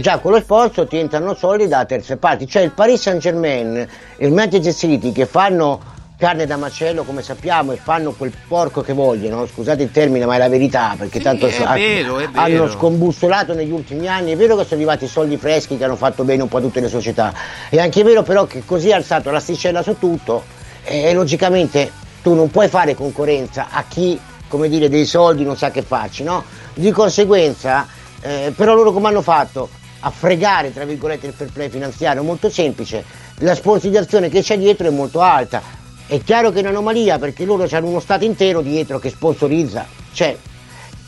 Già 0.00 0.18
con 0.18 0.32
lo 0.32 0.40
sponsor 0.40 0.86
ti 0.86 0.96
entrano 0.96 1.34
soldi 1.34 1.68
da 1.68 1.84
terze 1.84 2.16
parti. 2.16 2.46
Cioè 2.46 2.62
il 2.62 2.70
Paris 2.70 3.00
Saint 3.00 3.20
Germain 3.20 3.76
e 4.16 4.26
il 4.26 4.32
Manchester 4.32 4.74
City 4.74 5.12
che 5.12 5.26
fanno 5.26 5.90
carne 6.16 6.46
da 6.46 6.56
macello 6.56 7.02
come 7.02 7.20
sappiamo 7.20 7.72
e 7.72 7.76
fanno 7.76 8.12
quel 8.12 8.32
porco 8.46 8.80
che 8.80 8.92
vogliono, 8.92 9.44
scusate 9.44 9.82
il 9.82 9.90
termine 9.90 10.24
ma 10.24 10.36
è 10.36 10.38
la 10.38 10.48
verità 10.48 10.94
perché 10.96 11.18
sì, 11.18 11.24
tanto 11.24 11.48
è 11.48 11.50
vero, 11.74 12.20
hanno 12.34 12.68
scombussolato 12.68 13.54
negli 13.54 13.72
ultimi 13.72 14.06
anni, 14.06 14.30
è 14.30 14.36
vero 14.36 14.56
che 14.56 14.62
sono 14.62 14.76
arrivati 14.76 15.08
soldi 15.08 15.36
freschi 15.36 15.76
che 15.76 15.82
hanno 15.82 15.96
fatto 15.96 16.22
bene 16.22 16.42
un 16.42 16.48
po' 16.48 16.58
a 16.58 16.60
tutte 16.60 16.78
le 16.78 16.88
società, 16.88 17.34
è 17.68 17.78
anche 17.78 18.04
vero 18.04 18.22
però 18.22 18.44
che 18.44 18.62
così 18.64 18.92
ha 18.92 18.96
alzato 18.96 19.32
l'asticella 19.32 19.82
su 19.82 19.98
tutto. 19.98 20.44
E 20.84 21.12
logicamente 21.12 21.90
tu 22.22 22.34
non 22.34 22.50
puoi 22.50 22.68
fare 22.68 22.94
concorrenza 22.94 23.66
a 23.70 23.84
chi 23.88 24.16
come 24.52 24.68
dire, 24.68 24.90
dei 24.90 25.06
soldi, 25.06 25.44
non 25.44 25.56
sa 25.56 25.70
che 25.70 25.80
farci, 25.80 26.22
no? 26.22 26.44
Di 26.74 26.90
conseguenza, 26.90 27.86
eh, 28.22 28.52
però 28.56 28.74
loro 28.74 28.92
come 28.92 29.08
hanno 29.08 29.22
fatto? 29.22 29.68
A 30.00 30.10
fregare, 30.10 30.72
tra 30.72 30.84
virgolette, 30.84 31.26
il 31.26 31.32
fair 31.32 31.52
play 31.52 31.68
finanziario, 31.68 32.22
molto 32.22 32.50
semplice, 32.50 33.04
la 33.38 33.54
sponsorizzazione 33.54 34.28
che 34.28 34.42
c'è 34.42 34.58
dietro 34.58 34.86
è 34.86 34.90
molto 34.90 35.20
alta. 35.20 35.62
È 36.06 36.20
chiaro 36.22 36.50
che 36.50 36.58
è 36.58 36.62
un'anomalia 36.62 37.18
perché 37.18 37.44
loro 37.44 37.66
hanno 37.70 37.86
uno 37.86 38.00
Stato 38.00 38.24
intero 38.24 38.60
dietro 38.60 38.98
che 38.98 39.10
sponsorizza, 39.10 39.86
cioè 40.12 40.36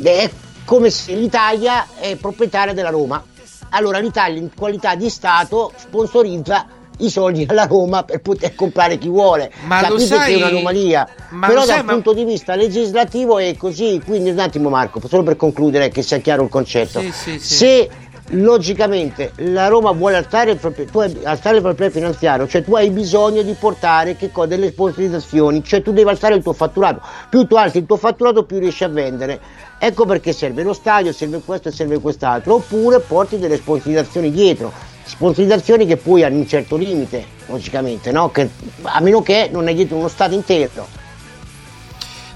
è 0.03 0.31
come 0.65 0.91
se 0.91 1.15
l'Italia 1.15 1.87
è 1.99 2.17
proprietaria 2.17 2.73
della 2.73 2.91
Roma. 2.91 3.23
Allora 3.71 3.99
l'Italia 3.99 4.41
in 4.41 4.55
qualità 4.55 4.95
di 4.95 5.11
Stato 5.11 5.73
sponsorizza 5.77 6.67
i 6.99 7.11
soldi 7.11 7.47
alla 7.49 7.67
Roma 7.67 8.03
per 8.05 8.21
poter 8.21 8.55
comprare 8.55 8.99
chi 8.99 9.09
vuole. 9.09 9.51
Ma 9.67 9.81
Capite 9.81 9.93
lo 9.93 10.07
sai, 10.07 10.35
che 10.35 10.41
è 10.41 10.43
un'anomalia. 10.43 11.09
Però 11.41 11.65
dal 11.65 11.65
sai, 11.65 11.85
punto 11.85 12.11
ma... 12.13 12.17
di 12.17 12.25
vista 12.25 12.55
legislativo 12.55 13.39
è 13.39 13.57
così. 13.57 14.01
Quindi 14.05 14.31
un 14.31 14.39
attimo 14.39 14.69
Marco, 14.69 15.01
solo 15.07 15.23
per 15.23 15.37
concludere 15.37 15.89
che 15.89 16.03
sia 16.03 16.19
chiaro 16.19 16.43
il 16.43 16.49
concetto. 16.49 17.01
Sì, 17.01 17.11
sì, 17.13 17.39
sì. 17.39 17.55
Se 17.55 17.91
logicamente 18.31 19.33
la 19.37 19.69
Roma 19.69 19.93
vuole 19.93 20.17
alzare 20.17 20.53
il 20.53 20.57
proprio, 20.57 20.87
tu 20.87 20.99
hai, 21.01 21.17
alzare 21.25 21.57
il 21.57 21.63
proprio 21.63 21.91
finanziario, 21.91 22.47
cioè 22.49 22.65
tu 22.65 22.75
hai 22.75 22.91
bisogno 22.91 23.43
di 23.43 23.53
portare 23.53 24.17
che 24.17 24.31
cosa, 24.31 24.49
delle 24.49 24.71
sponsorizzazioni, 24.71 25.63
cioè 25.63 25.83
tu 25.83 25.93
devi 25.93 26.09
alzare 26.09 26.35
il 26.35 26.43
tuo 26.43 26.53
fatturato. 26.53 27.03
Più 27.29 27.47
tu 27.47 27.57
alzi 27.57 27.79
il 27.79 27.87
tuo 27.87 27.97
fatturato, 27.97 28.45
più 28.45 28.59
riesci 28.59 28.85
a 28.85 28.89
vendere. 28.89 29.41
Ecco 29.79 30.07
perché 30.07 30.33
serve 30.33 30.63
lo 30.63 30.73
stadio, 30.73 31.13
serve 31.13 31.41
questo 31.45 31.69
e 31.69 31.73
serve 31.73 31.99
quest'altro. 31.99 32.55
Oppure 32.55 33.01
porti 33.01 33.39
delle 33.39 33.57
sponsorizzazioni 33.57 34.31
dietro 34.31 34.93
sponsorizzazioni 35.05 35.87
che 35.87 35.97
poi 35.97 36.23
hanno 36.25 36.39
un 36.39 36.49
certo 36.49 36.77
limite, 36.77 37.27
logicamente, 37.47 38.11
no? 38.11 38.31
che, 38.31 38.49
a 38.83 39.01
meno 39.01 39.23
che 39.23 39.49
non 39.53 39.67
hai 39.67 39.75
dietro 39.75 39.97
uno 39.97 40.09
Stato 40.09 40.35
intero 40.35 40.89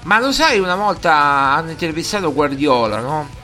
Ma 0.03 0.19
lo 0.19 0.31
sai, 0.31 0.59
una 0.59 0.75
volta 0.75 1.13
hanno 1.13 1.71
intervistato 1.71 2.33
Guardiola, 2.33 2.99
no? 2.99 3.37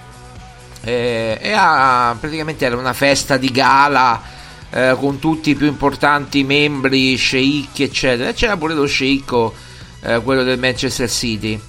Eh, 0.84 1.40
e 1.42 1.52
ha, 1.52 2.16
praticamente 2.20 2.64
era 2.64 2.78
una 2.78 2.94
festa 2.94 3.38
di 3.38 3.50
gala 3.50 4.22
eh, 4.70 4.96
con 5.00 5.18
tutti 5.18 5.50
i 5.52 5.56
più 5.56 5.66
importanti 5.66 6.44
membri, 6.44 7.16
sceicchi, 7.16 7.82
eccetera. 7.82 8.30
E 8.30 8.34
c'era 8.34 8.56
pure 8.56 8.76
lo 8.76 8.86
sceicco, 8.86 9.54
eh, 10.02 10.22
quello 10.22 10.44
del 10.44 10.60
Manchester 10.60 11.10
City. 11.10 11.60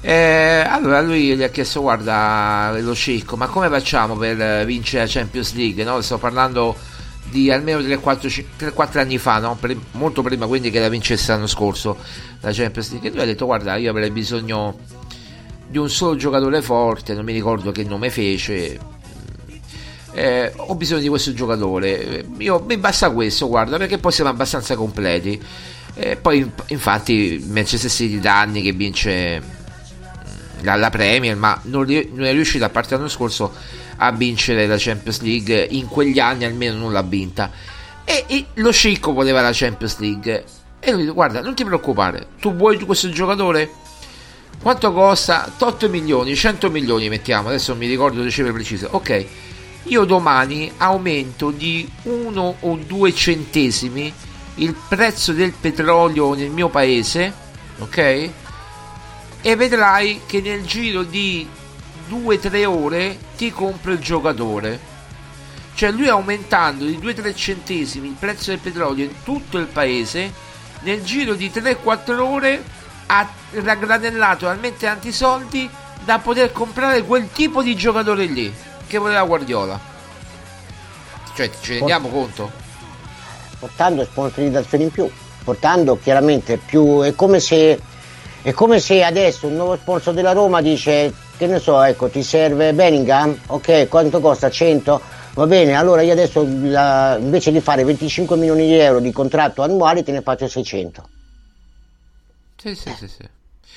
Eh, 0.00 0.64
allora 0.66 1.00
lui 1.00 1.36
gli 1.36 1.42
ha 1.42 1.50
chiesto: 1.50 1.82
Guarda, 1.82 2.74
lo 2.80 2.94
sceicco, 2.94 3.36
ma 3.36 3.46
come 3.46 3.68
facciamo 3.68 4.16
per 4.16 4.64
vincere 4.64 5.04
la 5.04 5.10
Champions 5.10 5.54
League? 5.54 5.84
No? 5.84 6.00
Sto 6.00 6.18
parlando 6.18 6.76
di 7.30 7.50
almeno 7.50 7.80
3-4 7.80 8.98
anni 8.98 9.18
fa, 9.18 9.38
no? 9.38 9.56
per, 9.58 9.76
molto 9.92 10.22
prima 10.22 10.46
quindi 10.46 10.70
che 10.70 10.80
la 10.80 10.88
vincesse 10.88 11.32
l'anno 11.32 11.46
scorso 11.46 11.96
la 12.40 12.52
Champions 12.52 12.90
League. 12.90 13.08
E 13.08 13.12
lui 13.12 13.22
ha 13.22 13.26
detto: 13.26 13.46
Guarda, 13.46 13.76
io 13.76 13.90
avrei 13.90 14.10
bisogno 14.10 14.76
di 15.68 15.78
un 15.78 15.90
solo 15.90 16.16
giocatore 16.16 16.62
forte, 16.62 17.14
non 17.14 17.24
mi 17.24 17.32
ricordo 17.32 17.72
che 17.72 17.84
nome 17.84 18.10
fece. 18.10 18.96
Eh, 20.12 20.52
ho 20.56 20.74
bisogno 20.74 21.00
di 21.00 21.08
questo 21.08 21.32
giocatore. 21.32 22.24
Io, 22.38 22.64
mi 22.66 22.78
basta 22.78 23.10
questo, 23.10 23.48
guarda, 23.48 23.76
perché 23.76 23.98
poi 23.98 24.12
siamo 24.12 24.30
abbastanza 24.30 24.74
completi. 24.74 25.40
Eh, 25.94 26.16
poi, 26.16 26.50
infatti, 26.68 27.44
Manchester 27.46 27.90
City 27.90 28.18
da 28.18 28.40
anni 28.40 28.62
che 28.62 28.72
vince 28.72 29.42
la, 30.62 30.76
la 30.76 30.90
Premier, 30.90 31.36
ma 31.36 31.60
non, 31.64 31.86
non, 32.12 32.24
è 32.24 32.32
riuscito 32.32 32.64
a 32.64 32.68
parte 32.68 32.94
l'anno 32.94 33.08
scorso 33.08 33.52
a 33.98 34.10
vincere 34.12 34.66
la 34.66 34.76
Champions 34.78 35.20
League. 35.20 35.66
In 35.70 35.86
quegli 35.86 36.18
anni 36.18 36.44
almeno 36.44 36.76
non 36.76 36.92
l'ha 36.92 37.02
vinta. 37.02 37.50
E, 38.04 38.24
e 38.26 38.46
lo 38.54 38.70
Scicco 38.70 39.12
voleva 39.12 39.40
la 39.40 39.50
Champions 39.52 39.98
League. 39.98 40.44
E 40.80 40.92
lui, 40.92 41.06
guarda, 41.08 41.40
non 41.40 41.54
ti 41.54 41.64
preoccupare, 41.64 42.28
tu 42.40 42.54
vuoi 42.54 42.78
questo 42.80 43.10
giocatore? 43.10 43.70
Quanto 44.62 44.92
costa? 44.92 45.50
8 45.58 45.88
milioni, 45.88 46.34
100 46.34 46.70
milioni 46.70 47.08
mettiamo, 47.08 47.48
adesso 47.48 47.72
non 47.72 47.80
mi 47.80 47.86
ricordo 47.86 48.22
le 48.22 48.30
cifre 48.30 48.52
precise. 48.52 48.88
Ok, 48.90 49.26
io 49.84 50.04
domani 50.04 50.70
aumento 50.78 51.50
di 51.50 51.88
1 52.02 52.56
o 52.60 52.78
2 52.84 53.14
centesimi 53.14 54.12
il 54.56 54.74
prezzo 54.88 55.32
del 55.32 55.52
petrolio 55.52 56.34
nel 56.34 56.50
mio 56.50 56.68
paese, 56.68 57.32
ok? 57.78 58.30
e 59.40 59.56
vedrai 59.56 60.22
che 60.26 60.40
nel 60.40 60.64
giro 60.64 61.02
di 61.02 61.46
2-3 62.08 62.64
ore 62.64 63.18
ti 63.36 63.50
compro 63.50 63.92
il 63.92 63.98
giocatore. 63.98 64.96
Cioè 65.74 65.90
lui 65.92 66.08
aumentando 66.08 66.84
di 66.84 66.98
2-3 66.98 67.34
centesimi 67.34 68.08
il 68.08 68.16
prezzo 68.18 68.50
del 68.50 68.58
petrolio 68.58 69.04
in 69.04 69.22
tutto 69.22 69.58
il 69.58 69.66
paese, 69.66 70.32
nel 70.80 71.02
giro 71.04 71.34
di 71.34 71.50
3-4 71.54 72.18
ore 72.18 72.62
ha 73.06 73.28
raggranellato 73.52 74.46
talmente 74.46 74.86
tanti 74.86 75.12
soldi 75.12 75.68
da 76.04 76.18
poter 76.18 76.52
comprare 76.52 77.02
quel 77.02 77.30
tipo 77.32 77.62
di 77.62 77.76
giocatore 77.76 78.24
lì 78.24 78.52
che 78.86 78.98
voleva 78.98 79.22
Guardiola. 79.22 79.78
Cioè 81.34 81.50
ci 81.60 81.74
rendiamo 81.74 82.08
conto? 82.08 82.50
Portando 83.58 84.04
sponsorizzazioni 84.04 84.84
in 84.84 84.90
più, 84.90 85.08
portando 85.44 85.98
chiaramente 86.00 86.56
più... 86.56 87.02
è 87.02 87.14
come 87.14 87.40
se 87.40 87.80
è 88.42 88.52
come 88.52 88.78
se 88.80 89.02
adesso 89.02 89.46
un 89.46 89.54
nuovo 89.54 89.76
sponsor 89.76 90.14
della 90.14 90.32
Roma 90.32 90.60
dice, 90.60 91.12
che 91.36 91.46
ne 91.46 91.58
so, 91.58 91.82
ecco, 91.82 92.08
ti 92.08 92.22
serve 92.22 92.72
Bellingham? 92.72 93.36
Ok, 93.48 93.88
quanto 93.88 94.20
costa? 94.20 94.48
100? 94.48 95.00
Va 95.34 95.46
bene, 95.46 95.74
allora 95.74 96.02
io 96.02 96.12
adesso 96.12 96.46
la, 96.62 97.16
invece 97.20 97.52
di 97.52 97.60
fare 97.60 97.84
25 97.84 98.36
milioni 98.36 98.66
di 98.66 98.78
euro 98.78 99.00
di 99.00 99.12
contratto 99.12 99.62
annuale 99.62 100.02
te 100.02 100.12
ne 100.12 100.22
faccio 100.22 100.48
600. 100.48 101.08
Sì, 102.56 102.74
sì, 102.74 102.92
sì, 102.98 103.08
sì. 103.08 103.28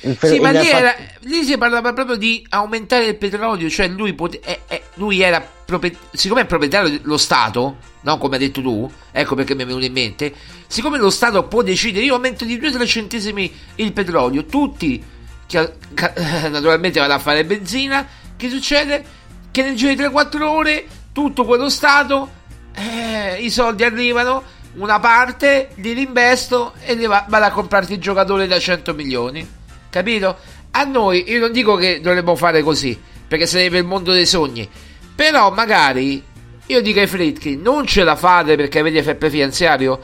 Il, 0.01 0.17
sì, 0.19 0.39
ma 0.39 0.49
lì, 0.51 0.67
era, 0.67 0.95
lì, 1.21 1.43
si 1.43 1.57
parlava 1.57 1.93
proprio 1.93 2.15
di 2.15 2.45
aumentare 2.49 3.05
il 3.05 3.15
petrolio, 3.17 3.69
cioè 3.69 3.87
lui, 3.87 4.13
pote, 4.13 4.39
eh, 4.43 4.61
eh, 4.67 4.81
lui 4.95 5.21
era, 5.21 5.47
propri- 5.65 5.95
siccome 6.11 6.41
è 6.41 6.45
proprietario 6.45 6.99
dello 6.99 7.17
Stato, 7.17 7.77
no? 8.01 8.17
come 8.17 8.37
hai 8.37 8.41
detto 8.41 8.61
tu, 8.61 8.91
ecco 9.11 9.35
perché 9.35 9.53
mi 9.53 9.61
è 9.61 9.65
venuto 9.65 9.85
in 9.85 9.93
mente, 9.93 10.33
siccome 10.65 10.97
lo 10.97 11.11
Stato 11.11 11.43
può 11.43 11.61
decidere, 11.61 12.03
io 12.03 12.15
aumento 12.15 12.45
di 12.45 12.57
2-3 12.57 12.85
centesimi 12.87 13.53
il 13.75 13.93
petrolio, 13.93 14.45
tutti 14.45 15.03
che, 15.45 15.73
naturalmente 16.49 16.99
vanno 16.99 17.13
a 17.13 17.19
fare 17.19 17.45
benzina, 17.45 18.07
che 18.35 18.49
succede? 18.49 19.03
Che 19.51 19.61
nel 19.61 19.75
giro 19.75 19.93
di 19.93 20.01
3-4 20.01 20.41
ore 20.41 20.87
tutto 21.11 21.45
quello 21.45 21.69
Stato, 21.69 22.39
eh, 22.73 23.37
i 23.39 23.51
soldi 23.51 23.83
arrivano, 23.83 24.41
una 24.73 24.99
parte 24.99 25.69
li 25.75 25.93
rinvesto 25.93 26.73
e 26.83 26.95
li 26.95 27.05
va, 27.05 27.23
vado 27.27 27.45
a 27.45 27.51
comprarti 27.51 27.93
il 27.93 27.99
giocatore 27.99 28.47
da 28.47 28.57
100 28.57 28.93
milioni 28.95 29.59
capito? 29.91 30.35
A 30.71 30.83
noi, 30.85 31.29
io 31.29 31.39
non 31.39 31.51
dico 31.51 31.75
che 31.75 32.01
dovremmo 32.01 32.35
fare 32.35 32.63
così, 32.63 32.99
perché 33.27 33.45
sarebbe 33.45 33.77
il 33.77 33.85
mondo 33.85 34.11
dei 34.11 34.25
sogni, 34.25 34.67
però 35.13 35.51
magari 35.51 36.23
io 36.65 36.81
dico 36.81 36.99
ai 36.99 37.07
Fritkin, 37.07 37.61
non 37.61 37.85
ce 37.85 38.03
la 38.03 38.15
fate 38.15 38.55
perché 38.55 38.79
avete 38.79 39.03
FP 39.03 39.27
finanziario, 39.27 39.99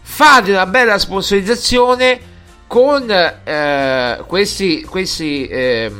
fate 0.00 0.52
una 0.52 0.66
bella 0.66 0.98
sponsorizzazione 0.98 2.30
con 2.68 3.10
eh, 3.10 4.22
questi, 4.26 4.82
questi 4.84 5.46
eh, 5.46 5.92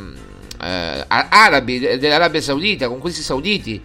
eh, 0.61 1.05
arabi 1.07 1.79
dell'Arabia 1.99 2.41
Saudita, 2.41 2.87
con 2.87 2.99
questi 2.99 3.21
sauditi, 3.21 3.81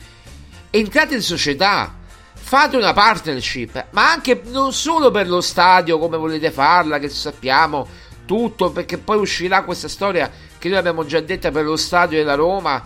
entrate 0.71 1.17
in 1.17 1.23
società, 1.23 1.95
fate 2.33 2.77
una 2.77 2.93
partnership, 2.93 3.87
ma 3.91 4.11
anche 4.11 4.41
non 4.47 4.73
solo 4.73 5.11
per 5.11 5.29
lo 5.29 5.41
stadio 5.41 5.99
come 5.99 6.17
volete 6.17 6.51
farla, 6.51 6.99
che 6.99 7.09
sappiamo 7.09 7.87
tutto 8.29 8.71
perché 8.71 8.99
poi 8.99 9.17
uscirà 9.17 9.65
questa 9.65 9.89
storia 9.89 10.31
che 10.59 10.69
noi 10.69 10.77
abbiamo 10.77 11.07
già 11.07 11.19
detta 11.21 11.51
per 11.51 11.65
lo 11.65 11.77
stadio 11.77 12.19
della 12.19 12.35
Roma 12.35 12.85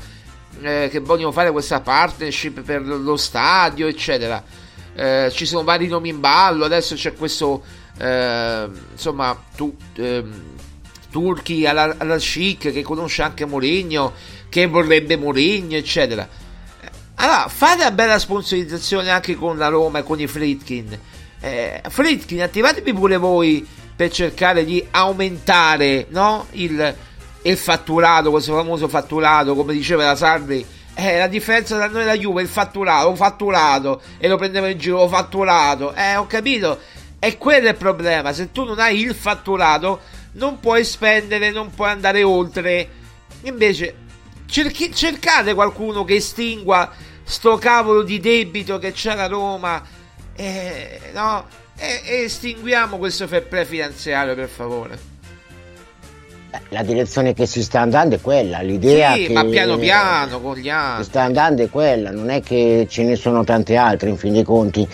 eh, 0.60 0.88
che 0.88 1.00
vogliono 1.00 1.32
fare 1.32 1.50
questa 1.50 1.80
partnership 1.80 2.60
per 2.60 2.86
lo 2.86 3.16
stadio 3.16 3.88
eccetera. 3.88 4.40
Eh, 4.94 5.30
ci 5.32 5.44
sono 5.44 5.64
vari 5.64 5.88
nomi 5.88 6.10
in 6.10 6.20
ballo 6.20 6.64
adesso 6.64 6.94
c'è 6.94 7.14
questo 7.14 7.64
eh, 7.98 8.68
insomma 8.92 9.36
tu, 9.56 9.74
ehm, 9.96 10.50
Turchi 11.10 11.66
alla, 11.66 11.96
alla 11.98 12.16
Chic 12.18 12.70
che 12.70 12.82
conosce 12.82 13.22
anche 13.22 13.44
Mourinho 13.44 14.12
che 14.48 14.66
vorrebbe 14.66 15.16
Mourinho 15.16 15.74
eccetera. 15.74 16.28
Allora 17.16 17.48
fate 17.48 17.80
una 17.80 17.90
bella 17.90 18.18
sponsorizzazione 18.20 19.10
anche 19.10 19.34
con 19.34 19.58
la 19.58 19.68
Roma 19.68 19.98
e 19.98 20.02
con 20.04 20.20
i 20.20 20.28
Fritkin. 20.28 20.96
Eh, 21.40 21.82
Fritkin 21.88 22.42
attivatevi 22.42 22.92
pure 22.92 23.16
voi 23.16 23.66
per 23.94 24.10
cercare 24.10 24.64
di 24.64 24.84
aumentare 24.90 26.06
no? 26.10 26.46
il, 26.52 26.94
il, 27.42 27.56
fatturato, 27.56 28.30
questo 28.30 28.54
famoso 28.54 28.88
fatturato, 28.88 29.54
come 29.54 29.72
diceva 29.72 30.04
la 30.04 30.16
Sardi. 30.16 30.64
Eh, 30.94 31.18
la 31.18 31.26
differenza 31.26 31.76
tra 31.76 31.88
noi 31.88 32.02
e 32.02 32.04
la 32.04 32.16
Juve 32.16 32.40
è 32.40 32.44
il 32.44 32.50
fatturato, 32.50 33.08
ho 33.08 33.14
fatturato 33.14 34.02
e 34.18 34.28
lo 34.28 34.36
prendevo 34.36 34.66
in 34.66 34.78
giro, 34.78 34.98
ho 34.98 35.08
fatturato. 35.08 35.94
Eh, 35.94 36.16
ho 36.16 36.26
capito. 36.26 36.78
E 37.18 37.38
quello 37.38 37.68
è 37.68 37.70
il 37.70 37.76
problema. 37.76 38.32
Se 38.32 38.50
tu 38.50 38.64
non 38.64 38.78
hai 38.78 39.00
il 39.00 39.14
fatturato, 39.14 40.00
non 40.32 40.60
puoi 40.60 40.84
spendere, 40.84 41.50
non 41.50 41.70
puoi 41.70 41.90
andare 41.90 42.22
oltre. 42.22 42.88
Invece, 43.42 43.94
cerchi, 44.46 44.94
cercate 44.94 45.54
qualcuno 45.54 46.04
che 46.04 46.16
estingua 46.16 46.90
sto 47.24 47.56
cavolo 47.56 48.02
di 48.02 48.20
debito 48.20 48.78
che 48.78 48.92
c'è 48.92 49.14
la 49.14 49.26
Roma. 49.26 49.82
Eh, 50.34 51.00
no? 51.14 51.46
E, 51.76 52.22
estinguiamo 52.24 52.98
questo 52.98 53.26
fair 53.26 53.46
play 53.46 53.64
finanziario 53.64 54.34
per 54.34 54.48
favore 54.48 55.10
la 56.68 56.82
direzione 56.82 57.32
che 57.32 57.46
si 57.46 57.62
sta 57.62 57.80
andando 57.80 58.16
è 58.16 58.20
quella, 58.20 58.60
l'idea 58.60 59.14
sì, 59.14 59.26
che 59.26 59.32
ma 59.32 59.44
piano 59.44 59.76
piano 59.78 60.40
con 60.40 60.56
gli 60.56 60.68
anni. 60.68 61.02
Si 61.02 61.08
sta 61.08 61.22
andando 61.22 61.62
è 61.62 61.70
quella, 61.70 62.10
non 62.10 62.30
è 62.30 62.42
che 62.42 62.86
ce 62.88 63.04
ne 63.04 63.16
sono 63.16 63.44
tante 63.44 63.76
altre 63.76 64.10
in 64.10 64.16
fin 64.16 64.32
dei 64.32 64.42
conti. 64.42 64.86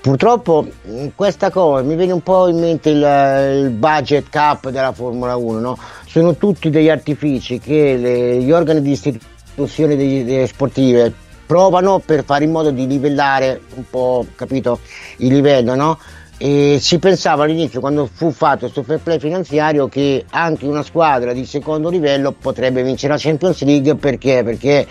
Purtroppo 0.00 0.66
questa 1.14 1.50
cosa 1.50 1.82
mi 1.82 1.94
viene 1.94 2.12
un 2.12 2.22
po' 2.22 2.48
in 2.48 2.58
mente 2.58 2.90
il, 2.90 3.64
il 3.64 3.70
budget 3.70 4.28
cap 4.30 4.70
della 4.70 4.92
Formula 4.92 5.36
1, 5.36 5.58
no? 5.58 5.78
sono 6.06 6.36
tutti 6.36 6.70
degli 6.70 6.88
artifici 6.88 7.58
che 7.58 7.96
le, 7.96 8.36
gli 8.38 8.50
organi 8.50 8.80
di 8.80 8.92
istituzione 8.92 9.96
degli, 9.96 10.24
delle 10.24 10.46
sportive 10.46 11.12
provano 11.44 11.98
per 11.98 12.24
fare 12.24 12.44
in 12.44 12.50
modo 12.50 12.70
di 12.70 12.86
livellare 12.86 13.60
un 13.74 13.84
po' 13.90 14.24
capito, 14.36 14.80
il 15.16 15.34
livello, 15.34 15.74
no? 15.74 15.98
E 16.42 16.78
si 16.80 16.98
pensava 16.98 17.44
all'inizio, 17.44 17.80
quando 17.80 18.08
fu 18.10 18.30
fatto 18.30 18.60
questo 18.60 18.82
fair 18.82 19.00
play 19.00 19.18
finanziario, 19.18 19.88
che 19.88 20.24
anche 20.30 20.64
una 20.64 20.82
squadra 20.82 21.34
di 21.34 21.44
secondo 21.44 21.90
livello 21.90 22.32
potrebbe 22.32 22.82
vincere 22.82 23.12
la 23.12 23.18
Champions 23.18 23.62
League 23.62 23.94
perché? 23.96 24.42
Perché 24.42 24.86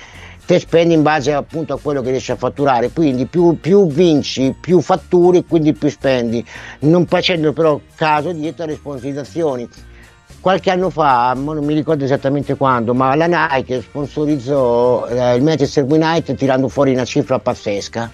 te 0.46 0.60
spendi 0.60 0.94
in 0.94 1.02
base 1.02 1.34
appunto 1.34 1.74
a 1.74 1.80
quello 1.82 2.04
che 2.04 2.12
riesci 2.12 2.32
a 2.32 2.36
fatturare, 2.36 2.92
quindi 2.92 3.26
più, 3.26 3.58
più 3.60 3.88
vinci, 3.88 4.54
più 4.62 4.80
fatturi, 4.80 5.44
quindi 5.48 5.74
più 5.74 5.90
spendi, 5.90 6.46
non 6.82 7.08
facendo 7.08 7.52
però 7.52 7.82
caso 7.96 8.32
dietro 8.32 8.66
alle 8.66 8.76
sponsorizzazioni. 8.76 9.68
Qualche 10.40 10.70
anno 10.70 10.92
fa, 10.92 11.34
non 11.36 11.66
mi 11.66 11.74
ricordo 11.74 12.04
esattamente 12.04 12.58
quando, 12.58 12.94
ma 12.94 13.16
la 13.16 13.26
Nike 13.26 13.82
sponsorizzò 13.82 15.08
eh, 15.08 15.34
il 15.34 15.42
Manchester 15.42 15.84
United 15.84 16.38
tirando 16.38 16.68
fuori 16.68 16.94
una 16.94 17.06
cifra 17.06 17.40
pazzesca, 17.40 18.12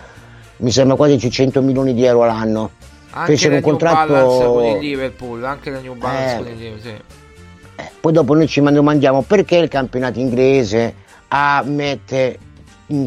mi 0.60 0.72
sembra 0.72 0.96
quasi 0.96 1.30
100 1.30 1.62
milioni 1.62 1.94
di 1.94 2.06
euro 2.06 2.24
all'anno 2.24 2.94
anche 3.16 3.32
fecero 3.32 3.55
un 3.55 3.61
contratto 3.61 4.13
con 4.13 4.66
il 4.66 4.80
Liverpool 4.80 5.43
anche 5.43 5.70
la 5.70 5.80
New 5.80 5.95
Balance 5.95 6.34
eh, 6.34 6.38
con 6.38 6.47
il 6.47 6.57
Liverpool 6.57 7.01
sì. 7.78 7.84
poi 7.99 8.11
dopo 8.11 8.34
noi 8.34 8.47
ci 8.47 8.61
domandiamo 8.61 9.22
perché 9.22 9.57
il 9.57 9.70
campionato 9.70 10.20
inglese 10.20 10.93
ha, 11.30 11.63
mette 11.66 12.39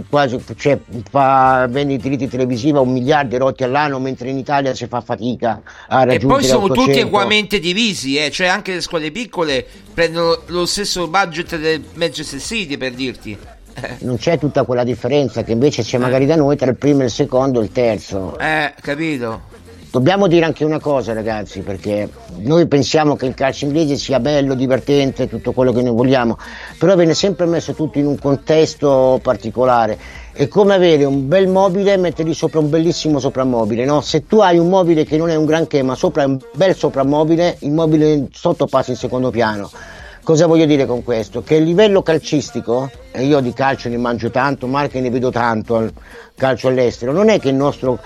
quasi, 0.08 0.42
cioè, 0.56 0.78
fa 1.08 1.66
vende 1.70 1.96
diritti 1.98 2.26
televisivi 2.26 2.76
a 2.76 2.80
un 2.80 2.92
miliardo 2.92 3.30
di 3.30 3.36
rotti 3.36 3.62
all'anno 3.62 4.00
mentre 4.00 4.30
in 4.30 4.38
Italia 4.38 4.74
si 4.74 4.86
fa 4.88 5.00
fatica 5.00 5.62
a 5.88 6.04
raggiungere 6.04 6.24
e 6.24 6.26
poi 6.26 6.44
sono 6.44 6.64
800. 6.64 6.84
tutti 6.84 7.00
ugualmente 7.00 7.60
divisi 7.60 8.16
eh? 8.16 8.30
cioè 8.30 8.48
anche 8.48 8.74
le 8.74 8.80
scuole 8.80 9.10
piccole 9.12 9.64
prendono 9.94 10.42
lo 10.46 10.66
stesso 10.66 11.06
budget 11.06 11.56
del 11.58 11.84
Manchester 11.94 12.40
City 12.40 12.76
per 12.76 12.92
dirti 12.92 13.38
non 14.00 14.16
c'è 14.16 14.38
tutta 14.38 14.64
quella 14.64 14.82
differenza 14.82 15.44
che 15.44 15.52
invece 15.52 15.82
c'è 15.82 15.98
magari 15.98 16.26
da 16.26 16.34
noi 16.34 16.56
tra 16.56 16.68
il 16.68 16.76
primo 16.76 17.02
e 17.02 17.04
il 17.04 17.10
secondo 17.10 17.60
e 17.60 17.64
il 17.64 17.70
terzo 17.70 18.36
eh 18.40 18.74
capito 18.80 19.42
Dobbiamo 19.90 20.26
dire 20.26 20.44
anche 20.44 20.66
una 20.66 20.80
cosa 20.80 21.14
ragazzi, 21.14 21.60
perché 21.60 22.10
noi 22.40 22.66
pensiamo 22.66 23.16
che 23.16 23.24
il 23.24 23.32
calcio 23.32 23.64
inglese 23.64 23.96
sia 23.96 24.20
bello, 24.20 24.54
divertente, 24.54 25.28
tutto 25.28 25.52
quello 25.52 25.72
che 25.72 25.80
noi 25.80 25.94
vogliamo, 25.94 26.36
però 26.78 26.94
viene 26.94 27.14
sempre 27.14 27.46
messo 27.46 27.72
tutto 27.72 27.98
in 27.98 28.04
un 28.04 28.18
contesto 28.18 29.18
particolare. 29.22 29.98
È 30.30 30.46
come 30.46 30.74
avere 30.74 31.04
un 31.04 31.26
bel 31.26 31.48
mobile 31.48 31.94
e 31.94 31.96
mettergli 31.96 32.34
sopra 32.34 32.60
un 32.60 32.68
bellissimo 32.68 33.18
soprammobile, 33.18 33.86
no? 33.86 34.02
Se 34.02 34.26
tu 34.26 34.40
hai 34.40 34.58
un 34.58 34.68
mobile 34.68 35.04
che 35.04 35.16
non 35.16 35.30
è 35.30 35.36
un 35.36 35.46
granché, 35.46 35.82
ma 35.82 35.94
sopra 35.94 36.22
è 36.22 36.26
un 36.26 36.38
bel 36.52 36.76
soprammobile, 36.76 37.56
il 37.60 37.72
mobile 37.72 38.28
sotto 38.30 38.66
passa 38.66 38.90
in 38.90 38.98
secondo 38.98 39.30
piano. 39.30 39.70
Cosa 40.22 40.46
voglio 40.46 40.66
dire 40.66 40.84
con 40.84 41.02
questo? 41.02 41.42
Che 41.42 41.54
il 41.54 41.64
livello 41.64 42.02
calcistico, 42.02 42.90
e 43.10 43.24
io 43.24 43.40
di 43.40 43.54
calcio 43.54 43.88
ne 43.88 43.96
mangio 43.96 44.30
tanto, 44.30 44.66
ma 44.66 44.86
ne 44.86 45.10
vedo 45.10 45.30
tanto 45.30 45.76
al 45.76 45.90
calcio 46.36 46.68
all'estero, 46.68 47.12
non 47.12 47.30
è 47.30 47.40
che 47.40 47.48
il 47.48 47.54
nostro 47.54 47.98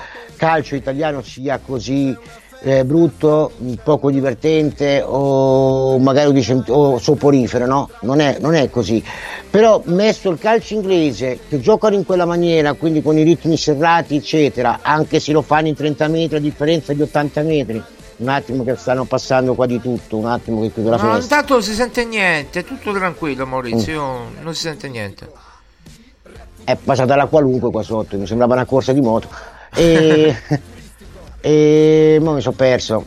calcio 0.42 0.74
italiano 0.74 1.22
sia 1.22 1.60
così 1.64 2.16
eh, 2.64 2.84
brutto, 2.84 3.52
poco 3.84 4.10
divertente 4.10 5.00
o 5.00 5.96
magari 6.00 6.32
dice, 6.32 6.64
o 6.66 6.98
soporifero, 6.98 7.64
no? 7.64 7.88
Non 8.00 8.18
è, 8.18 8.38
non 8.40 8.56
è 8.56 8.68
così. 8.68 9.00
Però 9.48 9.82
messo 9.84 10.30
il 10.30 10.38
calcio 10.40 10.74
inglese, 10.74 11.38
che 11.48 11.60
giocano 11.60 11.94
in 11.94 12.04
quella 12.04 12.24
maniera, 12.24 12.72
quindi 12.72 13.02
con 13.02 13.16
i 13.16 13.22
ritmi 13.22 13.56
serrati, 13.56 14.16
eccetera, 14.16 14.80
anche 14.82 15.20
se 15.20 15.30
lo 15.30 15.42
fanno 15.42 15.68
in 15.68 15.76
30 15.76 16.08
metri 16.08 16.36
a 16.38 16.40
differenza 16.40 16.92
di 16.92 17.02
80 17.02 17.42
metri, 17.42 17.80
un 18.16 18.28
attimo 18.28 18.64
che 18.64 18.74
stanno 18.74 19.04
passando 19.04 19.54
qua 19.54 19.66
di 19.66 19.80
tutto, 19.80 20.16
un 20.16 20.26
attimo 20.26 20.60
che 20.62 20.72
chiudo 20.72 20.90
la 20.90 20.96
no, 20.96 21.02
finestra. 21.02 21.36
intanto 21.36 21.52
non 21.52 21.62
si 21.62 21.74
sente 21.74 22.04
niente, 22.04 22.60
è 22.60 22.64
tutto 22.64 22.92
tranquillo 22.92 23.46
Maurizio, 23.46 24.02
mm. 24.02 24.42
non 24.42 24.54
si 24.56 24.62
sente 24.62 24.88
niente. 24.88 25.30
È 26.64 26.76
passata 26.76 27.14
la 27.14 27.26
qualunque 27.26 27.70
qua 27.70 27.82
sotto, 27.82 28.16
mi 28.16 28.26
sembrava 28.26 28.54
una 28.54 28.64
corsa 28.64 28.92
di 28.92 29.00
moto. 29.00 29.51
E, 29.74 30.36
e 31.40 32.18
mo 32.20 32.32
mi 32.34 32.40
sono 32.40 32.56
perso. 32.56 33.04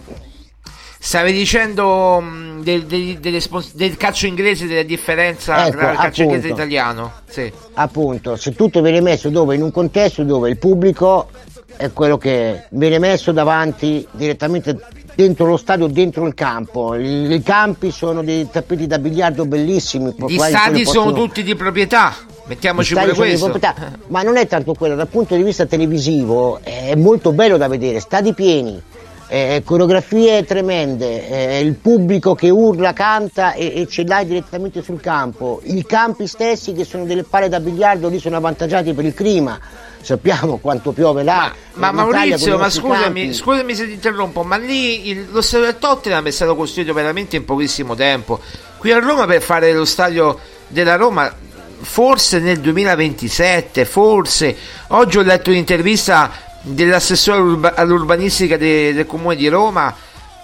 Stavi 1.00 1.32
dicendo 1.34 2.20
mh, 2.20 2.64
del, 2.64 2.86
del, 2.86 3.20
del, 3.20 3.44
del, 3.74 3.96
calcio 3.96 4.26
inglese, 4.26 4.66
della 4.66 4.82
differenza 4.82 5.68
ecco, 5.68 5.78
tra 5.78 5.92
il 5.92 5.98
calcio 5.98 6.22
appunto, 6.22 6.24
inglese 6.24 6.48
e 6.48 6.52
italiano. 6.52 7.12
Sì. 7.28 7.52
Appunto, 7.76 8.36
se 8.36 8.56
tutto 8.56 8.82
viene 8.82 9.02
messo 9.02 9.30
dove? 9.30 9.54
In 9.54 9.62
un 9.62 9.72
contesto 9.72 10.24
dove 10.24 10.50
il 10.50 10.58
pubblico 10.58 11.30
è 11.78 11.92
quello 11.92 12.18
che 12.18 12.64
viene 12.70 12.98
messo 12.98 13.32
davanti 13.32 14.08
direttamente 14.12 14.80
dentro 15.16 15.46
lo 15.46 15.58
stadio, 15.58 15.88
dentro 15.88 16.28
il 16.28 16.34
campo. 16.34 16.96
I, 16.96 17.34
i 17.34 17.42
campi 17.42 17.92
sono 17.92 18.22
dei 18.22 18.48
tappeti 18.50 18.86
da 18.86 19.00
biliardo 19.00 19.46
bellissimi. 19.46 20.14
Gli 20.28 20.38
stadi 20.38 20.86
sono 20.86 21.14
tutti 21.14 21.42
di 21.42 21.56
proprietà. 21.56 22.14
Mettiamoci 22.48 22.94
pure 22.94 23.14
questo. 23.14 23.60
Ma 24.08 24.22
non 24.22 24.38
è 24.38 24.46
tanto 24.46 24.74
quello, 24.74 24.96
dal 24.96 25.08
punto 25.08 25.36
di 25.36 25.42
vista 25.42 25.66
televisivo 25.66 26.60
è 26.62 26.94
molto 26.96 27.32
bello 27.32 27.58
da 27.58 27.68
vedere, 27.68 28.00
stadi 28.00 28.34
pieni, 28.34 28.80
eh, 29.28 29.64
coreografie 29.66 30.44
tremende, 30.46 31.28
eh, 31.28 31.60
il 31.62 31.74
pubblico 31.74 32.36
che 32.36 32.50
urla, 32.50 32.94
canta 32.94 33.54
e, 33.54 33.82
e, 33.82 33.88
ce 33.88 34.06
l'hai 34.06 34.28
direttamente 34.28 34.84
sul 34.84 35.02
campo, 35.02 35.62
i 35.64 35.84
campi 35.84 36.28
stessi 36.28 36.74
che 36.74 36.84
sono 36.84 37.06
delle 37.06 37.24
palle 37.24 37.50
da 37.50 37.60
biliardo 37.60 38.10
lì 38.10 38.20
sono 38.20 38.38
avvantaggiati 38.38 38.94
per 38.94 39.06
il 39.06 39.14
clima. 39.16 39.60
Sappiamo 40.06 40.58
quanto 40.58 40.92
piove 40.92 41.24
là. 41.24 41.52
Ma, 41.74 41.92
ma 41.92 42.04
Maurizio, 42.04 42.60
ma 42.60 42.70
scusami, 42.70 43.34
scusami 43.34 43.74
se 43.74 43.88
ti 43.88 43.94
interrompo, 43.94 44.44
ma 44.44 44.56
lì 44.56 45.10
il, 45.10 45.30
lo 45.32 45.42
stadio 45.42 45.66
del 45.66 45.80
Tottenham 45.80 46.28
è 46.28 46.30
stato 46.30 46.56
costruito 46.56 46.94
veramente 46.94 47.38
in 47.38 47.44
pochissimo 47.44 47.96
tempo. 47.96 48.40
Qui 48.78 48.92
a 48.92 49.00
Roma 49.00 49.26
per 49.26 49.42
fare 49.42 49.74
lo 49.74 49.84
stadio 49.84 50.38
della 50.68 50.96
Roma 50.96 51.34
forse 51.80 52.38
nel 52.38 52.60
2027, 52.60 53.84
forse. 53.86 54.56
Oggi 54.90 55.18
ho 55.18 55.24
letto 55.24 55.50
un'intervista 55.50 56.32
dell'assessore 56.62 57.74
all'urbanistica 57.74 58.58
de, 58.58 58.94
del 58.94 59.08
comune 59.08 59.36
di 59.36 59.48
Roma. 59.48 59.92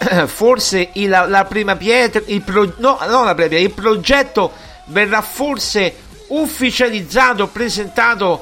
Forse 0.26 0.90
il, 0.94 1.10
la 1.10 1.46
prima 1.48 1.76
pietra, 1.76 2.20
il 2.26 2.42
pro, 2.42 2.74
no, 2.78 2.98
non 3.08 3.26
la 3.26 3.36
prima, 3.36 3.60
il 3.60 3.70
progetto 3.70 4.52
verrà 4.86 5.22
forse 5.22 5.94
ufficializzato, 6.30 7.46
presentato 7.46 8.42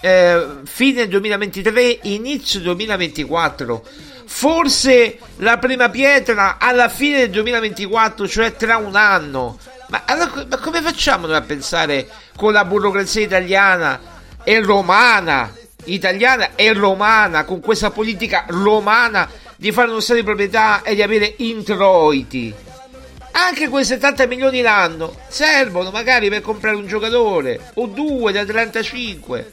eh, 0.00 0.46
fine 0.64 1.08
2023, 1.08 2.00
inizio 2.02 2.60
2024. 2.60 3.84
Forse 4.24 5.18
la 5.36 5.58
prima 5.58 5.88
pietra 5.88 6.56
alla 6.58 6.88
fine 6.88 7.18
del 7.18 7.30
2024, 7.30 8.28
cioè 8.28 8.54
tra 8.54 8.76
un 8.76 8.96
anno. 8.96 9.58
Ma, 9.88 10.04
ma 10.48 10.58
come 10.58 10.80
facciamo 10.82 11.26
noi 11.26 11.36
a 11.36 11.42
pensare 11.42 12.08
con 12.36 12.52
la 12.52 12.64
burocrazia 12.64 13.22
italiana 13.22 14.00
e 14.44 14.60
romana, 14.60 15.52
italiana 15.84 16.54
e 16.54 16.72
romana, 16.72 17.44
con 17.44 17.60
questa 17.60 17.90
politica 17.90 18.44
romana 18.48 19.28
di 19.56 19.72
fare 19.72 19.90
uno 19.90 20.00
stato 20.00 20.20
di 20.20 20.24
proprietà 20.24 20.82
e 20.82 20.94
di 20.94 21.02
avere 21.02 21.34
introiti? 21.38 22.54
Anche 23.32 23.68
quei 23.68 23.84
70 23.84 24.26
milioni 24.26 24.60
l'anno 24.60 25.14
servono 25.28 25.90
magari 25.90 26.28
per 26.28 26.40
comprare 26.40 26.76
un 26.76 26.86
giocatore 26.86 27.72
o 27.74 27.86
due 27.86 28.32
da 28.32 28.44
35. 28.44 29.52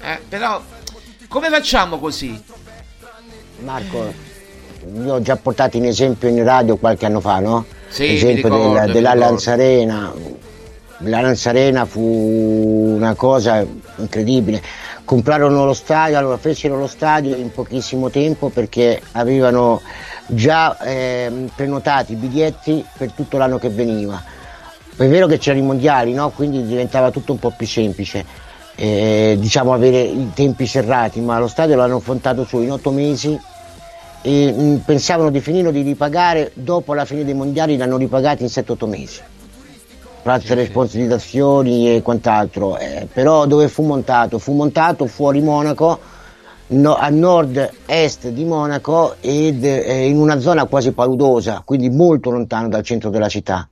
Eh, 0.00 0.18
però 0.28 0.60
come 1.28 1.48
facciamo 1.48 1.98
così? 1.98 2.40
Marco, 3.60 4.12
io 5.02 5.14
ho 5.14 5.22
già 5.22 5.36
portato 5.36 5.76
in 5.76 5.84
esempio 5.84 6.28
in 6.28 6.42
radio 6.44 6.76
qualche 6.76 7.06
anno 7.06 7.20
fa, 7.20 7.40
no? 7.40 7.64
Sì, 7.88 8.08
L'esempio 8.08 8.48
ricordo, 8.48 8.80
del, 8.80 8.92
della 8.92 9.14
Lanzarena. 9.14 10.12
La 11.02 11.20
Lanzarena 11.20 11.84
fu 11.84 12.00
una 12.00 13.14
cosa 13.14 13.64
incredibile. 13.96 14.62
Comprarono 15.04 15.64
lo 15.64 15.74
stadio, 15.74 16.18
allora 16.18 16.36
fecero 16.36 16.76
lo 16.76 16.86
stadio 16.86 17.34
in 17.36 17.50
pochissimo 17.52 18.10
tempo 18.10 18.48
perché 18.48 19.00
avevano 19.12 19.80
già 20.26 20.78
eh, 20.80 21.30
prenotati 21.54 22.12
i 22.12 22.16
biglietti 22.16 22.84
per 22.96 23.12
tutto 23.12 23.38
l'anno 23.38 23.58
che 23.58 23.70
veniva. 23.70 24.22
È 24.96 25.06
vero 25.06 25.26
che 25.26 25.38
c'erano 25.38 25.62
i 25.62 25.66
mondiali, 25.66 26.12
no? 26.12 26.30
quindi 26.30 26.66
diventava 26.66 27.10
tutto 27.10 27.32
un 27.32 27.38
po' 27.38 27.52
più 27.56 27.66
semplice, 27.66 28.24
eh, 28.80 29.36
diciamo 29.40 29.72
avere 29.72 30.00
i 30.02 30.30
tempi 30.32 30.64
serrati, 30.64 31.20
ma 31.20 31.40
lo 31.40 31.48
stadio 31.48 31.74
l'hanno 31.74 31.96
affrontato 31.96 32.44
su 32.44 32.60
in 32.60 32.70
otto 32.70 32.92
mesi 32.92 33.36
e 34.22 34.52
mh, 34.52 34.82
pensavano 34.84 35.30
di 35.30 35.40
finirlo 35.40 35.72
di 35.72 35.82
ripagare. 35.82 36.52
Dopo 36.54 36.94
la 36.94 37.04
fine 37.04 37.24
dei 37.24 37.34
mondiali 37.34 37.76
l'hanno 37.76 37.96
ripagato 37.96 38.44
in 38.44 38.48
7-8 38.48 38.88
mesi. 38.88 39.20
Grazie 40.22 40.54
alle 40.54 40.66
sponsorizzazioni 40.66 41.96
e 41.96 42.02
quant'altro 42.02 42.78
eh, 42.78 43.08
però 43.12 43.46
dove 43.46 43.68
fu 43.68 43.82
montato? 43.82 44.38
fu 44.38 44.52
montato 44.52 45.06
fuori 45.06 45.40
Monaco 45.40 45.98
no, 46.66 46.96
a 46.96 47.08
nord-est 47.08 48.28
di 48.28 48.44
Monaco 48.44 49.14
ed 49.20 49.64
eh, 49.64 50.06
in 50.06 50.18
una 50.18 50.38
zona 50.38 50.66
quasi 50.66 50.92
paludosa 50.92 51.62
quindi 51.64 51.88
molto 51.88 52.30
lontano 52.30 52.68
dal 52.68 52.82
centro 52.82 53.08
della 53.08 53.28
città 53.28 53.66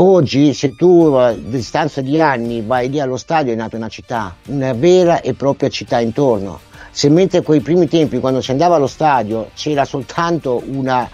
Oggi, 0.00 0.54
se 0.54 0.76
tu 0.76 1.14
a 1.18 1.32
distanza 1.32 2.00
di 2.00 2.20
anni 2.20 2.62
vai 2.62 2.88
lì 2.88 3.00
allo 3.00 3.16
stadio, 3.16 3.52
è 3.52 3.56
nata 3.56 3.76
una 3.76 3.88
città, 3.88 4.36
una 4.46 4.72
vera 4.72 5.20
e 5.20 5.34
propria 5.34 5.68
città 5.68 5.98
intorno 5.98 6.60
se 6.90 7.08
mentre 7.08 7.42
quei 7.42 7.60
primi 7.60 7.86
tempi 7.86 8.18
quando 8.18 8.40
si 8.40 8.50
andava 8.50 8.76
allo 8.76 8.86
stadio 8.86 9.50
c'era 9.54 9.84
soltanto 9.84 10.62
una, 10.66 11.08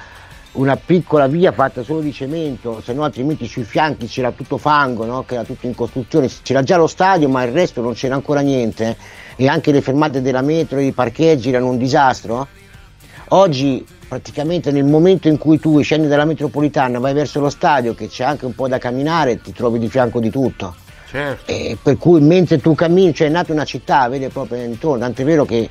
una 0.53 0.77
piccola 0.77 1.27
via 1.27 1.53
fatta 1.53 1.83
solo 1.83 2.01
di 2.01 2.13
cemento, 2.13 2.81
se 2.83 2.95
no 2.95 3.05
altrimenti 3.05 3.47
sui 3.47 3.65
fianchi 3.65 4.07
c'era 4.07 4.33
tutto 4.33 4.57
fango, 4.57 5.05
no? 5.05 5.25
che 5.25 5.35
era 5.35 5.45
tutto 5.45 5.67
in 5.67 5.75
costruzione, 5.75 6.31
c'era 6.43 6.63
già 6.63 6.77
lo 6.77 6.87
stadio 6.87 7.29
ma 7.29 7.43
il 7.43 7.53
resto 7.53 7.83
non 7.83 7.93
c'era 7.93 8.15
ancora 8.15 8.41
niente 8.41 8.97
e 9.37 9.49
anche 9.49 9.73
le 9.73 9.83
fermate 9.83 10.23
della 10.23 10.41
metro 10.43 10.79
e 10.79 10.85
i 10.85 10.93
parcheggi 10.93 11.51
erano 11.51 11.69
un 11.69 11.77
disastro. 11.77 12.47
Oggi 13.29 13.85
praticamente 14.15 14.71
nel 14.71 14.85
momento 14.85 15.27
in 15.27 15.39
cui 15.39 15.59
tu 15.59 15.81
scendi 15.81 16.07
dalla 16.07 16.25
metropolitana 16.25 17.01
vai 17.01 17.13
verso 17.13 17.41
lo 17.41 17.51
stadio 17.51 17.95
che 17.95 18.07
c'è 18.07 18.23
anche 18.23 18.45
un 18.45 18.55
po' 18.55 18.69
da 18.69 18.79
camminare 18.79 19.41
ti 19.41 19.53
trovi 19.53 19.81
di 19.81 19.89
fianco 19.89 20.21
di 20.21 20.31
tutto. 20.31 20.73
Certo. 21.09 21.51
E 21.51 21.77
per 21.83 21.97
cui 21.97 22.21
mentre 22.21 22.61
tu 22.61 22.77
cammini, 22.77 23.13
cioè 23.13 23.27
è 23.27 23.31
nata 23.31 23.53
una 23.53 23.65
città 23.65 24.09
vede 24.09 24.29
proprio 24.29 24.63
intorno, 24.63 25.01
tant'è 25.01 25.25
vero 25.25 25.45
che 25.45 25.69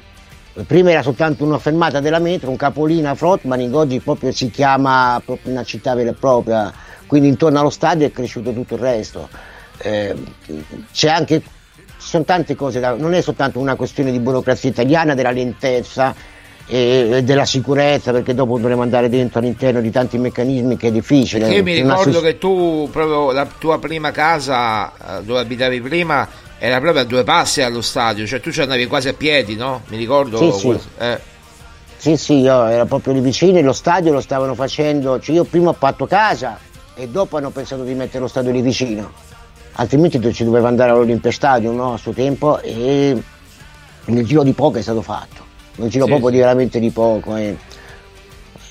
prima 0.67 0.91
era 0.91 1.01
soltanto 1.01 1.45
una 1.45 1.57
fermata 1.57 2.01
della 2.01 2.19
metro, 2.19 2.49
un 2.49 2.57
capolino 2.57 3.09
a 3.09 3.15
Frotmaning, 3.15 3.73
oggi 3.73 4.01
proprio 4.01 4.33
si 4.33 4.51
chiama 4.51 5.21
proprio 5.23 5.53
una 5.53 5.63
città 5.63 5.95
vera 5.95 6.09
e 6.09 6.13
propria, 6.13 6.69
quindi 7.07 7.29
intorno 7.29 7.61
allo 7.61 7.69
stadio 7.69 8.05
è 8.05 8.11
cresciuto 8.11 8.51
tutto 8.51 8.73
il 8.73 8.81
resto. 8.81 9.29
Eh, 9.77 10.13
c'è 10.91 11.07
anche, 11.07 11.39
ci 11.39 12.09
sono 12.09 12.25
tante 12.25 12.55
cose, 12.55 12.81
da, 12.81 12.93
non 12.93 13.13
è 13.13 13.21
soltanto 13.21 13.59
una 13.59 13.75
questione 13.75 14.11
di 14.11 14.19
burocrazia 14.19 14.69
italiana, 14.69 15.13
della 15.13 15.31
lentezza, 15.31 16.13
e, 16.66 17.22
della 17.24 17.45
sicurezza 17.45 18.11
perché 18.11 18.34
dopo 18.34 18.57
dovremo 18.57 18.82
andare 18.82 19.09
dentro 19.09 19.39
all'interno 19.39 19.82
di 19.82 19.91
tanti 19.91 20.18
meccanismi 20.18 20.78
che 20.78 20.88
è 20.88 20.91
difficile. 20.91 21.41
Perché 21.41 21.55
io 21.57 21.64
mi 21.64 21.74
ricordo 21.76 22.22
che 22.22 22.38
tu, 22.38 22.89
proprio 22.91 23.32
la 23.32 23.47
tua 23.57 23.80
prima 23.80 24.11
casa 24.11 24.91
eh, 25.20 25.24
dove 25.24 25.39
abitavi 25.39 25.82
prima, 25.82 26.28
era 26.57 26.80
proprio 26.80 27.01
a 27.01 27.05
due 27.05 27.24
passi 27.24 27.61
allo 27.61 27.82
stadio, 27.82 28.26
cioè 28.26 28.39
tu 28.39 28.51
ci 28.51 28.61
andavi 28.61 28.88
quasi 28.88 29.09
a 29.09 29.14
piedi, 29.14 29.55
no? 29.55 29.82
Mi 29.88 29.97
ricordo. 29.97 30.38
Sì, 30.38 30.59
sì. 30.59 30.80
eh. 30.99 31.32
Sì, 31.97 32.18
sì, 32.18 32.34
io 32.39 32.66
ero 32.66 32.86
proprio 32.86 33.14
lì 33.14 33.22
vicino, 33.22 33.57
e 33.57 33.61
lo 33.61 33.72
stadio 33.72 34.11
lo 34.11 34.20
stavano 34.20 34.55
facendo, 34.55 35.22
cioè 35.22 35.36
io 35.36 35.45
prima 35.45 35.70
ho 35.70 35.76
fatto 35.78 36.05
casa 36.05 36.59
e 36.95 37.07
dopo 37.07 37.38
hanno 37.38 37.49
pensato 37.49 37.84
di 37.84 37.93
mettere 37.93 38.20
lo 38.20 38.28
stadio 38.28 38.51
lì 38.51 38.61
vicino, 38.61 39.09
altrimenti 39.74 40.20
tu 40.20 40.30
ci 40.34 40.43
doveva 40.43 40.68
andare 40.68 40.91
all'Olympia 40.91 41.32
Stadium 41.32 41.76
no, 41.76 41.93
a 41.93 41.97
suo 41.97 42.11
tempo 42.11 42.59
e 42.59 43.22
nel 44.05 44.26
giro 44.26 44.43
di 44.43 44.51
poco 44.51 44.80
è 44.80 44.82
stato 44.82 45.01
fatto, 45.01 45.42
nel 45.76 45.89
giro 45.89 46.05
Sì, 46.05 46.09
proprio 46.09 46.28
sì. 46.30 46.34
di 46.36 46.39
veramente 46.39 46.80
di 46.80 46.89
poco. 46.91 47.36
E, 47.36 47.57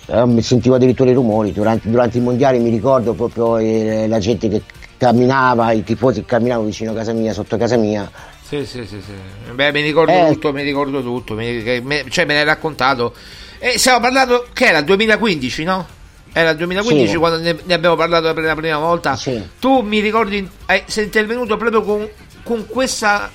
eh, 0.06 0.42
sentivo 0.42 0.74
addirittura 0.74 1.10
i 1.10 1.14
rumori, 1.14 1.52
durante, 1.52 1.88
durante 1.88 2.18
i 2.18 2.20
mondiali 2.20 2.58
mi 2.58 2.70
ricordo 2.70 3.12
proprio 3.14 3.56
eh, 3.58 4.06
la 4.08 4.18
gente 4.18 4.48
che 4.48 4.62
camminava, 4.98 5.72
i 5.72 5.82
tifosi 5.84 6.20
che 6.20 6.26
camminavano 6.26 6.66
vicino 6.66 6.92
a 6.92 6.94
casa 6.94 7.12
mia, 7.12 7.32
sotto 7.32 7.56
casa 7.56 7.76
mia, 7.76 8.10
Sì, 8.46 8.66
sì, 8.66 8.84
sì, 8.86 9.00
sì. 9.00 9.52
Beh, 9.52 9.72
mi 9.72 9.80
ricordo 9.80 10.12
Eh. 10.12 10.28
tutto, 10.32 10.52
mi 10.52 10.62
ricordo 10.62 11.00
tutto, 11.02 11.34
mi- 11.34 11.80
me- 11.82 12.04
cioè 12.08 12.24
me 12.24 12.34
l'hai 12.34 12.44
raccontato. 12.44 13.14
E 13.58 13.78
stiamo 13.78 14.00
parlando, 14.00 14.46
che 14.52 14.66
era 14.66 14.80
2015, 14.82 15.64
no? 15.64 15.86
Era 16.32 16.50
il 16.50 16.56
2015 16.56 17.10
Sì. 17.12 17.16
quando 17.16 17.38
ne, 17.38 17.56
ne 17.64 17.74
abbiamo 17.74 17.94
parlato 17.96 18.32
per 18.34 18.44
la 18.44 18.54
prima 18.54 18.78
volta. 18.78 19.16
Sì. 19.16 19.42
Tu 19.58 19.80
mi 19.80 20.00
ricordi, 20.00 20.48
eh, 20.66 20.82
sei 20.86 21.04
intervenuto 21.04 21.56
proprio 21.56 21.82
con, 21.82 22.08
con 22.42 22.66
questa 22.66 23.30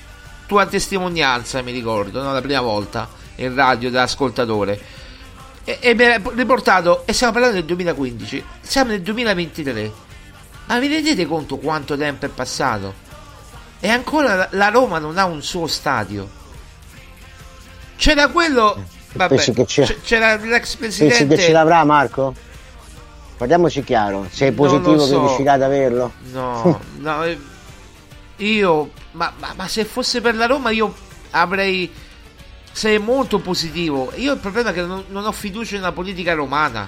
tua 0.45 0.65
testimonianza, 0.68 1.61
mi 1.61 1.72
ricordo, 1.72 2.22
no? 2.22 2.32
la 2.34 2.41
prima 2.41 2.61
volta 2.61 3.07
in 3.38 3.55
radio 3.55 3.89
da 3.89 4.03
ascoltatore. 4.03 4.79
E, 5.63 5.79
e 5.81 5.93
mi 5.95 6.05
hai 6.05 6.21
riportato, 6.35 7.03
e 7.05 7.13
stiamo 7.13 7.33
parlando 7.33 7.57
del 7.57 7.65
2015, 7.65 8.43
siamo 8.61 8.91
nel 8.91 9.01
2023. 9.01 9.91
Ma 10.67 10.79
vi 10.79 10.88
rendete 10.88 11.25
conto 11.25 11.57
quanto 11.57 11.95
tempo 11.97 12.25
è 12.25 12.29
passato? 12.29 12.93
E 13.79 13.89
ancora 13.89 14.47
la- 14.51 14.69
Roma 14.69 14.99
non 14.99 15.17
ha 15.17 15.25
un 15.25 15.41
suo 15.41 15.67
stadio. 15.67 16.27
C'era 17.95 18.27
quello. 18.27 18.83
Vabbè, 19.13 19.35
pensi 19.35 19.53
che 19.53 19.65
c'è- 19.65 20.01
c'era 20.01 20.35
l'ex 20.35 20.75
pensi 20.75 21.01
che 21.01 21.07
presidente. 21.07 21.41
ce 21.43 21.51
l'avrà 21.51 21.83
Marco? 21.83 22.33
Parliamoci 23.38 23.83
chiaro, 23.83 24.27
sei 24.31 24.51
Non 24.53 24.65
lo 24.65 24.79
positivo 24.81 25.05
so. 25.05 25.13
che 25.13 25.19
riuscirà 25.25 25.53
ad 25.53 25.61
averlo? 25.61 26.11
No, 26.31 26.79
no, 26.97 27.23
eh, 27.23 27.39
io, 28.38 28.91
ma, 29.11 29.31
ma- 29.39 29.53
ma 29.55 29.67
se 29.67 29.85
fosse 29.85 30.21
per 30.21 30.35
la 30.35 30.45
Roma 30.47 30.71
io 30.71 30.93
avrei, 31.31 31.91
sarei 32.78 32.99
molto 32.99 33.39
positivo. 33.39 34.11
Io 34.17 34.34
il 34.34 34.39
problema 34.39 34.69
è 34.69 34.73
che 34.73 34.84
non, 34.84 35.05
non 35.07 35.25
ho 35.25 35.32
fiducia 35.32 35.78
nella 35.78 35.91
politica 35.91 36.36
romana 36.36 36.88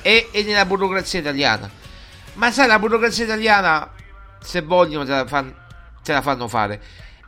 e, 0.00 0.30
e 0.32 0.42
nella 0.44 0.64
burocrazia 0.64 1.20
italiana. 1.20 1.70
Ma 2.34 2.50
sai, 2.50 2.66
la 2.66 2.78
burocrazia 2.78 3.24
italiana, 3.24 3.92
se 4.40 4.62
vogliono, 4.62 5.04
te 5.04 5.10
la, 5.10 5.26
fan- 5.26 5.54
te 6.02 6.12
la 6.14 6.22
fanno 6.22 6.48
fare. 6.48 6.80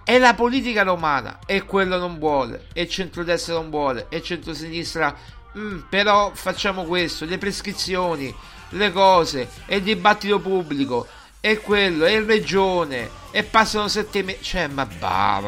È 0.02 0.16
la 0.16 0.32
politica 0.32 0.84
romana 0.84 1.40
e 1.44 1.64
quello 1.66 1.98
non 1.98 2.18
vuole, 2.18 2.68
e 2.72 2.88
centrodestra 2.88 3.52
non 3.52 3.68
vuole, 3.68 4.06
e 4.08 4.22
centrosinistra, 4.22 5.14
"Mm, 5.58 5.80
però 5.90 6.30
facciamo 6.32 6.84
questo, 6.84 7.26
le 7.26 7.36
prescrizioni, 7.36 8.34
le 8.70 8.90
cose, 8.90 9.50
e 9.66 9.76
il 9.76 9.82
dibattito 9.82 10.38
pubblico, 10.38 11.06
e 11.40 11.58
quello, 11.58 12.06
e 12.06 12.14
il 12.14 12.24
regione, 12.24 13.10
e 13.32 13.42
passano 13.42 13.86
sette 13.86 14.22
mesi, 14.22 14.42
cioè 14.42 14.66
ma 14.66 14.88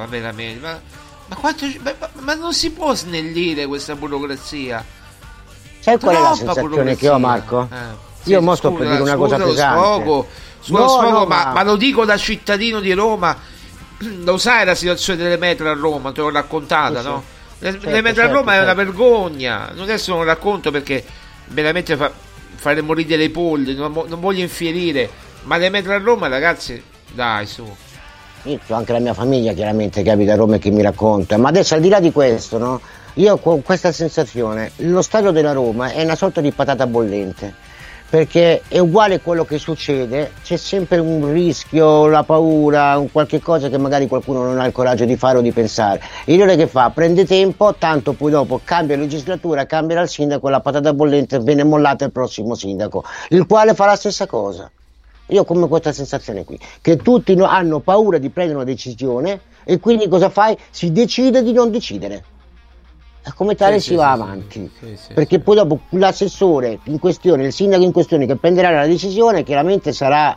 veramente, 0.06 0.60
ma, 0.60 0.78
ma, 1.30 1.36
quanto, 1.36 1.64
ma, 1.80 1.94
ma- 2.14 2.34
non 2.34 2.52
si 2.52 2.72
può 2.72 2.94
snellire 2.94 3.66
questa 3.66 3.94
burocrazia. 3.94 4.84
Sai 5.78 5.98
qual 5.98 6.16
è 6.16 6.20
la 6.20 6.32
sensazione 6.32 6.96
che 6.96 7.08
ho 7.08 7.18
burocrazia. 7.18 7.18
Marco? 7.18 7.70
Eh, 7.70 7.98
Io 8.24 8.40
sì, 8.40 8.42
mo 8.42 8.54
sto 8.56 8.72
per 8.72 8.86
dire 8.88 9.02
una 9.02 9.16
cosa 9.16 9.38
pesante. 9.38 10.02
sfogo, 10.02 10.28
No, 10.66 10.88
sfogo, 10.88 11.08
no, 11.08 11.26
ma, 11.26 11.46
ma- 11.46 11.46
ma 11.50 11.62
lo 11.62 11.76
dico 11.76 12.04
da 12.04 12.16
cittadino 12.16 12.80
di 12.80 12.92
Roma. 12.92 13.36
Lo 14.24 14.38
sai 14.38 14.64
la 14.64 14.74
situazione 14.74 15.22
delle 15.22 15.36
metro 15.36 15.68
a 15.70 15.74
Roma, 15.74 16.12
te 16.12 16.20
l'ho 16.22 16.30
raccontata, 16.30 17.02
Sì, 17.02 17.06
no? 17.08 17.24
sì. 17.58 17.64
Le, 17.64 17.70
Certo, 17.72 17.90
le 17.90 18.00
metro 18.00 18.22
a 18.22 18.26
certo, 18.26 18.34
Roma 18.38 18.54
è 18.54 18.56
una 18.62 18.74
certo. 18.74 18.82
vergogna. 18.84 19.70
Non 19.74 19.82
adesso 19.82 20.14
non 20.14 20.24
racconto 20.24 20.70
perché 20.70 21.04
veramente 21.48 21.96
fa, 21.96 22.10
fare 22.54 22.80
morire 22.82 23.16
le 23.16 23.30
polli, 23.30 23.74
non 23.74 23.92
voglio 24.20 24.40
infierire. 24.42 25.10
Ma 25.42 25.56
le 25.58 25.68
metro 25.70 25.92
a 25.92 25.98
Roma, 25.98 26.28
ragazzi, 26.28 26.82
dai, 27.12 27.46
su. 27.46 27.76
Io 28.44 28.58
anche 28.68 28.92
la 28.92 29.00
mia 29.00 29.12
famiglia 29.12 29.52
chiaramente 29.52 30.02
che 30.02 30.10
abita 30.10 30.32
a 30.32 30.36
Roma 30.36 30.54
e 30.54 30.58
che 30.58 30.70
mi 30.70 30.80
racconta, 30.80 31.36
ma 31.36 31.50
adesso 31.50 31.74
al 31.74 31.80
di 31.80 31.90
là 31.90 32.00
di 32.00 32.10
questo, 32.10 32.56
no? 32.56 32.80
Io 33.14 33.38
ho 33.42 33.60
questa 33.60 33.92
sensazione, 33.92 34.70
lo 34.76 35.02
stadio 35.02 35.30
della 35.30 35.52
Roma 35.52 35.90
è 35.90 36.02
una 36.02 36.14
sorta 36.14 36.40
di 36.40 36.50
patata 36.50 36.86
bollente, 36.86 37.52
perché 38.08 38.62
è 38.66 38.78
uguale 38.78 39.16
a 39.16 39.20
quello 39.20 39.44
che 39.44 39.58
succede, 39.58 40.30
c'è 40.42 40.56
sempre 40.56 41.00
un 41.00 41.30
rischio, 41.30 42.06
la 42.06 42.22
paura, 42.22 42.96
un 42.96 43.12
qualche 43.12 43.40
cosa 43.40 43.68
che 43.68 43.76
magari 43.76 44.08
qualcuno 44.08 44.42
non 44.42 44.58
ha 44.58 44.64
il 44.64 44.72
coraggio 44.72 45.04
di 45.04 45.16
fare 45.16 45.36
o 45.36 45.42
di 45.42 45.52
pensare. 45.52 46.00
Lione 46.24 46.56
che 46.56 46.66
fa? 46.66 46.90
Prende 46.94 47.26
tempo, 47.26 47.74
tanto 47.74 48.14
poi 48.14 48.30
dopo 48.30 48.60
cambia 48.64 48.96
legislatura, 48.96 49.66
cambia 49.66 50.00
il 50.00 50.08
sindaco, 50.08 50.48
la 50.48 50.60
patata 50.60 50.94
bollente 50.94 51.40
viene 51.40 51.62
mollata 51.62 52.06
il 52.06 52.12
prossimo 52.12 52.54
sindaco, 52.54 53.04
il 53.30 53.44
quale 53.46 53.74
fa 53.74 53.84
la 53.84 53.96
stessa 53.96 54.26
cosa. 54.26 54.70
Io 55.30 55.42
ho 55.42 55.44
come 55.44 55.68
questa 55.68 55.92
sensazione 55.92 56.44
qui, 56.44 56.58
che 56.80 56.96
tutti 56.96 57.34
no- 57.34 57.44
hanno 57.46 57.80
paura 57.80 58.18
di 58.18 58.30
prendere 58.30 58.56
una 58.58 58.66
decisione 58.66 59.40
e 59.64 59.78
quindi 59.78 60.08
cosa 60.08 60.28
fai? 60.28 60.56
Si 60.70 60.92
decide 60.92 61.42
di 61.42 61.52
non 61.52 61.70
decidere. 61.70 62.24
E 63.22 63.32
come 63.34 63.54
tale 63.54 63.78
Sì, 63.80 63.80
si 63.80 63.88
sì, 63.90 63.94
va 63.96 64.14
sì, 64.14 64.20
avanti. 64.20 64.70
perché 65.14 65.40
poi 65.40 65.56
dopo 65.56 65.80
l'assessore 65.90 66.78
in 66.84 66.98
questione, 66.98 67.44
il 67.44 67.52
sindaco 67.52 67.82
in 67.82 67.92
questione 67.92 68.26
che 68.26 68.36
prenderà 68.36 68.70
la 68.70 68.86
decisione, 68.86 69.42
chiaramente 69.42 69.92
sarà 69.92 70.36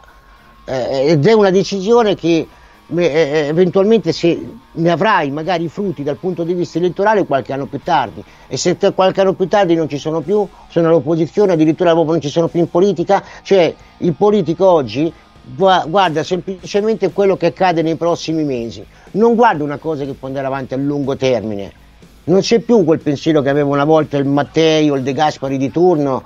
eh, 0.66 1.06
ed 1.12 1.26
è 1.26 1.34
una 1.34 1.50
decisione 1.50 2.16
che 2.16 2.48
eventualmente 2.88 4.12
se 4.12 4.46
ne 4.72 4.92
avrai 4.92 5.32
magari 5.32 5.66
i 5.66 5.70
frutti 5.70 6.04
dal 6.04 6.18
punto 6.18 6.44
di 6.44 6.54
vista 6.54 6.78
elettorale 6.78 7.26
qualche 7.26 7.54
anno 7.54 7.66
più 7.66 7.80
tardi 7.82 8.24
e 8.48 8.58
se 8.58 8.78
qualche 8.94 9.22
anno 9.22 9.34
più 9.34 9.48
tardi 9.48 9.74
non 9.74 9.88
ci 9.88 9.98
sono 9.98 10.22
più, 10.22 10.48
sono 10.70 10.88
all'opposizione, 10.88 11.54
addirittura 11.54 11.94
non 11.94 12.20
ci 12.22 12.30
sono 12.30 12.48
più 12.48 12.60
in 12.60 12.70
politica, 12.70 13.24
cioè 13.42 13.74
il 14.00 14.14
politico 14.14 14.68
oggi 14.68 15.12
gua- 15.56 15.86
guarda 15.88 16.24
semplicemente 16.24 17.12
quello 17.12 17.38
che 17.38 17.48
accade 17.48 17.82
nei 17.82 17.96
prossimi 17.96 18.44
mesi, 18.44 18.86
non 19.12 19.36
guarda 19.36 19.64
una 19.64 19.78
cosa 19.78 20.06
che 20.06 20.14
può 20.14 20.28
andare 20.28 20.48
avanti 20.48 20.74
a 20.74 20.78
lungo 20.78 21.16
termine. 21.16 21.82
Non 22.26 22.40
c'è 22.40 22.60
più 22.60 22.86
quel 22.86 23.00
pensiero 23.00 23.42
che 23.42 23.50
aveva 23.50 23.68
una 23.70 23.84
volta 23.84 24.16
il 24.18 24.26
Mattei 24.26 24.90
o 24.90 24.96
il 24.96 25.04
De 25.04 25.12
Gaspari 25.12 25.58
di 25.58 25.70
turno, 25.72 26.24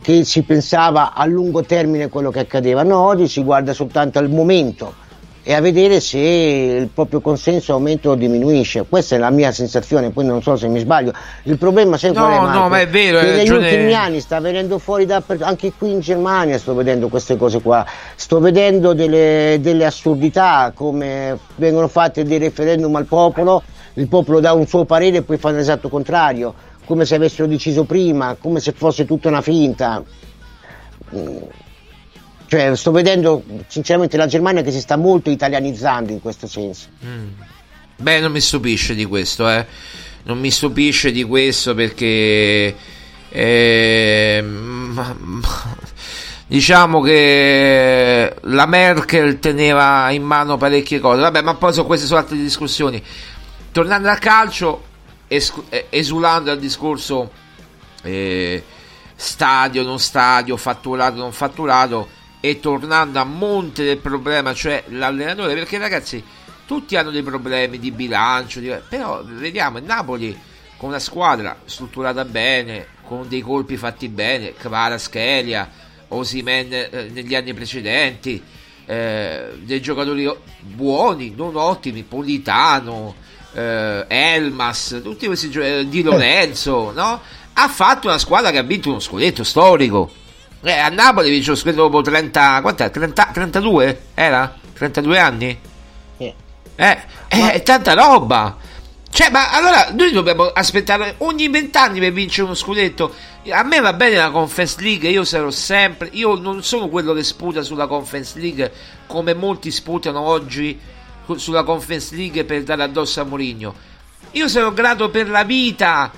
che 0.00 0.22
si 0.22 0.42
pensava 0.42 1.12
a 1.12 1.24
lungo 1.24 1.62
termine 1.64 2.08
quello 2.08 2.30
che 2.30 2.38
accadeva. 2.38 2.84
No, 2.84 3.00
oggi 3.00 3.26
si 3.26 3.42
guarda 3.42 3.72
soltanto 3.72 4.20
al 4.20 4.30
momento 4.30 5.02
e 5.46 5.52
a 5.52 5.60
vedere 5.60 6.00
se 6.00 6.18
il 6.18 6.88
proprio 6.88 7.20
consenso 7.20 7.74
aumenta 7.74 8.08
o 8.08 8.14
diminuisce. 8.14 8.86
Questa 8.88 9.14
è 9.14 9.18
la 9.18 9.28
mia 9.28 9.52
sensazione, 9.52 10.08
poi 10.10 10.24
non 10.24 10.42
so 10.42 10.56
se 10.56 10.68
mi 10.68 10.80
sbaglio. 10.80 11.12
Il 11.42 11.58
problema 11.58 11.98
sai 11.98 12.12
No, 12.14 12.20
qual 12.22 12.32
è, 12.32 12.36
no, 12.36 12.42
Marco? 12.46 12.68
ma 12.68 12.80
è 12.80 12.88
vero, 12.88 13.18
che 13.18 13.26
negli 13.26 13.36
ragione. 13.36 13.66
ultimi 13.66 13.94
anni 13.94 14.20
sta 14.20 14.40
venendo 14.40 14.78
fuori 14.78 15.04
dappertutto, 15.04 15.46
anche 15.46 15.72
qui 15.76 15.90
in 15.92 16.00
Germania 16.00 16.56
sto 16.56 16.74
vedendo 16.74 17.08
queste 17.08 17.36
cose 17.36 17.60
qua, 17.60 17.84
sto 18.14 18.40
vedendo 18.40 18.94
delle, 18.94 19.58
delle 19.60 19.84
assurdità 19.84 20.72
come 20.74 21.38
vengono 21.56 21.88
fatte 21.88 22.24
dei 22.24 22.38
referendum 22.38 22.96
al 22.96 23.04
popolo, 23.04 23.62
il 23.94 24.08
popolo 24.08 24.40
dà 24.40 24.54
un 24.54 24.66
suo 24.66 24.86
parere 24.86 25.18
e 25.18 25.22
poi 25.22 25.36
fa 25.36 25.50
l'esatto 25.50 25.90
contrario, 25.90 26.54
come 26.86 27.04
se 27.04 27.16
avessero 27.16 27.46
deciso 27.46 27.84
prima, 27.84 28.34
come 28.40 28.60
se 28.60 28.72
fosse 28.72 29.04
tutta 29.04 29.28
una 29.28 29.42
finta. 29.42 30.02
Cioè, 32.54 32.76
sto 32.76 32.92
vedendo 32.92 33.42
sinceramente 33.66 34.16
la 34.16 34.28
Germania 34.28 34.62
che 34.62 34.70
si 34.70 34.80
sta 34.80 34.94
molto 34.96 35.28
italianizzando 35.28 36.12
in 36.12 36.20
questo 36.20 36.46
senso. 36.46 36.86
Mm. 37.04 37.28
Beh, 37.96 38.20
non 38.20 38.30
mi 38.30 38.40
stupisce 38.40 38.94
di 38.94 39.04
questo, 39.04 39.48
eh. 39.50 39.66
Non 40.22 40.38
mi 40.38 40.52
stupisce 40.52 41.10
di 41.10 41.24
questo 41.24 41.74
perché. 41.74 42.76
eh, 43.28 44.40
ma- 44.40 45.16
ma- 45.18 45.76
diciamo 46.46 47.00
che 47.00 48.32
la 48.42 48.66
Merkel 48.66 49.40
teneva 49.40 50.08
in 50.12 50.22
mano 50.22 50.56
parecchie 50.56 51.00
cose. 51.00 51.22
Vabbè, 51.22 51.40
ma 51.42 51.54
poi 51.56 51.72
sono, 51.72 51.86
queste 51.86 52.06
sono 52.06 52.20
altre 52.20 52.36
discussioni. 52.36 53.02
Tornando 53.72 54.08
al 54.08 54.20
calcio, 54.20 54.84
escu- 55.26 55.64
eh, 55.70 55.86
esulando 55.90 56.50
dal 56.50 56.60
discorso 56.60 57.32
eh, 58.02 58.62
stadio, 59.16 59.82
non 59.82 59.98
stadio, 59.98 60.56
fatturato, 60.56 61.16
non 61.16 61.32
fatturato, 61.32 62.22
e 62.44 62.60
tornando 62.60 63.18
a 63.18 63.24
monte 63.24 63.84
del 63.84 63.96
problema, 63.96 64.52
cioè 64.52 64.84
l'allenatore, 64.88 65.54
perché 65.54 65.78
ragazzi, 65.78 66.22
tutti 66.66 66.94
hanno 66.94 67.10
dei 67.10 67.22
problemi 67.22 67.78
di 67.78 67.90
bilancio, 67.90 68.60
di- 68.60 68.70
però 68.86 69.22
vediamo 69.24 69.78
il 69.78 69.84
Napoli 69.84 70.38
con 70.76 70.90
una 70.90 70.98
squadra 70.98 71.56
strutturata 71.64 72.22
bene, 72.26 72.86
con 73.06 73.26
dei 73.28 73.40
colpi 73.40 73.78
fatti 73.78 74.10
bene, 74.10 74.52
Kvara, 74.52 74.98
Schelia, 74.98 75.70
Osimen 76.08 76.70
eh, 76.70 77.08
negli 77.10 77.34
anni 77.34 77.54
precedenti, 77.54 78.42
eh, 78.84 79.44
dei 79.60 79.80
giocatori 79.80 80.30
buoni, 80.60 81.32
non 81.34 81.56
ottimi, 81.56 82.02
Politano, 82.02 83.14
eh, 83.54 84.04
Elmas, 84.06 85.00
tutti 85.02 85.24
questi 85.24 85.48
giocatori, 85.48 85.88
Di 85.88 86.02
Lorenzo, 86.02 86.92
no? 86.92 87.22
Ha 87.54 87.68
fatto 87.68 88.08
una 88.08 88.18
squadra 88.18 88.50
che 88.50 88.58
ha 88.58 88.62
vinto 88.62 88.90
uno 88.90 89.00
scudetto 89.00 89.44
storico. 89.44 90.22
Eh, 90.66 90.72
a 90.72 90.88
Napoli 90.88 91.28
vince 91.28 91.54
scudetto 91.54 91.82
dopo 91.82 92.00
30, 92.00 92.60
quant'è? 92.62 92.90
30, 92.90 93.30
32? 93.34 94.00
Era? 94.14 94.56
32 94.72 95.18
anni? 95.18 95.58
Sì. 96.16 96.32
Eh, 96.76 96.98
eh, 97.28 97.52
è 97.52 97.62
tanta 97.62 97.92
roba. 97.92 98.56
Cioè, 99.10 99.30
ma 99.30 99.52
allora 99.52 99.90
noi 99.92 100.10
dobbiamo 100.10 100.44
aspettare 100.46 101.16
ogni 101.18 101.48
vent'anni 101.48 102.00
per 102.00 102.12
vincere 102.12 102.46
uno 102.46 102.54
scudetto. 102.54 103.14
A 103.50 103.62
me 103.62 103.80
va 103.80 103.92
bene 103.92 104.16
la 104.16 104.30
Conference 104.30 104.80
League, 104.80 105.08
io 105.10 105.22
sarò 105.24 105.50
sempre. 105.50 106.08
Io 106.12 106.34
non 106.36 106.64
sono 106.64 106.88
quello 106.88 107.12
che 107.12 107.22
sputa 107.22 107.62
sulla 107.62 107.86
Conference 107.86 108.38
League 108.38 108.72
come 109.06 109.34
molti 109.34 109.70
sputano 109.70 110.20
oggi 110.20 110.80
sulla 111.36 111.62
Conference 111.62 112.16
League 112.16 112.44
per 112.44 112.62
dare 112.62 112.82
addosso 112.82 113.20
a 113.20 113.24
Mourinho. 113.24 113.74
Io 114.32 114.48
sarò 114.48 114.72
grato 114.72 115.10
per 115.10 115.28
la 115.28 115.44
vita 115.44 116.10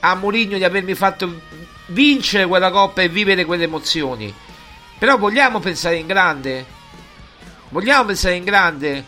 a 0.00 0.14
Mourinho 0.14 0.58
di 0.58 0.64
avermi 0.64 0.94
fatto 0.94 1.40
vincere 1.86 2.46
quella 2.46 2.70
coppa 2.70 3.02
e 3.02 3.08
vivere 3.08 3.44
quelle 3.44 3.64
emozioni. 3.64 4.32
Però 4.98 5.18
vogliamo 5.18 5.60
pensare 5.60 5.96
in 5.96 6.06
grande? 6.06 6.66
Vogliamo 7.68 8.06
pensare 8.06 8.36
in 8.36 8.44
grande? 8.44 9.04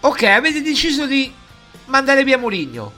Ok, 0.00 0.22
avete 0.24 0.62
deciso 0.62 1.06
di 1.06 1.32
mandare 1.86 2.24
via 2.24 2.38
Mourinho. 2.38 2.92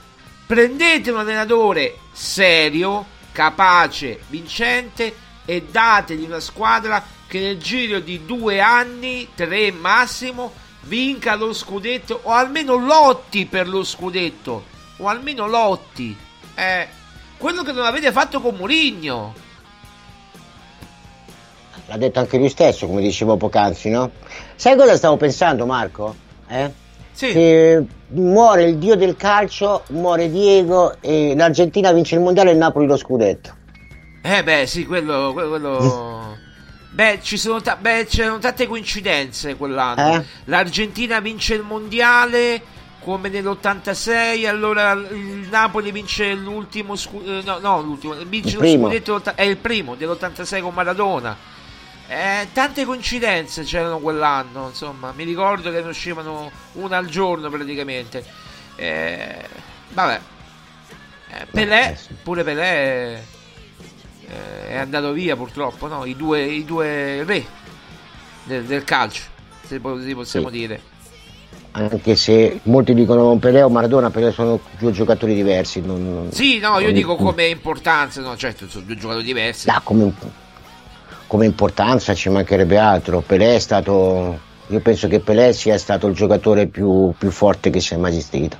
Prendete 0.45 1.11
un 1.11 1.19
allenatore 1.19 1.99
serio, 2.11 3.05
capace, 3.31 4.21
vincente 4.27 5.15
e 5.45 5.63
dategli 5.69 6.23
una 6.23 6.39
squadra 6.39 7.03
che 7.27 7.39
nel 7.39 7.57
giro 7.57 7.99
di 7.99 8.25
due 8.25 8.59
anni, 8.59 9.29
tre 9.35 9.71
massimo, 9.71 10.53
vinca 10.81 11.35
lo 11.35 11.53
scudetto 11.53 12.19
o 12.23 12.31
almeno 12.31 12.75
lotti 12.75 13.45
per 13.45 13.67
lo 13.67 13.83
scudetto 13.83 14.65
o 14.97 15.07
almeno 15.07 15.47
lotti. 15.47 16.15
Eh, 16.55 16.87
quello 17.43 17.61
che 17.63 17.73
non 17.73 17.85
avete 17.85 18.13
fatto 18.13 18.39
con 18.39 18.55
Mourinho. 18.55 19.33
L'ha 21.87 21.97
detto 21.97 22.19
anche 22.19 22.37
lui 22.37 22.47
stesso, 22.47 22.87
come 22.87 23.01
dicevo 23.01 23.35
poc'anzi, 23.35 23.89
no? 23.89 24.11
Sai 24.55 24.77
cosa 24.77 24.95
stavo 24.95 25.17
pensando, 25.17 25.65
Marco? 25.65 26.15
Eh? 26.47 26.71
Sì. 27.11 27.33
Che 27.33 27.85
muore 28.11 28.63
il 28.63 28.77
dio 28.77 28.95
del 28.95 29.17
calcio, 29.17 29.83
muore 29.89 30.31
Diego 30.31 30.95
e 31.01 31.33
l'Argentina 31.35 31.91
vince 31.91 32.15
il 32.15 32.21
mondiale 32.21 32.51
e 32.51 32.53
il 32.53 32.59
Napoli 32.59 32.87
lo 32.87 32.95
scudetto. 32.95 33.53
Eh 34.21 34.41
beh, 34.41 34.65
sì, 34.65 34.85
quello... 34.85 35.33
quello... 35.33 36.37
Beh, 36.93 37.19
ci 37.23 37.37
sono 37.37 37.59
ta- 37.59 37.75
beh, 37.75 38.05
c'erano 38.05 38.37
tante 38.37 38.67
coincidenze 38.67 39.55
quell'anno. 39.55 40.19
Eh? 40.19 40.23
L'Argentina 40.45 41.19
vince 41.19 41.55
il 41.55 41.63
mondiale 41.63 42.61
come 43.03 43.29
nell'86, 43.29 44.47
allora 44.47 44.91
il 44.93 45.47
Napoli 45.49 45.91
vince 45.91 46.33
l'ultimo 46.33 46.95
scudetto, 46.95 47.51
no, 47.51 47.59
no, 47.59 47.81
l'ultimo, 47.81 48.15
vince 48.25 48.57
Il 48.57 48.61
lo 48.61 48.67
scudetto, 48.87 49.21
è 49.35 49.43
il 49.43 49.57
primo 49.57 49.95
dell'86 49.95 50.61
con 50.61 50.73
Maradona. 50.73 51.35
Eh, 52.07 52.47
tante 52.53 52.85
coincidenze 52.85 53.63
c'erano 53.63 53.99
quell'anno, 53.99 54.67
insomma, 54.69 55.11
mi 55.15 55.23
ricordo 55.23 55.71
che 55.71 55.81
ne 55.81 55.89
uscivano 55.89 56.51
una 56.73 56.97
al 56.97 57.07
giorno 57.07 57.49
praticamente. 57.49 58.23
Eh, 58.75 59.35
vabbè, 59.89 60.19
Eh, 61.29 61.45
Pelé, 61.49 61.97
pure 62.21 62.43
Pelé 62.43 63.23
eh, 64.27 64.67
è 64.67 64.75
andato 64.77 65.11
via 65.11 65.35
purtroppo, 65.35 65.87
no? 65.87 66.05
I 66.05 66.15
due, 66.15 66.43
i 66.43 66.63
due 66.65 67.23
re 67.23 67.45
del, 68.43 68.65
del 68.65 68.83
calcio, 68.83 69.23
se 69.65 69.79
possiamo 69.79 70.23
Sì. 70.25 70.49
dire. 70.49 70.91
Anche 71.75 72.15
se 72.15 72.59
molti 72.63 72.93
dicono 72.93 73.35
Pelé 73.37 73.63
o 73.63 73.69
Maradona, 73.69 74.11
Pelé 74.11 74.31
sono 74.31 74.59
due 74.77 74.91
giocatori 74.91 75.33
diversi. 75.33 75.81
Non, 75.81 76.27
Sì, 76.31 76.59
no, 76.59 76.79
io 76.79 76.91
dico 76.91 77.15
come 77.15 77.47
importanza, 77.47 78.21
no, 78.21 78.37
certo, 78.37 78.67
sono 78.67 78.85
due 78.85 78.95
giocatori 78.95 79.25
diversi. 79.25 79.65
Da, 79.65 79.81
come, 79.83 80.13
come 81.25 81.45
importanza 81.45 82.13
ci 82.13 82.29
mancherebbe 82.29 82.77
altro. 82.77 83.21
Pelé 83.21 83.55
è 83.55 83.59
stato. 83.59 84.39
Io 84.67 84.79
penso 84.81 85.07
che 85.07 85.19
Pelé 85.19 85.51
sia 85.51 85.77
stato 85.79 86.05
il 86.05 86.13
giocatore 86.13 86.67
più, 86.67 87.11
più 87.17 87.31
forte 87.31 87.71
che 87.71 87.79
sia 87.79 87.97
mai 87.97 88.11
esistito. 88.11 88.55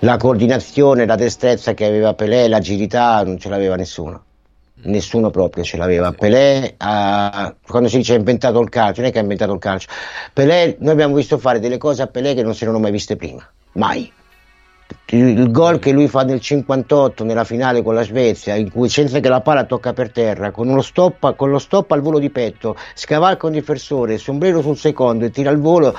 La 0.00 0.16
coordinazione, 0.16 1.06
la 1.06 1.16
destrezza 1.16 1.74
che 1.74 1.84
aveva 1.84 2.14
Pelé, 2.14 2.46
l'agilità 2.46 3.20
non 3.24 3.36
ce 3.36 3.48
l'aveva 3.48 3.74
nessuno. 3.74 4.22
Nessuno 4.82 5.30
proprio 5.30 5.64
ce 5.64 5.76
l'aveva. 5.76 6.12
Pelé, 6.12 6.74
ha- 6.76 7.54
quando 7.66 7.88
si 7.88 7.96
dice 7.96 8.14
ha 8.14 8.16
inventato 8.16 8.60
il 8.60 8.68
calcio, 8.68 9.00
non 9.00 9.10
è 9.10 9.12
che 9.12 9.18
ha 9.18 9.22
inventato 9.22 9.52
il 9.52 9.58
calcio. 9.58 9.88
Pelé, 10.32 10.76
noi 10.78 10.92
abbiamo 10.92 11.14
visto 11.14 11.36
fare 11.38 11.58
delle 11.58 11.78
cose 11.78 12.02
a 12.02 12.06
Pelé 12.06 12.34
che 12.34 12.42
non 12.42 12.54
si 12.54 12.62
erano 12.62 12.78
mai 12.78 12.92
viste 12.92 13.16
prima. 13.16 13.46
Mai. 13.72 14.12
Il, 15.10 15.38
il 15.38 15.50
gol 15.50 15.78
che 15.78 15.90
lui 15.90 16.08
fa 16.08 16.22
nel 16.22 16.40
58 16.40 17.24
nella 17.24 17.44
finale 17.44 17.82
con 17.82 17.94
la 17.94 18.02
Svezia, 18.02 18.54
in 18.54 18.70
cui 18.70 18.88
senza 18.88 19.20
che 19.20 19.28
la 19.28 19.40
palla 19.40 19.64
tocca 19.64 19.92
per 19.92 20.10
terra, 20.12 20.50
con, 20.50 20.82
stop, 20.82 21.34
con 21.34 21.50
lo 21.50 21.58
stop 21.58 21.90
al 21.92 22.00
volo 22.00 22.18
di 22.18 22.30
petto, 22.30 22.76
scavalca 22.94 23.46
un 23.46 23.52
difensore, 23.52 24.16
sombrero 24.16 24.62
sul 24.62 24.76
secondo 24.76 25.24
e 25.24 25.30
tira 25.30 25.50
al 25.50 25.58
volo, 25.58 25.94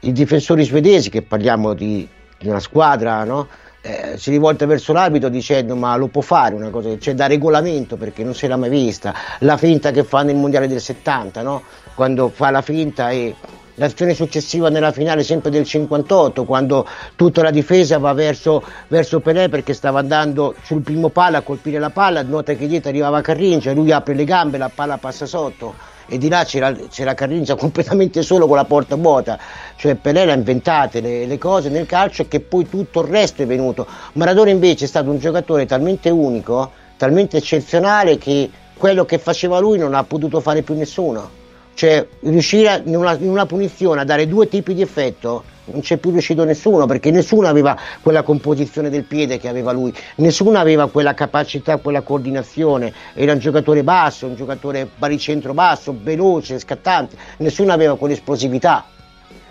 i 0.00 0.12
difensori 0.12 0.64
svedesi, 0.64 1.10
che 1.10 1.22
parliamo 1.22 1.74
di, 1.74 2.08
di 2.38 2.48
una 2.48 2.60
squadra, 2.60 3.24
no? 3.24 3.48
Eh, 3.82 4.18
si 4.18 4.30
rivolta 4.30 4.66
verso 4.66 4.92
l'arbitro 4.92 5.30
dicendo 5.30 5.74
ma 5.74 5.96
lo 5.96 6.08
può 6.08 6.20
fare 6.20 6.54
una 6.54 6.68
cosa, 6.68 6.94
c'è 6.98 7.14
da 7.14 7.26
regolamento 7.26 7.96
perché 7.96 8.22
non 8.22 8.34
si 8.34 8.44
era 8.44 8.56
mai 8.56 8.68
vista, 8.68 9.14
la 9.38 9.56
finta 9.56 9.90
che 9.90 10.04
fa 10.04 10.22
nel 10.22 10.36
mondiale 10.36 10.68
del 10.68 10.82
70, 10.82 11.40
no? 11.40 11.62
quando 11.94 12.28
fa 12.28 12.50
la 12.50 12.60
finta 12.60 13.08
e 13.08 13.34
l'azione 13.76 14.12
successiva 14.12 14.68
nella 14.68 14.92
finale 14.92 15.22
sempre 15.22 15.50
del 15.50 15.64
58 15.64 16.44
quando 16.44 16.86
tutta 17.16 17.42
la 17.42 17.50
difesa 17.50 17.96
va 17.96 18.12
verso, 18.12 18.62
verso 18.88 19.20
Pelé 19.20 19.48
perché 19.48 19.72
stava 19.72 20.00
andando 20.00 20.54
sul 20.62 20.82
primo 20.82 21.08
palo 21.08 21.38
a 21.38 21.40
colpire 21.40 21.78
la 21.78 21.88
palla, 21.88 22.22
nota 22.22 22.52
che 22.52 22.66
dietro 22.66 22.90
arrivava 22.90 23.22
Carringia, 23.22 23.72
lui 23.72 23.92
apre 23.92 24.12
le 24.12 24.24
gambe, 24.24 24.58
la 24.58 24.70
palla 24.72 24.98
passa 24.98 25.24
sotto 25.24 25.74
e 26.10 26.18
di 26.18 26.28
là 26.28 26.44
c'era, 26.44 26.74
c'era 26.90 27.14
Carringia 27.14 27.54
completamente 27.56 28.22
solo 28.22 28.48
con 28.48 28.56
la 28.56 28.64
porta 28.64 28.96
vuota, 28.96 29.38
cioè 29.76 29.94
Pelé 29.94 30.30
ha 30.30 30.34
inventate 30.34 31.00
le, 31.00 31.24
le 31.24 31.38
cose 31.38 31.68
nel 31.68 31.86
calcio 31.86 32.22
e 32.22 32.28
che 32.28 32.40
poi 32.40 32.68
tutto 32.68 33.00
il 33.02 33.08
resto 33.08 33.42
è 33.42 33.46
venuto. 33.46 33.86
Maradona 34.14 34.50
invece 34.50 34.86
è 34.86 34.88
stato 34.88 35.08
un 35.08 35.18
giocatore 35.18 35.66
talmente 35.66 36.10
unico, 36.10 36.72
talmente 36.96 37.36
eccezionale 37.36 38.18
che 38.18 38.50
quello 38.76 39.04
che 39.04 39.18
faceva 39.18 39.60
lui 39.60 39.78
non 39.78 39.94
ha 39.94 40.02
potuto 40.02 40.40
fare 40.40 40.62
più 40.62 40.74
nessuno. 40.74 41.39
Cioè 41.80 42.06
riuscire 42.24 42.82
in 42.84 42.94
una, 42.94 43.14
in 43.14 43.30
una 43.30 43.46
punizione 43.46 44.02
a 44.02 44.04
dare 44.04 44.28
due 44.28 44.48
tipi 44.48 44.74
di 44.74 44.82
effetto 44.82 45.44
non 45.64 45.80
c'è 45.80 45.96
più 45.96 46.10
riuscito 46.10 46.44
nessuno 46.44 46.84
perché 46.84 47.10
nessuno 47.10 47.48
aveva 47.48 47.74
quella 48.02 48.22
composizione 48.22 48.90
del 48.90 49.04
piede 49.04 49.38
che 49.38 49.48
aveva 49.48 49.72
lui, 49.72 49.90
nessuno 50.16 50.58
aveva 50.58 50.90
quella 50.90 51.14
capacità, 51.14 51.78
quella 51.78 52.02
coordinazione, 52.02 52.92
era 53.14 53.32
un 53.32 53.38
giocatore 53.38 53.82
basso, 53.82 54.26
un 54.26 54.34
giocatore 54.34 54.86
baricentro 54.94 55.54
basso, 55.54 55.96
veloce, 55.98 56.58
scattante, 56.58 57.16
nessuno 57.38 57.72
aveva 57.72 57.96
quell'esplosività. 57.96 58.84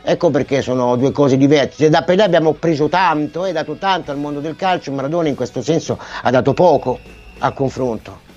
Ecco 0.04 0.30
perché 0.30 0.62
sono 0.62 0.96
due 0.98 1.12
cose 1.12 1.36
diverse. 1.36 1.90
Da 1.90 2.04
Pelé 2.04 2.22
abbiamo 2.22 2.54
preso 2.54 2.90
tanto, 2.90 3.44
e 3.46 3.54
dato 3.54 3.74
tanto 3.78 4.12
al 4.12 4.18
mondo 4.18 4.40
del 4.40 4.56
calcio, 4.56 4.92
Maradona 4.92 5.30
in 5.30 5.36
questo 5.36 5.64
senso 5.64 5.98
ha 6.22 6.30
dato 6.30 6.54
poco 6.54 7.00
al 7.40 7.54
confronto. 7.56 8.29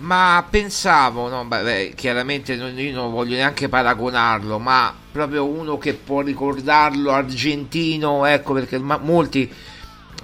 Ma 0.00 0.46
pensavo, 0.48 1.28
no, 1.28 1.44
beh, 1.44 1.92
chiaramente 1.94 2.56
non, 2.56 2.78
io 2.78 2.90
non 2.94 3.10
voglio 3.12 3.34
neanche 3.36 3.68
paragonarlo, 3.68 4.58
ma 4.58 4.94
proprio 5.12 5.44
uno 5.46 5.76
che 5.76 5.92
può 5.92 6.22
ricordarlo 6.22 7.10
argentino, 7.12 8.24
ecco 8.24 8.54
perché 8.54 8.78
molti 8.78 9.52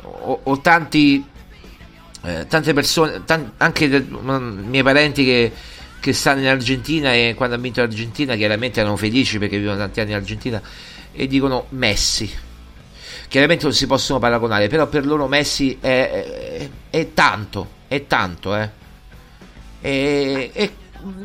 o, 0.02 0.40
o 0.44 0.60
tanti, 0.60 1.22
eh, 2.22 2.46
tante 2.48 2.72
persone, 2.72 3.22
tan- 3.26 3.52
anche 3.58 3.88
de- 3.90 4.00
m- 4.00 4.64
miei 4.66 4.82
parenti 4.82 5.24
che, 5.26 5.52
che 6.00 6.12
stanno 6.14 6.40
in 6.40 6.46
Argentina 6.48 7.12
e 7.12 7.34
quando 7.36 7.54
ha 7.56 7.58
vinto 7.58 7.80
l'Argentina 7.82 8.34
chiaramente 8.34 8.80
erano 8.80 8.96
felici 8.96 9.38
perché 9.38 9.58
vivono 9.58 9.76
tanti 9.76 10.00
anni 10.00 10.10
in 10.12 10.16
Argentina 10.16 10.62
e 11.12 11.26
dicono 11.26 11.66
Messi. 11.70 12.30
Chiaramente 13.28 13.64
non 13.64 13.74
si 13.74 13.86
possono 13.86 14.18
paragonare, 14.18 14.68
però 14.68 14.86
per 14.86 15.04
loro 15.04 15.26
Messi 15.28 15.76
è, 15.80 16.10
è- 16.58 16.68
è 16.88 17.12
tanto, 17.12 17.68
è 17.88 18.06
tanto, 18.06 18.56
eh. 18.56 18.84
E, 19.80 20.50
e 20.52 20.72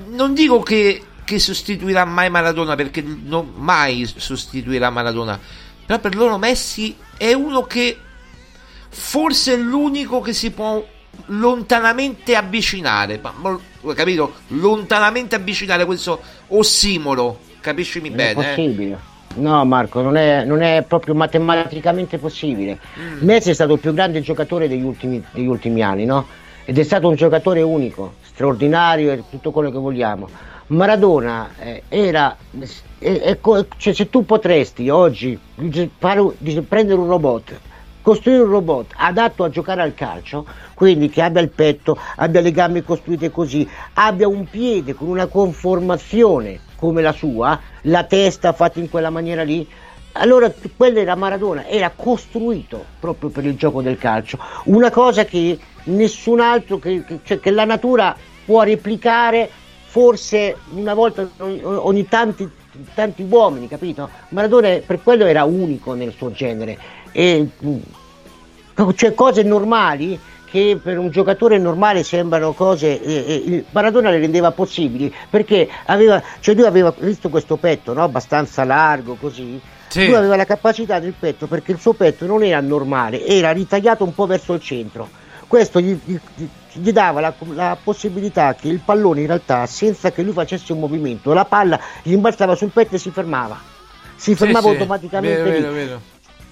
non 0.10 0.34
dico 0.34 0.62
che, 0.62 1.02
che 1.24 1.39
sostituirà 1.39 2.06
mai 2.06 2.30
Maradona 2.30 2.76
perché 2.76 3.02
non 3.02 3.54
mai 3.56 4.06
sostituirà 4.06 4.89
Maradona 4.89 5.39
però 5.86 5.99
per 5.99 6.16
loro 6.16 6.38
Messi 6.38 6.95
è 7.18 7.34
uno 7.34 7.64
che 7.64 7.97
forse 8.89 9.54
è 9.54 9.58
l'unico 9.58 10.20
che 10.20 10.34
si 10.34 10.52
può 10.52 10.86
lontanamente 11.28 12.36
avvicinare 12.36 13.20
ma, 13.22 13.34
ma- 13.36 13.60
capito? 13.95 14.34
lontanamente 14.47 15.36
avvicinare 15.36 15.86
questo 15.86 16.22
ossimoro 16.47 17.39
capiscimi 17.62 18.10
Non 18.10 18.20
è 18.20 18.24
bene 18.24 18.32
eh? 18.32 18.47
possibile. 18.56 18.99
No 19.36 19.64
Marco, 19.64 20.02
non 20.02 20.18
è, 20.18 20.43
non 20.43 20.62
è 20.62 20.84
proprio 20.86 21.16
matematicamente 21.16 22.18
possibile. 22.18 22.78
Mm. 22.99 23.20
Messi 23.22 23.52
è 23.52 23.54
stato 23.54 23.74
il 23.74 23.80
più 23.80 23.93
grande 23.93 24.20
giocatore 24.20 24.68
degli 24.68 24.84
ultimi, 24.84 25.24
degli 25.32 25.47
ultimi 25.47 25.82
anni, 25.82 26.04
no? 26.04 26.28
Ed 26.66 26.78
è 26.78 26.84
stato 26.84 27.08
un 27.08 27.16
giocatore 27.16 27.62
unico, 27.62 28.16
straordinario 28.42 29.12
e 29.12 29.24
tutto 29.30 29.52
quello 29.52 29.70
che 29.70 29.78
vogliamo. 29.78 30.28
Maradona 30.68 31.50
eh, 31.60 31.84
era, 31.88 32.36
è 32.98 33.38
co- 33.39 33.68
cioè, 33.78 33.94
se 33.94 34.10
tu 34.10 34.26
potresti 34.26 34.89
oggi 34.89 35.38
fare 35.98 36.22
prendere 36.68 37.00
un 37.00 37.08
robot, 37.08 37.60
costruire 38.02 38.42
un 38.42 38.50
robot 38.50 38.94
adatto 38.96 39.44
a 39.44 39.50
giocare 39.50 39.82
al 39.82 39.94
calcio, 39.94 40.46
quindi 40.74 41.10
che 41.10 41.22
abbia 41.22 41.42
il 41.42 41.50
petto, 41.50 41.98
abbia 42.16 42.42
le 42.42 42.52
gambe 42.52 42.84
costruite 42.84 43.30
così, 43.30 43.68
abbia 43.94 44.28
un 44.28 44.46
piede 44.50 44.96
con 44.96 45.08
una 45.10 45.28
conformazione 45.28 46.62
come 46.78 47.02
la 47.02 47.12
sua, 47.12 47.60
la 47.82 48.06
testa 48.06 48.54
fatta 48.54 48.80
in 48.80 48.89
quella 48.89 49.10
maniera 49.12 49.44
lì, 49.44 49.68
allora 50.14 50.52
quello 50.76 51.00
era 51.00 51.16
Maradona, 51.16 51.68
era 51.68 51.92
costruito 51.96 52.84
proprio 53.00 53.30
per 53.30 53.46
il 53.46 53.56
gioco 53.56 53.82
del 53.82 53.98
calcio, 53.98 54.39
una 54.66 54.89
cosa 54.89 55.26
che 55.26 55.60
nessun 55.84 56.39
altro, 56.39 56.80
che, 56.80 57.04
che, 57.06 57.20
cioè, 57.24 57.39
che 57.39 57.52
la 57.52 57.66
natura 57.66 58.16
può 58.46 58.64
replicare 58.64 59.50
forse 59.86 60.56
una 60.74 60.94
volta 60.94 61.28
ogni, 61.38 62.08
tanti, 62.08 62.50
tanti 62.94 63.26
uomini, 63.28 63.68
capito? 63.68 64.10
Maradona 64.30 64.80
per 64.86 65.02
quello 65.04 65.26
era 65.26 65.44
unico 65.44 65.94
nel 65.94 66.14
suo 66.16 66.32
genere. 66.32 66.78
E, 67.12 67.48
cioè 68.96 69.14
cose 69.14 69.44
normali 69.44 70.20
che 70.52 70.78
per 70.82 70.98
un 70.98 71.10
giocatore 71.10 71.58
normale 71.58 72.04
sembrano 72.04 72.52
cose, 72.52 73.02
eh, 73.02 73.44
eh, 73.46 73.66
Maradona 73.72 74.10
le 74.10 74.20
rendeva 74.20 74.52
possibili 74.52 75.14
perché 75.30 75.68
aveva, 75.86 76.22
cioè 76.42 76.56
lui 76.56 76.66
aveva 76.66 76.94
visto 76.98 77.30
questo 77.30 77.56
petto 77.56 77.94
no? 77.94 78.04
abbastanza 78.04 78.66
largo 78.66 79.16
così, 79.16 79.60
sì. 79.88 80.08
lui 80.08 80.16
aveva 80.16 80.36
la 80.36 80.46
capacità 80.46 81.00
del 81.00 81.14
petto 81.18 81.48
perché 81.48 81.72
il 81.72 81.80
suo 81.80 81.94
petto 81.94 82.26
non 82.26 82.44
era 82.44 82.60
normale, 82.60 83.26
era 83.26 83.52
ritagliato 83.52 84.04
un 84.04 84.14
po' 84.14 84.26
verso 84.26 84.54
il 84.54 84.62
centro. 84.62 85.20
Questo 85.52 85.82
gli, 85.82 85.99
gli, 86.06 86.18
gli 86.72 86.91
dava 86.93 87.20
la, 87.20 87.34
la, 87.49 87.78
possibilità 87.84 88.56
che 88.56 88.70
il 88.70 88.80
pallone 88.80 89.20
in 89.20 89.28
realtà 89.28 89.66
senza 89.66 90.10
che 90.10 90.22
lui 90.22 90.32
facesse 90.32 90.72
un 90.72 90.80
movimento, 90.80 91.34
la 91.34 91.43
palla 91.43 91.78
gli 92.04 92.14
imbalzava 92.14 92.56
sul 92.56 92.70
petto 92.70 92.95
e 92.95 92.97
si 92.97 93.12
fermava. 93.12 93.60
Si 94.16 94.34
fermava 94.34 94.70
sì, 94.70 94.74
automaticamente. 94.76 95.43
Vero, 95.43 95.60
vero, 95.60 95.74
vero 95.74 96.02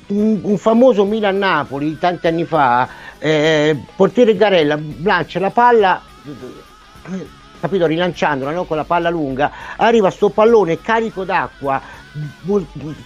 un, 0.07 0.41
un 0.43 0.57
famoso 0.57 1.05
Milan-Napoli 1.05 1.97
tanti 1.97 2.27
anni 2.27 2.43
fa, 2.43 2.89
eh, 3.19 3.81
portiere 3.95 4.35
Garella 4.35 4.77
lancia 5.01 5.39
la 5.39 5.51
palla, 5.51 6.01
capito, 7.61 7.85
rilanciandola 7.85 8.51
no? 8.51 8.65
con 8.65 8.75
la 8.75 8.83
palla 8.83 9.09
lunga, 9.09 9.49
arriva 9.77 10.09
sto 10.09 10.27
pallone 10.27 10.81
carico 10.81 11.23
d'acqua, 11.23 11.81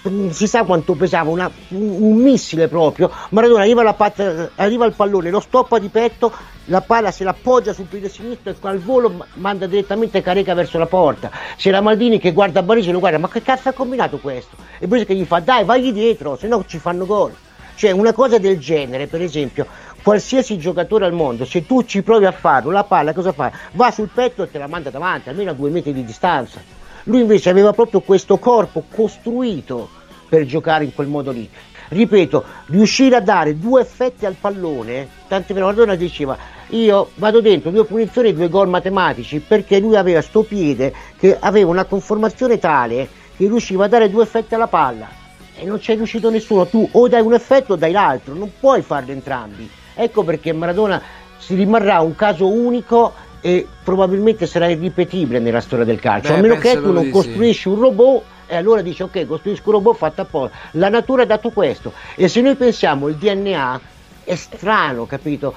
non 0.03 0.31
si 0.31 0.47
sa 0.47 0.63
quanto 0.63 0.93
pesava, 0.93 1.29
una, 1.29 1.49
un, 1.69 2.15
missile 2.15 2.67
proprio, 2.67 3.11
Maradona 3.29 3.61
arriva, 3.61 3.83
la 3.83 3.93
pat- 3.93 4.51
arriva 4.55 4.85
al 4.85 4.93
pallone, 4.93 5.29
lo 5.29 5.39
stoppa 5.39 5.79
di 5.79 5.89
petto, 5.89 6.31
la 6.65 6.81
palla 6.81 7.11
se 7.11 7.23
l'appoggia 7.23 7.73
sul 7.73 7.85
piede 7.85 8.09
sinistro 8.09 8.51
e 8.51 8.55
al 8.61 8.79
volo 8.79 9.25
manda 9.33 9.67
direttamente 9.67 10.21
Careca 10.21 10.53
verso 10.53 10.77
la 10.77 10.85
porta. 10.85 11.29
C'era 11.57 11.81
Maldini 11.81 12.19
che 12.19 12.31
guarda 12.31 12.63
Barisi 12.63 12.89
e 12.89 12.91
lo 12.91 12.99
guarda, 12.99 13.17
ma 13.17 13.29
che 13.29 13.41
cazzo 13.41 13.69
ha 13.69 13.73
combinato 13.73 14.17
questo? 14.17 14.55
E 14.79 14.87
Barisi 14.87 15.05
che 15.05 15.15
gli 15.15 15.25
fa, 15.25 15.39
dai, 15.39 15.65
vai 15.65 15.91
dietro, 15.91 16.37
se 16.37 16.47
no 16.47 16.63
ci 16.65 16.79
fanno 16.79 17.05
gol. 17.05 17.33
Cioè 17.75 17.91
una 17.91 18.13
cosa 18.13 18.37
del 18.37 18.59
genere, 18.59 19.07
per 19.07 19.21
esempio, 19.21 19.65
qualsiasi 20.03 20.57
giocatore 20.57 21.05
al 21.05 21.13
mondo, 21.13 21.43
se 21.43 21.65
tu 21.65 21.83
ci 21.83 22.03
provi 22.03 22.25
a 22.25 22.31
farlo, 22.31 22.69
la 22.69 22.83
palla 22.83 23.13
cosa 23.13 23.31
fa? 23.31 23.51
Va 23.71 23.89
sul 23.89 24.09
petto 24.13 24.43
e 24.43 24.51
te 24.51 24.57
la 24.57 24.67
manda 24.67 24.89
davanti, 24.89 25.29
almeno 25.29 25.51
a 25.51 25.53
due 25.53 25.69
metri 25.69 25.91
di 25.91 26.05
distanza. 26.05 26.82
Lui 27.03 27.21
invece 27.21 27.49
aveva 27.49 27.73
proprio 27.73 27.99
questo 27.99 28.37
corpo 28.37 28.83
costruito 28.93 29.89
per 30.29 30.45
giocare 30.45 30.85
in 30.85 30.93
quel 30.93 31.07
modo 31.07 31.31
lì. 31.31 31.49
Ripeto, 31.89 32.43
riuscire 32.67 33.17
a 33.17 33.21
dare 33.21 33.59
due 33.59 33.81
effetti 33.81 34.25
al 34.25 34.35
pallone, 34.39 35.07
tante 35.27 35.53
volte 35.53 35.53
Maradona 35.53 35.95
diceva 35.95 36.37
io 36.69 37.11
vado 37.15 37.41
dentro 37.41 37.69
due 37.69 37.85
punizioni 37.85 38.29
e 38.29 38.33
due 38.33 38.49
gol 38.49 38.67
matematici 38.67 39.39
perché 39.39 39.79
lui 39.79 39.95
aveva 39.95 40.21
sto 40.21 40.41
piede 40.43 40.93
che 41.17 41.37
aveva 41.39 41.69
una 41.69 41.83
conformazione 41.83 42.57
tale 42.57 43.07
che 43.35 43.45
riusciva 43.47 43.85
a 43.85 43.87
dare 43.87 44.09
due 44.09 44.23
effetti 44.23 44.55
alla 44.55 44.67
palla. 44.67 45.07
E 45.55 45.65
non 45.65 45.77
c'è 45.77 45.95
riuscito 45.95 46.31
nessuno, 46.31 46.65
tu 46.65 46.87
o 46.91 47.07
dai 47.07 47.21
un 47.21 47.33
effetto 47.33 47.73
o 47.73 47.75
dai 47.75 47.91
l'altro, 47.91 48.33
non 48.33 48.51
puoi 48.59 48.81
farli 48.81 49.11
entrambi. 49.11 49.69
Ecco 49.93 50.23
perché 50.23 50.51
Maradona 50.51 51.01
si 51.37 51.53
rimarrà 51.53 51.99
un 51.99 52.15
caso 52.15 52.47
unico 52.47 53.13
e 53.45 53.67
probabilmente 53.83 54.47
sarà 54.47 54.69
irripetibile 54.69 55.37
nella 55.39 55.59
storia 55.59 55.83
del 55.83 55.99
calcio, 55.99 56.31
Beh, 56.31 56.37
a 56.37 56.41
meno 56.41 56.55
che 56.55 56.75
tu 56.75 56.93
non 56.93 57.09
costruisci 57.09 57.63
sì. 57.63 57.67
un 57.67 57.77
robot 57.77 58.23
e 58.47 58.55
allora 58.55 58.81
dici 58.81 59.03
ok, 59.03 59.27
costruisco 59.27 59.63
un 59.65 59.75
robot 59.75 59.97
fatto 59.97 60.21
apposta. 60.21 60.55
La 60.71 60.87
natura 60.87 61.23
ha 61.23 61.25
dato 61.25 61.49
questo. 61.49 61.91
E 62.15 62.29
se 62.29 62.39
noi 62.39 62.55
pensiamo 62.55 63.09
il 63.09 63.15
DNA 63.15 63.81
è 64.23 64.35
strano, 64.35 65.05
capito? 65.05 65.53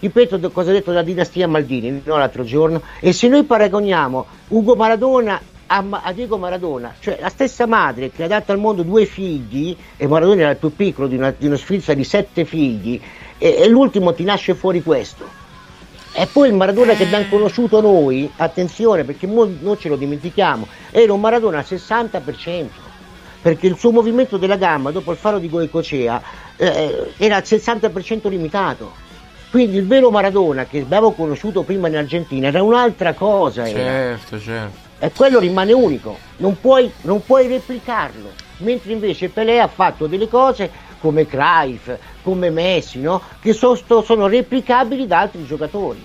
Ripeto 0.00 0.50
cosa 0.50 0.70
ha 0.70 0.72
detto 0.72 0.90
la 0.90 1.04
dinastia 1.04 1.46
Maldini 1.46 2.02
no, 2.04 2.16
l'altro 2.16 2.42
giorno. 2.42 2.82
E 2.98 3.12
se 3.12 3.28
noi 3.28 3.44
paragoniamo 3.44 4.26
Ugo 4.48 4.74
Maradona 4.74 5.40
a, 5.68 5.84
a, 5.88 6.12
Diego 6.12 6.38
Maradona, 6.38 6.92
cioè 6.98 7.18
la 7.20 7.28
stessa 7.28 7.66
madre 7.66 8.10
che 8.10 8.24
ha 8.24 8.28
dato 8.28 8.50
al 8.50 8.58
mondo 8.58 8.82
due 8.82 9.04
figli, 9.04 9.76
e 9.96 10.08
Maradona 10.08 10.40
era 10.40 10.50
il 10.50 10.56
più 10.56 10.74
piccolo 10.74 11.06
di 11.06 11.14
una, 11.14 11.32
di 11.36 11.46
una 11.46 11.56
sfilza 11.56 11.94
di 11.94 12.02
sette 12.02 12.44
figli, 12.44 13.00
e, 13.38 13.58
e 13.60 13.68
l'ultimo 13.68 14.12
ti 14.12 14.24
nasce 14.24 14.54
fuori 14.56 14.82
questo 14.82 15.44
e 16.18 16.26
poi 16.26 16.48
il 16.48 16.54
Maradona 16.54 16.94
che 16.94 17.04
abbiamo 17.04 17.26
conosciuto 17.28 17.82
noi, 17.82 18.30
attenzione 18.36 19.04
perché 19.04 19.26
noi 19.26 19.76
ce 19.78 19.90
lo 19.90 19.96
dimentichiamo, 19.96 20.66
era 20.90 21.12
un 21.12 21.20
Maradona 21.20 21.58
al 21.58 21.66
60%, 21.68 22.66
perché 23.42 23.66
il 23.66 23.76
suo 23.76 23.92
movimento 23.92 24.38
della 24.38 24.56
gamma 24.56 24.90
dopo 24.90 25.12
il 25.12 25.18
faro 25.18 25.38
di 25.38 25.50
Goicocea 25.50 26.22
eh, 26.56 27.12
era 27.18 27.36
al 27.36 27.42
60% 27.44 28.30
limitato. 28.30 29.04
Quindi 29.50 29.76
il 29.76 29.86
vero 29.86 30.10
Maradona 30.10 30.64
che 30.64 30.80
abbiamo 30.80 31.12
conosciuto 31.12 31.62
prima 31.62 31.88
in 31.88 31.96
Argentina 31.96 32.48
era 32.48 32.62
un'altra 32.62 33.12
cosa. 33.12 33.66
Certo, 33.66 34.40
certo. 34.40 34.84
E 34.98 35.12
quello 35.12 35.38
rimane 35.38 35.74
unico, 35.74 36.16
non 36.38 36.58
puoi, 36.58 36.90
non 37.02 37.22
puoi 37.22 37.46
replicarlo. 37.46 38.32
Mentre 38.58 38.92
invece 38.92 39.28
Pelé 39.28 39.60
ha 39.60 39.68
fatto 39.68 40.06
delle 40.06 40.28
cose 40.28 40.70
come 41.00 41.26
Cruyff, 41.26 41.90
come 42.22 42.50
Messi, 42.50 43.00
no? 43.00 43.20
che 43.40 43.52
sono, 43.52 43.78
sono 44.02 44.26
replicabili 44.26 45.06
da 45.06 45.20
altri 45.20 45.44
giocatori. 45.46 46.04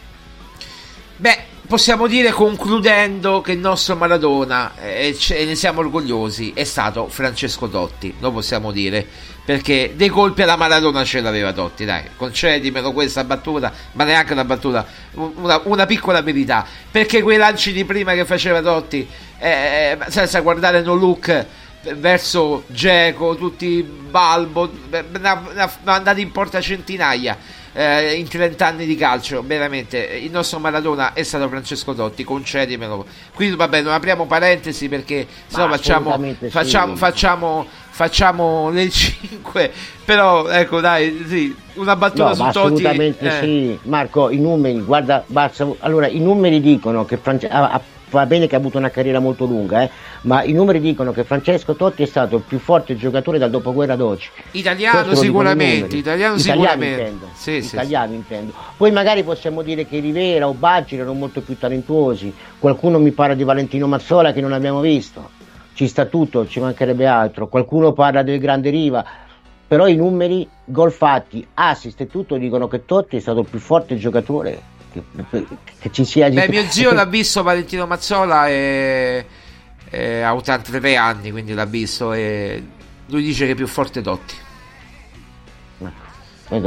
Beh, 1.18 1.38
possiamo 1.68 2.08
dire 2.08 2.32
concludendo 2.32 3.42
che 3.42 3.54
il 3.54 3.60
nostro 3.60 3.96
Maradona, 3.96 4.74
eh, 4.76 5.16
e 5.30 5.46
ne 5.46 5.56
siamo 5.56 5.80
orgogliosi, 5.80 6.52
è 6.54 6.64
stato 6.64 7.08
Francesco 7.08 7.70
Totti, 7.70 8.16
lo 8.20 8.32
possiamo 8.32 8.72
dire, 8.72 9.08
perché 9.46 9.94
dei 9.96 10.10
colpi 10.10 10.42
alla 10.42 10.56
Maradona 10.56 11.04
ce 11.04 11.22
l'aveva 11.22 11.54
Totti, 11.54 11.86
dai, 11.86 12.04
concedimelo 12.18 12.92
questa 12.92 13.24
battuta, 13.24 13.72
ma 13.94 14.04
neanche 14.04 14.34
una 14.34 14.44
battuta, 14.44 14.86
una, 15.14 15.62
una 15.64 15.86
piccola 15.86 16.22
verità, 16.22 16.66
perché 16.92 17.22
quei 17.22 17.38
lanci 17.38 17.72
di 17.72 17.86
prima 17.86 18.14
che 18.14 18.26
faceva 18.26 18.62
Totti, 18.62 19.08
eh, 19.40 19.98
senza 20.10 20.42
guardare 20.42 20.82
no 20.82 20.94
look, 20.94 21.46
verso 21.96 22.64
Geco, 22.68 23.36
tutti 23.36 23.82
Balbo, 23.84 24.70
ne 24.90 25.30
ha 25.30 25.72
andati 25.84 26.22
in 26.22 26.32
porta 26.32 26.62
centinaia 26.62 27.38
eh, 27.74 28.14
in 28.14 28.28
30 28.28 28.66
anni 28.66 28.86
di 28.86 28.96
calcio. 28.96 29.44
Veramente, 29.46 29.98
il 29.98 30.32
nostro 30.32 30.60
Maradona 30.60 31.14
è 31.14 31.24
stato 31.24 31.48
Francesco 31.48 31.94
Totti, 31.94 32.24
concedimelo. 32.24 33.06
Qui 33.34 33.56
vabbè, 33.56 33.82
non 33.82 33.94
apriamo 33.94 34.26
parentesi 34.26 34.90
perché 34.90 35.26
sennò 35.48 35.70
facciamo, 35.70 36.20
sì. 36.40 36.50
facciamo, 36.50 36.96
facciamo, 36.96 37.66
facciamo 37.90 38.70
le 38.70 38.90
5. 38.90 39.72
Però 40.06 40.48
ecco, 40.50 40.82
dai, 40.82 41.26
sì, 41.28 41.56
una 41.76 41.96
battuta 41.96 42.30
no, 42.30 42.36
su 42.36 42.42
Totti. 42.44 42.58
Assolutamente 42.58 43.26
eh. 43.26 43.42
sì, 43.42 43.80
Marco. 43.84 44.30
I 44.30 44.38
numeri, 44.38 44.82
guarda, 44.82 45.24
basta, 45.26 45.68
allora 45.80 46.08
i 46.08 46.20
numeri 46.20 46.60
dicono 46.60 47.06
che 47.06 47.18
Francesco 47.18 48.00
va 48.20 48.26
bene 48.26 48.48
che 48.48 48.56
ha 48.56 48.58
avuto 48.58 48.78
una 48.78 48.90
carriera 48.90 49.20
molto 49.20 49.46
lunga, 49.46 49.84
eh, 49.84 49.90
ma 50.22 50.44
i 50.44 50.52
numeri 50.52 50.80
dicono 50.80 51.12
che 51.12 51.24
Francesco 51.24 51.76
Totti 51.76 52.04
è 52.04 52.06
stato 52.06 52.36
il 52.36 52.44
più 52.44 52.60
forte 52.60 52.96
giocatore 52.96 53.38
dal 53.38 53.50
dopoguerra 53.50 53.94
ad 53.94 54.02
oggi. 54.02 54.30
Italiano 54.52 55.16
sicuramente, 55.16 55.96
italiano 55.96 56.38
sicuramente. 56.38 57.02
Intendo. 57.02 57.28
Sì, 57.34 57.52
italiano 57.58 58.12
sì, 58.12 58.16
intendo. 58.18 58.54
Poi 58.78 58.92
magari 58.92 59.24
possiamo 59.24 59.62
dire 59.62 59.88
che 59.88 60.00
Rivera 60.00 60.48
o 60.48 60.54
Baggi 60.54 60.96
erano 60.96 61.14
molto 61.14 61.42
più 61.42 61.58
talentuosi. 61.58 62.34
Qualcuno 62.60 63.00
mi 63.00 63.12
parla 63.12 63.34
di 63.34 63.44
Valentino 63.44 63.88
Mazzola 63.88 64.34
che 64.34 64.42
non 64.42 64.54
abbiamo 64.54 64.82
visto. 64.82 65.40
Ci 65.74 65.88
sta 65.88 66.06
tutto, 66.06 66.48
ci 66.48 66.60
mancherebbe 66.60 67.08
altro. 67.08 67.48
Qualcuno 67.48 67.94
parla 67.94 68.24
del 68.24 68.40
grande 68.40 68.70
Riva. 68.70 69.04
Però 69.68 69.88
i 69.88 69.96
numeri, 69.96 70.48
gol 70.66 70.92
fatti, 70.92 71.48
assist 71.54 72.02
e 72.02 72.08
tutto 72.08 72.36
dicono 72.36 72.68
che 72.68 72.84
Totti 72.84 73.16
è 73.16 73.20
stato 73.22 73.40
il 73.40 73.48
più 73.50 73.60
forte 73.60 73.96
giocatore 73.96 74.71
che, 74.92 75.46
che 75.80 75.92
ci 75.92 76.06
sia 76.06 76.30
Beh, 76.30 76.48
mio 76.50 76.64
zio 76.70 76.92
l'ha 76.92 77.06
visto 77.06 77.44
Valentino 77.44 77.88
Mazzola 77.88 78.48
e, 78.48 79.26
e 79.90 80.22
ha 80.22 80.36
83 80.36 80.96
anni 80.96 81.32
quindi 81.32 81.54
l'ha 81.54 81.66
visto 81.66 82.14
e 82.14 82.64
lui 83.08 83.24
dice 83.24 83.46
che 83.46 83.52
è 83.52 83.56
più 83.56 83.68
forte 83.68 84.02
Dotti. 84.02 84.36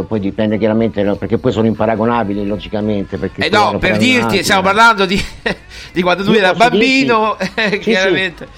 Poi 0.09 0.19
dipende 0.19 0.57
chiaramente 0.57 1.05
perché 1.17 1.37
poi 1.37 1.53
sono 1.53 1.67
imparagonabili 1.67 2.47
logicamente 2.47 3.19
eh 3.37 3.51
no 3.51 3.77
per 3.77 3.99
dirti 3.99 4.43
stiamo 4.43 4.63
parlando 4.63 5.05
di, 5.05 5.23
di 5.93 6.01
quando 6.01 6.23
lui 6.23 6.39
era 6.39 6.55
bambino 6.55 7.37
dirti, 7.39 7.79
chiaramente 7.91 8.47
sì, 8.47 8.53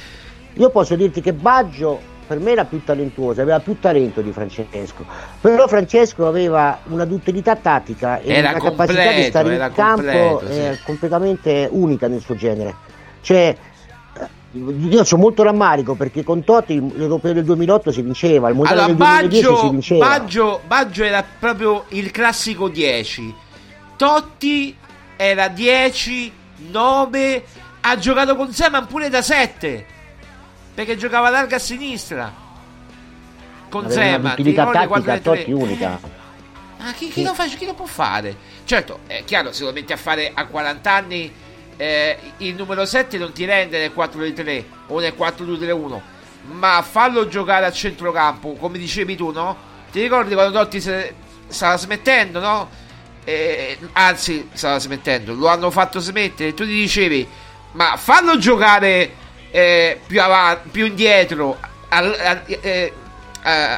sì. 0.54 0.60
Io 0.60 0.70
posso 0.70 0.94
dirti 0.94 1.20
che 1.20 1.32
Baggio 1.32 2.00
per 2.26 2.38
me 2.38 2.52
era 2.52 2.64
più 2.64 2.82
talentuoso, 2.84 3.40
aveva 3.40 3.60
più 3.60 3.78
talento 3.78 4.20
di 4.20 4.32
Francesco, 4.32 5.04
però 5.40 5.66
Francesco 5.68 6.26
aveva 6.26 6.80
una 6.88 7.04
duttilità 7.04 7.56
tattica 7.56 8.20
e 8.20 8.32
era 8.32 8.50
una 8.50 8.58
completo, 8.58 8.92
capacità 8.92 9.12
di 9.12 9.22
stare 9.28 9.54
in 9.54 9.72
campo 9.74 10.02
completo, 10.02 10.52
sì. 10.52 10.78
completamente 10.84 11.68
unica 11.70 12.08
nel 12.08 12.20
suo 12.20 12.34
genere. 12.34 12.74
Cioè, 13.20 13.56
io 14.52 15.02
ho 15.02 15.16
molto 15.16 15.42
rammarico 15.42 15.94
perché 15.94 16.24
con 16.24 16.42
Totti 16.42 16.80
l'Europeo 16.96 17.32
del 17.32 17.44
2008 17.44 17.92
si 17.92 18.02
vinceva, 18.02 18.48
il 18.48 18.54
Mondiale 18.54 18.82
Allora, 18.82 19.20
del 19.20 19.28
2010 19.28 19.42
si 19.42 19.50
Baggio, 19.50 19.70
vinceva. 19.70 20.06
Baggio, 20.06 20.60
Baggio 20.66 21.04
era 21.04 21.24
proprio 21.38 21.84
il 21.88 22.10
classico 22.10 22.68
10. 22.68 23.34
Totti 23.96 24.76
era 25.16 25.48
10, 25.48 26.32
9, 26.70 27.44
ha 27.80 27.98
giocato 27.98 28.36
con 28.36 28.52
Seman 28.52 28.86
pure 28.86 29.08
da 29.08 29.22
7. 29.22 29.94
Perché 30.76 30.98
giocava 30.98 31.30
larga 31.30 31.56
a 31.56 31.58
sinistra. 31.58 32.30
Con 33.70 33.86
Aveva 33.86 34.00
una 34.00 34.10
Seman, 34.12 34.34
ti 34.34 34.40
utilità 34.42 34.64
ricordi 34.70 34.78
tattica 34.78 35.12
a 35.12 35.16
4-3? 35.16 35.22
Totti 35.22 35.52
unica. 35.52 36.00
Ma 36.78 36.92
chi, 36.92 37.08
chi 37.08 37.22
lo 37.22 37.32
fa, 37.32 37.46
chi 37.46 37.64
lo 37.64 37.72
può 37.72 37.86
fare? 37.86 38.36
Certo, 38.64 38.98
è 39.06 39.24
chiaro, 39.24 39.52
se 39.52 39.64
lo 39.64 39.72
metti 39.72 39.94
a 39.94 39.96
fare 39.96 40.32
a 40.34 40.44
40 40.44 40.92
anni, 40.92 41.32
eh, 41.78 42.18
il 42.36 42.54
numero 42.56 42.84
7 42.84 43.16
non 43.16 43.32
ti 43.32 43.46
rende 43.46 43.78
nel 43.78 43.92
4-3 43.96 44.64
o 44.88 45.00
nel 45.00 45.14
4-2-3-1, 45.18 46.00
ma 46.52 46.82
fallo 46.82 47.26
giocare 47.26 47.64
a 47.64 47.72
centrocampo, 47.72 48.52
come 48.56 48.76
dicevi 48.76 49.16
tu, 49.16 49.32
no? 49.32 49.56
Ti 49.90 50.02
ricordi 50.02 50.34
quando 50.34 50.58
Totti 50.58 50.78
se- 50.82 51.14
stava 51.48 51.78
smettendo, 51.78 52.38
no? 52.38 52.68
Eh, 53.24 53.78
anzi, 53.92 54.50
stava 54.52 54.78
smettendo, 54.78 55.32
lo 55.32 55.48
hanno 55.48 55.70
fatto 55.70 56.00
smettere, 56.00 56.52
tu 56.52 56.64
gli 56.64 56.80
dicevi, 56.82 57.26
ma 57.72 57.96
fallo 57.96 58.36
giocare 58.36 59.24
eh, 59.56 60.00
più 60.06 60.20
avanti, 60.20 60.68
più 60.68 60.84
indietro, 60.84 61.56
al- 61.88 62.14
al- 62.22 62.42
eh, 62.46 62.60
eh, 62.60 62.92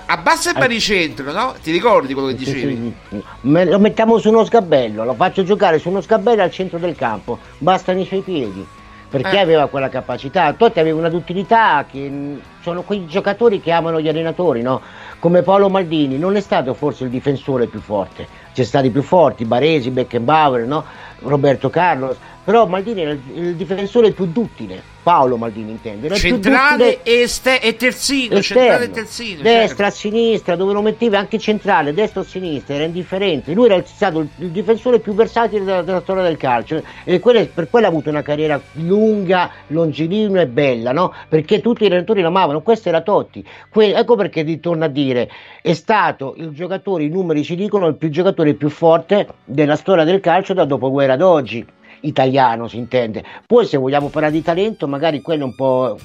abbassa 0.06 0.50
il 0.50 0.58
baricentro, 0.58 1.30
no? 1.30 1.54
Ti 1.62 1.70
ricordi 1.70 2.14
quello 2.14 2.28
che 2.28 2.34
dicevi? 2.34 2.94
me- 3.42 3.64
lo 3.64 3.78
mettiamo 3.78 4.18
su 4.18 4.28
uno 4.28 4.44
sgabello, 4.44 5.04
lo 5.04 5.14
faccio 5.14 5.44
giocare 5.44 5.78
su 5.78 5.88
uno 5.88 6.00
sgabello 6.00 6.42
al 6.42 6.50
centro 6.50 6.78
del 6.78 6.96
campo, 6.96 7.38
bastano 7.58 8.00
i 8.00 8.06
suoi 8.06 8.22
piedi. 8.22 8.66
Perché 9.08 9.36
Eh. 9.36 9.40
aveva 9.40 9.68
quella 9.68 9.88
capacità, 9.88 10.52
Totti 10.52 10.80
aveva 10.80 10.98
una 10.98 11.08
duttilità 11.08 11.86
che 11.90 11.98
mh, 12.10 12.40
sono 12.60 12.82
quei 12.82 13.06
giocatori 13.06 13.58
che 13.60 13.70
amano 13.70 14.00
gli 14.02 14.08
allenatori, 14.08 14.60
no? 14.62 14.82
Come 15.20 15.42
Paolo 15.42 15.70
Maldini, 15.70 16.18
non 16.18 16.36
è 16.36 16.40
stato 16.40 16.74
forse 16.74 17.04
il 17.04 17.10
difensore 17.10 17.66
più 17.68 17.80
forte, 17.80 18.26
c'è 18.52 18.64
stati 18.64 18.90
più 18.90 19.00
forti, 19.02 19.44
Baresi, 19.46 19.90
Beckenbauer, 19.90 20.66
no? 20.66 20.84
Roberto 21.20 21.70
Carlos, 21.70 22.16
però 22.44 22.66
Maldini 22.66 23.00
era 23.00 23.10
il 23.12 23.54
difensore 23.54 24.10
più 24.10 24.26
duttile, 24.26 24.82
Paolo 25.08 25.38
Maldini 25.38 25.78
più 25.80 26.14
Centrale 26.16 27.02
e, 27.02 27.20
este- 27.22 27.62
e 27.62 27.76
terzino, 27.76 28.36
esterno, 28.36 28.42
centrale 28.42 28.84
e 28.84 28.90
terzino. 28.90 29.40
destra, 29.40 29.84
certo. 29.84 29.98
sinistra, 30.00 30.54
dove 30.54 30.74
lo 30.74 30.82
mettevi 30.82 31.16
anche 31.16 31.38
centrale, 31.38 31.94
destra 31.94 32.20
o 32.20 32.24
sinistra, 32.24 32.74
era 32.74 32.84
indifferente. 32.84 33.54
Lui 33.54 33.64
era 33.70 33.82
stato 33.86 34.18
il, 34.18 34.28
il 34.36 34.50
difensore 34.50 34.98
più 34.98 35.14
versatile 35.14 35.64
della, 35.64 35.80
della 35.80 36.02
storia 36.02 36.22
del 36.24 36.36
calcio 36.36 36.82
e 37.04 37.20
quelle- 37.20 37.46
per 37.46 37.70
quello 37.70 37.86
ha 37.86 37.88
avuto 37.88 38.10
una 38.10 38.20
carriera 38.20 38.60
lunga, 38.72 39.50
longilinua 39.68 40.42
e 40.42 40.46
bella, 40.46 40.92
no? 40.92 41.14
Perché 41.26 41.62
tutti 41.62 41.84
i 41.84 41.86
allenatori 41.86 42.20
lo 42.20 42.28
amavano, 42.28 42.60
questo 42.60 42.90
era 42.90 43.00
Totti. 43.00 43.42
Que- 43.70 43.94
ecco 43.94 44.14
perché 44.14 44.42
ritorno 44.42 44.84
a 44.84 44.88
dire, 44.88 45.30
è 45.62 45.72
stato 45.72 46.34
il 46.36 46.50
giocatore, 46.50 47.04
i 47.04 47.08
numeri 47.08 47.44
ci 47.44 47.54
dicono, 47.56 47.86
il 47.86 47.94
più 47.96 48.10
giocatore 48.10 48.52
più 48.52 48.68
forte 48.68 49.26
della 49.46 49.76
storia 49.76 50.04
del 50.04 50.20
calcio 50.20 50.52
da 50.52 50.66
dopoguerra 50.66 51.14
ad 51.14 51.22
oggi 51.22 51.66
italiano 52.00 52.68
si 52.68 52.76
intende. 52.76 53.24
Poi 53.46 53.66
se 53.66 53.76
vogliamo 53.76 54.08
parlare 54.08 54.32
di 54.32 54.42
talento, 54.42 54.86
magari 54.88 55.20
quello, 55.20 55.54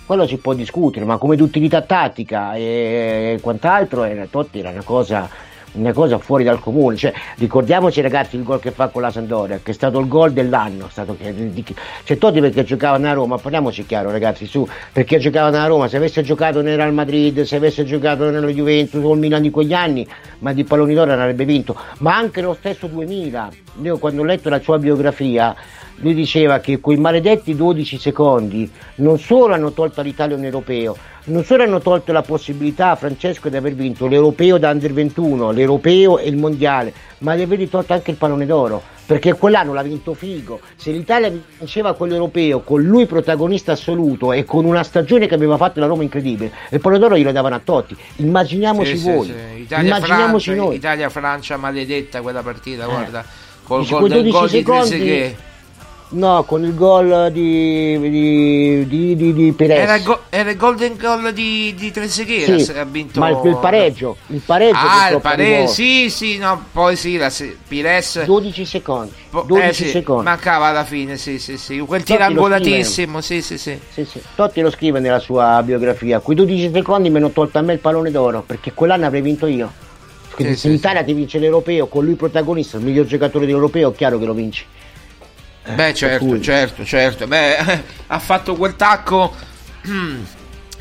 quello 0.05 0.27
si 0.27 0.37
può 0.37 0.53
discutere, 0.53 1.05
ma 1.05 1.17
come 1.17 1.35
d'utilità 1.35 1.81
tattica 1.81 2.55
e 2.55 3.39
quant'altro, 3.41 4.03
era, 4.03 4.25
Totti 4.25 4.59
era 4.59 4.69
una 4.69 4.83
cosa, 4.83 5.29
una 5.73 5.93
cosa 5.93 6.17
fuori 6.17 6.43
dal 6.43 6.59
comune. 6.59 6.95
Cioè, 6.95 7.13
ricordiamoci 7.37 8.01
ragazzi 8.01 8.35
il 8.35 8.43
gol 8.43 8.59
che 8.59 8.71
fa 8.71 8.87
con 8.87 9.01
la 9.01 9.11
Sandoria, 9.11 9.59
che 9.61 9.71
è 9.71 9.73
stato 9.73 9.99
il 9.99 10.07
gol 10.07 10.31
dell'anno. 10.31 10.87
Stato 10.89 11.15
che, 11.17 11.33
cioè 12.03 12.17
Totti 12.17 12.39
perché 12.39 12.63
giocava 12.63 12.97
nella 12.97 13.13
Roma, 13.13 13.37
parliamoci 13.37 13.85
chiaro 13.85 14.11
ragazzi, 14.11 14.45
su, 14.45 14.67
perché 14.91 15.17
giocava 15.19 15.49
nella 15.49 15.67
Roma, 15.67 15.87
se 15.87 15.97
avesse 15.97 16.21
giocato 16.21 16.61
nel 16.61 16.77
Real 16.77 16.93
Madrid, 16.93 17.41
se 17.41 17.55
avesse 17.55 17.83
giocato 17.83 18.29
nella 18.29 18.47
Juventus 18.47 19.03
o 19.03 19.13
il 19.13 19.19
Milan 19.19 19.41
di 19.41 19.49
quegli 19.49 19.73
anni, 19.73 20.07
ma 20.39 20.53
di 20.53 20.63
palloni 20.63 20.93
d'oro 20.93 21.11
avrebbe 21.13 21.45
vinto. 21.45 21.75
Ma 21.99 22.15
anche 22.15 22.41
lo 22.41 22.53
stesso 22.53 22.87
2000, 22.87 23.49
io 23.81 23.97
quando 23.97 24.21
ho 24.21 24.25
letto 24.25 24.49
la 24.49 24.59
sua 24.59 24.77
biografia, 24.77 25.55
lui 26.03 26.13
diceva 26.13 26.59
che 26.59 26.79
quei 26.81 26.97
maledetti 26.97 27.55
12 27.55 27.97
secondi 27.97 28.69
non 28.95 29.17
solo 29.17 29.53
hanno 29.53 29.71
tolto 29.71 30.01
all'Italia 30.01 30.35
un 30.35 30.43
europeo, 30.43 30.95
non 31.25 31.43
solo 31.45 31.63
hanno 31.63 31.79
tolto 31.79 32.11
la 32.11 32.21
possibilità 32.21 32.91
a 32.91 32.95
Francesco 32.95 33.47
di 33.47 33.55
aver 33.55 33.73
vinto 33.73 34.07
l'europeo 34.07 34.57
da 34.57 34.69
under 34.69 34.91
21, 34.91 35.51
l'europeo 35.51 36.17
e 36.19 36.27
il 36.27 36.35
mondiale, 36.35 36.93
ma 37.19 37.35
di 37.35 37.41
avergli 37.43 37.69
tolto 37.69 37.93
anche 37.93 38.11
il 38.11 38.17
pallone 38.17 38.45
d'oro. 38.45 38.91
Perché 39.05 39.33
quell'anno 39.33 39.73
l'ha 39.73 39.81
vinto 39.81 40.13
Figo. 40.13 40.61
Se 40.77 40.91
l'Italia 40.91 41.29
vinceva 41.57 41.93
quello 41.93 42.13
europeo 42.13 42.61
con 42.61 42.81
lui 42.81 43.05
protagonista 43.05 43.73
assoluto 43.73 44.31
e 44.31 44.45
con 44.45 44.63
una 44.65 44.81
stagione 44.83 45.27
che 45.27 45.35
aveva 45.35 45.57
fatto 45.57 45.79
la 45.81 45.87
Roma 45.87 46.03
incredibile, 46.03 46.51
il 46.69 46.79
pallone 46.79 46.99
d'oro 47.01 47.17
glielo 47.17 47.31
davano 47.33 47.55
a 47.55 47.61
Totti. 47.63 47.95
Immaginiamoci 48.17 48.95
Sì, 48.97 49.03
sì, 49.03 49.11
voi. 49.11 49.25
sì. 49.25 49.31
Italia-Francia, 49.61 49.81
Immaginiamoci 50.05 50.55
noi. 50.55 50.75
Italia-Francia 50.75 51.57
maledetta 51.57 52.21
quella 52.21 52.41
partita, 52.41 52.83
Eh. 52.83 52.87
guarda. 52.87 53.25
Col 53.63 53.81
Dici, 53.81 53.93
gol 53.93 54.09
del 54.09 54.17
12 54.23 54.31
gol 54.31 54.49
di 54.49 54.57
secondi- 54.57 54.89
Trezeguet. 54.89 55.35
No, 56.13 56.43
con 56.43 56.63
il 56.63 56.75
gol 56.75 57.31
di, 57.31 57.97
di, 57.99 58.87
di, 58.87 59.15
di, 59.15 59.33
di 59.33 59.51
Perez. 59.51 59.79
Era 59.79 59.95
il, 59.95 60.03
go- 60.03 60.21
era 60.29 60.51
il 60.51 60.57
golden 60.57 60.95
goal 60.95 61.33
di, 61.33 61.73
di 61.75 61.89
Trezeguet, 61.89 62.55
Sì, 62.57 62.71
ha 62.71 62.83
vinto... 62.83 63.19
ma 63.19 63.29
il, 63.29 63.39
il 63.43 63.57
pareggio, 63.57 64.17
il 64.27 64.41
pareggio 64.45 64.77
Ah, 64.77 65.09
il 65.09 65.21
pareggio, 65.21 65.71
sì, 65.71 66.11
sì, 66.11 66.37
no, 66.37 66.65
poi 66.71 66.95
sì, 66.95 67.17
la 67.17 67.31
se- 67.31 67.57
Pires... 67.67 68.25
12 68.25 68.63
secondi, 68.65 69.11
po- 69.27 69.41
12 69.47 69.67
eh, 69.67 69.73
sì, 69.73 69.87
secondi. 69.89 70.23
Mancava 70.25 70.67
alla 70.67 70.83
fine, 70.83 71.17
sì, 71.17 71.39
sì, 71.39 71.57
sì. 71.57 71.79
Quel 71.79 72.03
Totti 72.03 72.11
tirangolatissimo, 72.13 73.19
sì, 73.19 73.41
sì, 73.41 73.57
sì. 73.57 73.79
Sì, 73.91 74.05
sì. 74.05 74.21
Totti 74.35 74.61
lo 74.61 74.69
scrive 74.69 74.99
nella 74.99 75.19
sua 75.19 75.63
biografia. 75.63 76.19
Quei 76.19 76.35
12 76.37 76.69
secondi 76.71 77.09
mi 77.09 77.17
hanno 77.17 77.31
tolto 77.31 77.57
a 77.57 77.61
me 77.61 77.73
il 77.73 77.79
pallone 77.79 78.11
d'oro 78.11 78.43
perché 78.45 78.71
quell'anno 78.73 79.07
avrei 79.07 79.21
vinto 79.21 79.47
io. 79.47 79.71
Quindi 80.35 80.53
Sì, 80.53 80.59
se 80.61 80.69
l'Italia 80.69 81.03
ti 81.03 81.13
vince 81.13 81.39
l'europeo 81.39 81.87
con 81.87 82.05
lui 82.05 82.13
protagonista, 82.13 82.77
il 82.77 82.83
miglior 82.83 83.05
giocatore 83.07 83.47
dell'europeo, 83.47 83.91
è 83.91 83.95
chiaro 83.95 84.19
che 84.19 84.25
lo 84.25 84.33
vinci. 84.33 84.63
Beh, 85.75 85.93
certo, 85.93 86.25
cui- 86.25 86.41
certo, 86.41 86.83
certo. 86.85 87.25
Beh, 87.27 87.57
ha 88.07 88.19
fatto 88.19 88.55
quel 88.55 88.75
tacco 88.75 89.33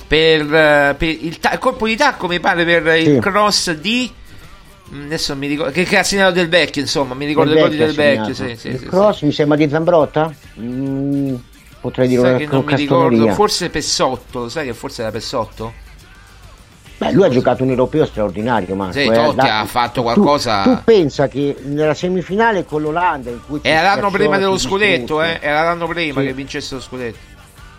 per, 0.07 0.55
eh, 0.55 0.95
per 0.99 1.09
il, 1.09 1.39
ta- 1.39 1.53
il 1.53 1.59
colpo 1.59 1.87
di 1.87 1.97
tacco, 1.97 2.27
mi 2.27 2.41
pare, 2.41 2.65
per 2.65 2.93
Sì. 3.03 3.09
il 3.11 3.19
cross 3.21 3.71
di... 3.73 4.11
mm, 4.93 5.05
Adesso 5.07 5.37
mi 5.37 5.47
ricordo 5.47 5.73
che, 5.73 5.85
che 5.85 5.99
ha 5.99 6.03
segnato 6.03 6.33
del 6.33 6.49
vecchio, 6.49 6.83
insomma, 6.83 7.15
mi 7.15 7.27
ricordo 7.27 7.55
Del 7.55 7.77
del 7.77 7.95
Vecchio. 7.95 8.35
Sì, 8.35 8.57
sì, 8.57 8.69
il 8.69 8.79
sì, 8.79 8.87
cross 8.87 9.23
mi 9.23 9.33
sembra 9.33 9.57
di 9.57 9.69
Zambrotta? 9.69 10.33
Mm, 10.61 11.35
potrei 11.81 12.09
sì. 12.09 12.15
dire 12.17 12.23
Sai 12.23 12.31
una 12.31 12.39
che 12.39 12.47
non 12.47 12.65
mi 12.65 12.75
ricordo, 12.77 13.29
forse 13.35 13.71
Pessotto, 13.71 14.49
sai 14.49 14.67
che 14.67 14.75
forse 14.75 15.03
era 15.03 15.11
Pessotto? 15.11 15.73
Beh, 17.07 17.13
lui 17.13 17.25
ha 17.25 17.29
giocato 17.29 17.63
un 17.63 17.71
europeo 17.71 18.05
straordinario, 18.07 18.75
Marco. 18.75 18.93
Sì, 18.95 19.07
eh. 19.07 19.13
Totti 19.13 19.37
Da- 19.37 19.61
ha 19.61 19.65
fatto 19.65 19.95
tu- 19.95 20.03
qualcosa- 20.03 20.63
Tu, 20.63 20.79
pensa 20.85 21.29
che 21.29 21.57
nella 21.65 21.95
semifinale 21.95 22.65
con 22.65 22.83
l'Olanda, 22.83 23.31
in 23.31 23.41
cui 23.47 23.61
Era 23.63 23.95
l'anno 23.95 24.11
prima 24.11 24.39
dello 24.39 24.57
scudetto, 24.59 25.23
eh? 25.23 25.39
Era 25.41 25.63
l'anno 25.63 25.87
prima 25.87 26.21
Sì. 26.21 26.27
che 26.27 26.33
vincesse 26.33 26.75
lo 26.75 26.81
scudetto. 26.81 27.19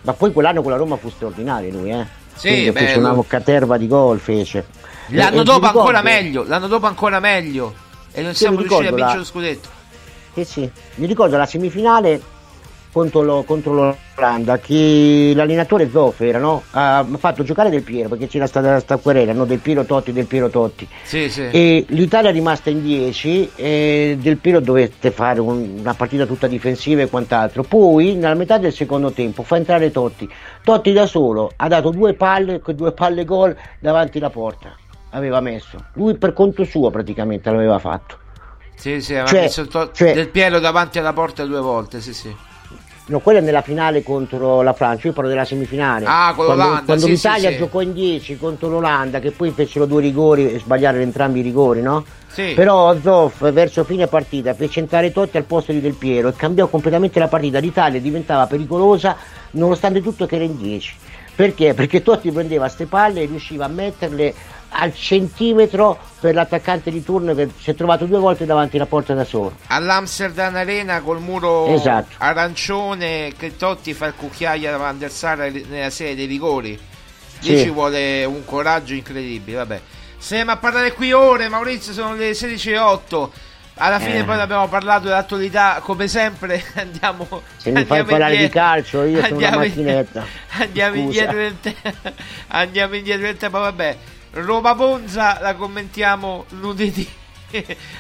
Ma 0.02 0.14
poi 0.14 0.32
quell'anno 0.34 0.62
con 0.62 0.72
la 0.72 0.78
Roma 0.78 0.98
fu 0.98 1.10
straordinario 1.10 1.72
lui, 1.72 1.92
eh. 1.92 2.06
Sì, 2.36 2.48
Quindi 2.50 2.72
fece 2.72 2.98
una 3.00 3.16
caterva 3.26 3.78
di 3.78 3.88
gol, 3.88 4.20
fece. 4.20 4.66
L'anno 5.08 5.42
E- 5.42 5.44
dopo 5.44 5.60
ricordo- 5.68 5.80
ancora 5.80 6.02
meglio, 6.02 6.44
l'anno 6.48 6.68
dopo 6.68 6.86
ancora 6.88 7.20
meglio. 7.20 7.74
E 8.12 8.22
non 8.22 8.34
siamo 8.34 8.58
riusciti 8.58 8.88
a 8.88 8.90
vincere 8.90 9.12
la- 9.12 9.16
lo 9.18 9.24
scudetto. 9.24 9.70
Sì, 10.34 10.44
sì. 10.46 10.72
Mi 10.96 11.06
ricordo 11.08 11.38
la 11.38 11.46
semifinale 11.46 12.22
contro, 12.94 13.22
lo- 13.22 13.44
contro 13.44 13.74
l'Olanda 14.16 14.60
che 14.60 15.34
l'allenatore 15.36 15.90
Zoff 15.90 16.22
era, 16.22 16.38
no? 16.38 16.64
ha 16.72 17.06
fatto 17.18 17.44
giocare 17.44 17.70
Del 17.70 17.82
Piero 17.82 18.08
perché 18.08 18.28
c'era 18.28 18.48
stata 18.48 18.80
sta 18.80 18.96
querela, 18.98 19.34
no? 19.34 19.44
Del 19.44 19.60
Piero 19.60 19.84
Totti, 19.84 20.14
Del 20.14 20.26
Piero 20.28 20.50
Totti. 20.50 20.88
Sì, 21.04 21.30
sì. 21.30 21.42
E 21.50 21.86
l'Italia 21.90 22.30
è 22.30 22.34
rimasta 22.34 22.70
in 22.70 22.82
10 22.82 23.52
e 23.56 24.18
Del 24.22 24.38
Piero 24.38 24.60
dovette 24.62 25.12
fare 25.12 25.42
un- 25.42 25.80
una 25.80 25.94
partita 25.96 26.26
tutta 26.26 26.48
difensiva 26.48 27.02
e 27.02 27.10
quant'altro. 27.10 27.64
Poi, 27.64 28.14
nella 28.14 28.36
metà 28.36 28.58
del 28.58 28.72
secondo 28.72 29.12
tempo, 29.12 29.44
fa 29.44 29.58
entrare 29.58 29.92
Totti. 29.92 30.30
Totti 30.64 30.94
da 30.94 31.06
solo 31.06 31.52
ha 31.58 31.68
dato 31.68 31.90
due 31.90 32.14
palle, 32.14 32.62
due 32.74 32.92
palle 32.94 33.26
gol 33.26 33.54
davanti 33.80 34.20
alla 34.20 34.30
porta. 34.30 34.74
Aveva 35.10 35.42
messo. 35.42 35.78
Lui 35.94 36.16
per 36.16 36.34
conto 36.34 36.64
suo 36.64 36.90
praticamente 36.92 37.50
l'aveva 37.52 37.80
fatto. 37.80 38.18
Sì, 38.76 39.00
sì, 39.02 39.14
aveva 39.14 39.28
Cioè- 39.28 39.42
messo 39.42 39.68
to- 39.68 39.92
cioè- 39.92 40.14
del 40.14 40.30
Piero 40.30 40.60
davanti 40.60 40.98
alla 41.00 41.14
porta 41.14 41.46
due 41.46 41.60
volte, 41.60 42.02
sì, 42.02 42.14
sì. 42.14 42.36
No, 43.06 43.20
quella 43.20 43.40
è 43.40 43.42
nella 43.42 43.62
finale 43.62 44.02
contro 44.02 44.62
la 44.62 44.72
Francia, 44.72 45.08
io 45.08 45.14
parlo 45.14 45.30
della 45.30 45.44
semifinale. 45.44 46.06
Ah, 46.08 46.34
con 46.34 46.46
quando, 46.46 46.64
l'Olanda, 46.64 46.84
quando 46.86 47.06
sì, 47.06 47.12
l'Italia 47.12 47.48
sì, 47.50 47.54
sì. 47.56 47.60
giocò 47.60 47.82
in 47.82 47.94
10 47.94 48.38
contro 48.38 48.70
l'Olanda, 48.70 49.20
che 49.20 49.32
poi 49.32 49.52
fecero 49.52 49.86
due 49.86 50.02
rigori 50.02 50.54
e 50.54 50.60
sbagliarono 50.60 51.04
entrambi 51.04 51.40
i 51.40 51.42
rigori, 51.44 51.82
no? 51.82 52.06
Sì. 52.28 52.54
Però 52.56 52.98
Zoff 53.02 53.52
verso 53.52 53.84
fine 53.84 54.08
partita 54.08 54.54
fece 54.54 54.80
entrare 54.80 55.12
Totti 55.12 55.36
al 55.36 55.44
posto 55.44 55.74
di 55.74 55.82
Del 55.82 55.96
Piero 55.96 56.30
e 56.30 56.34
cambiò 56.34 56.68
completamente 56.68 57.20
la 57.20 57.28
partita. 57.28 57.60
L'Italia 57.60 58.00
diventava 58.00 58.48
pericolosa 58.48 59.18
nonostante 59.52 60.02
tutto 60.02 60.26
che 60.26 60.36
era 60.36 60.46
in 60.46 60.58
10. 60.58 60.96
Perché? 61.36 61.74
Perché 61.74 62.02
Totti 62.02 62.32
prendeva 62.32 62.70
ste 62.70 62.86
palle 62.86 63.22
e 63.22 63.26
riusciva 63.26 63.66
a 63.66 63.68
metterle 63.68 64.34
al 64.76 64.94
centimetro 64.96 65.98
per 66.20 66.34
l'attaccante 66.34 66.90
di 66.92 67.04
turno 67.04 67.34
che 67.36 67.50
si 67.60 67.70
è 67.70 67.76
trovato 67.76 68.06
due 68.06 68.20
volte 68.20 68.46
davanti 68.46 68.76
alla 68.78 68.86
porta 68.86 69.14
da 69.14 69.24
solo. 69.24 69.56
All'Amsterdam 69.68 70.56
Arena 70.56 71.02
col 71.02 71.20
muro 71.20 71.68
Esatto. 71.68 72.16
arancione 72.18 73.34
che 73.38 73.56
Totti 73.58 73.94
fa 73.94 74.08
il 74.08 74.14
cucchiaio 74.16 74.70
davanti 74.72 75.04
al 75.06 75.12
Sara 75.12 75.48
nella 75.50 75.90
serie 75.90 76.16
dei 76.16 76.26
rigori. 76.26 76.72
Lì 77.42 77.58
Sì. 77.58 77.64
ci 77.64 77.70
vuole 77.70 78.24
un 78.26 78.46
coraggio 78.46 78.94
incredibile, 78.94 79.58
vabbè. 79.58 79.82
Stiamo 80.18 80.52
a 80.52 80.58
parlare 80.58 80.94
qui 80.94 81.12
ore, 81.12 81.50
Maurizio, 81.50 81.92
sono 81.92 82.16
le 82.16 82.34
16.08. 82.34 83.32
Alla 83.78 84.00
fine 84.00 84.20
Eh. 84.20 84.24
poi 84.24 84.40
abbiamo 84.40 84.68
parlato 84.68 85.06
dell'attualità, 85.08 85.82
come 85.84 86.08
sempre 86.08 86.64
andiamo 86.76 87.28
Se 87.58 87.72
mi 87.72 87.84
fai 87.84 88.00
andiamo 88.00 88.04
parlare 88.10 88.38
di 88.38 88.44
indietro. 88.44 88.60
calcio, 88.62 89.04
io 89.04 89.22
sono 89.24 89.36
una 89.36 89.48
Andiamo- 89.48 89.58
macchinetta. 89.58 90.26
Andiamo 90.60 90.96
indietro 90.96 91.52
tempo. 91.60 91.90
Andiamo 92.48 92.96
indietro 92.96 93.24
nel 93.26 93.38
tempo, 93.38 93.60
vabbè. 93.60 93.98
Roma 94.34 94.74
Bonza 94.74 95.40
la 95.42 95.54
commentiamo 95.56 96.46
lunedì 96.60 97.08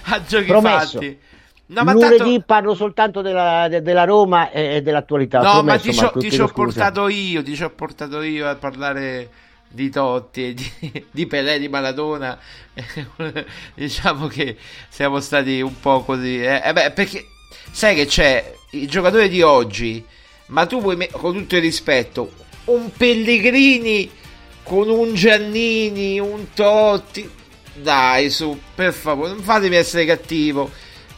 a 0.05 0.22
giochi 0.23 0.45
Promesso. 0.45 0.99
fatti. 0.99 1.18
No, 1.65 1.84
ma 1.84 1.93
Lunedì 1.93 2.18
tanto 2.18 2.43
parlo 2.45 2.76
soltanto 2.76 3.22
della, 3.22 3.68
de- 3.69 3.81
della 3.81 4.03
Roma 4.03 4.51
e, 4.51 4.81
dell'attualità. 4.81 5.39
No, 5.39 5.61
ma 5.64 5.77
Promesso, 5.77 5.81
ti 5.88 5.93
ci 5.93 5.99
ho- 5.99 6.03
Marco, 6.03 6.19
ti 6.19 6.31
ci 6.31 6.41
ho 6.41 6.47
portato 6.47 7.07
io, 7.07 7.43
ti 7.43 7.55
ci 7.55 7.64
ho 7.64 7.69
portato 7.69 8.22
io 8.22 8.47
a 8.49 8.55
parlare 8.55 9.30
di 9.69 9.89
Totti 9.89 10.53
di, 10.53 11.05
di 11.10 11.26
Pelé, 11.26 11.60
di 11.60 11.69
Maradona. 11.69 12.38
diciamo 13.76 14.27
che 14.27 14.57
siamo 14.89 15.19
stati 15.19 15.61
un 15.61 15.80
po' 15.80 16.01
così. 16.03 16.41
Eh, 16.43 16.61
eh 16.65 16.73
beh, 16.73 16.91
perché 16.91 17.26
sai 17.72 17.95
che 17.95 18.05
c'è 18.05 18.53
i 18.72 18.85
giocatori 18.88 19.30
di 19.30 19.41
oggi, 19.41 20.03
ma 20.47 20.65
tu 20.65 20.81
vuoi, 20.81 20.95
me- 20.95 21.10
con 21.11 21.34
tutto 21.34 21.55
il 21.55 21.61
rispetto, 21.61 22.31
un 22.65 22.91
Pellegrini 22.91 24.10
con 24.64 24.90
un 24.90 25.14
Giannini, 25.14 26.19
un 26.19 26.48
Totti. 26.53 27.30
Dai, 27.76 28.30
su, 28.30 28.60
per 28.76 28.94
favore, 28.94 29.30
non 29.31 29.40
fatemi 29.41 29.76
essere 29.76 30.06
cattivo. 30.06 30.69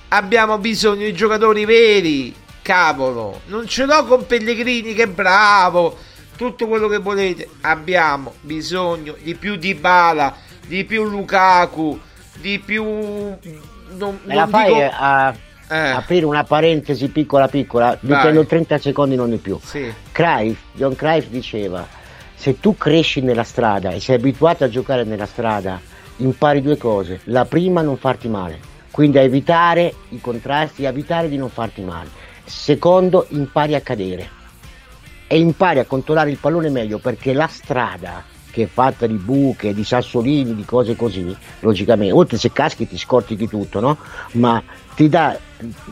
Abbiamo 0.09 0.57
bisogno 0.57 1.03
di 1.05 1.13
giocatori 1.13 1.65
veri. 1.65 2.33
Cavolo, 2.61 3.41
non 3.47 3.67
ce 3.67 3.85
l'ho 3.85 4.05
con 4.05 4.25
Pellegrini, 4.25 4.93
che 4.93 5.07
bravo. 5.07 5.97
Tutto 6.35 6.67
quello 6.67 6.87
che 6.87 6.97
volete. 6.97 7.47
Abbiamo 7.61 8.33
bisogno 8.41 9.15
di 9.21 9.35
più 9.35 9.55
di 9.55 9.75
Bala, 9.75 10.35
di 10.65 10.83
più 10.83 11.03
Lukaku, 11.03 11.99
di 12.39 12.59
più. 12.59 12.83
Non, 12.83 14.19
Me 14.23 14.33
la 14.33 14.41
non 14.41 14.49
fai 14.49 14.65
dico- 14.65 14.79
Eh. 14.81 14.91
a, 14.91 15.35
aprire 15.95 16.25
una 16.25 16.43
parentesi 16.43 17.07
piccola 17.09 17.47
piccola? 17.47 17.97
Vi 17.99 18.11
prendo 18.13 18.45
30 18.45 18.79
secondi, 18.79 19.15
non 19.15 19.29
di 19.29 19.37
più. 19.37 19.59
Sì. 19.63 19.93
Cruyff, 20.11 20.57
John 20.73 20.95
Cruyff 20.95 21.27
diceva, 21.27 21.87
se 22.35 22.59
tu 22.59 22.77
cresci 22.77 23.21
nella 23.21 23.43
strada 23.43 23.91
e 23.91 23.99
sei 23.99 24.15
abituato 24.15 24.63
a 24.63 24.69
giocare 24.69 25.03
nella 25.03 25.25
strada, 25.25 25.79
impari 26.17 26.61
due 26.61 26.77
cose. 26.77 27.21
La 27.25 27.45
prima, 27.45 27.81
non 27.81 27.97
farti 27.97 28.27
male. 28.27 28.59
Quindi 28.91 29.17
a 29.17 29.21
evitare 29.21 29.93
i 30.09 30.21
contrasti, 30.21 30.85
a 30.85 30.89
evitare 30.89 31.27
di 31.27 31.37
non 31.37 31.49
farti 31.49 31.81
male. 31.81 32.09
Secondo, 32.45 33.25
impari 33.29 33.75
a 33.75 33.81
cadere. 33.81 34.29
E 35.27 35.39
impari 35.39 35.79
a 35.79 35.85
controllare 35.85 36.29
il 36.29 36.37
pallone 36.37 36.69
meglio 36.69 36.99
perché 36.99 37.33
la 37.33 37.47
strada 37.47 38.23
che 38.55 38.63
è 38.63 38.67
fatta 38.67 39.05
di 39.05 39.15
buche, 39.15 39.73
di 39.73 39.83
sassolini, 39.83 40.55
di 40.55 40.63
cose 40.63 40.95
così, 40.95 41.35
logicamente, 41.59 42.13
oltre 42.13 42.37
se 42.37 42.53
caschi 42.53 42.87
ti 42.87 42.97
scortichi 42.97 43.49
tutto, 43.49 43.81
no? 43.81 43.97
Ma 44.33 44.63
ti 44.95 45.09
dà 45.09 45.37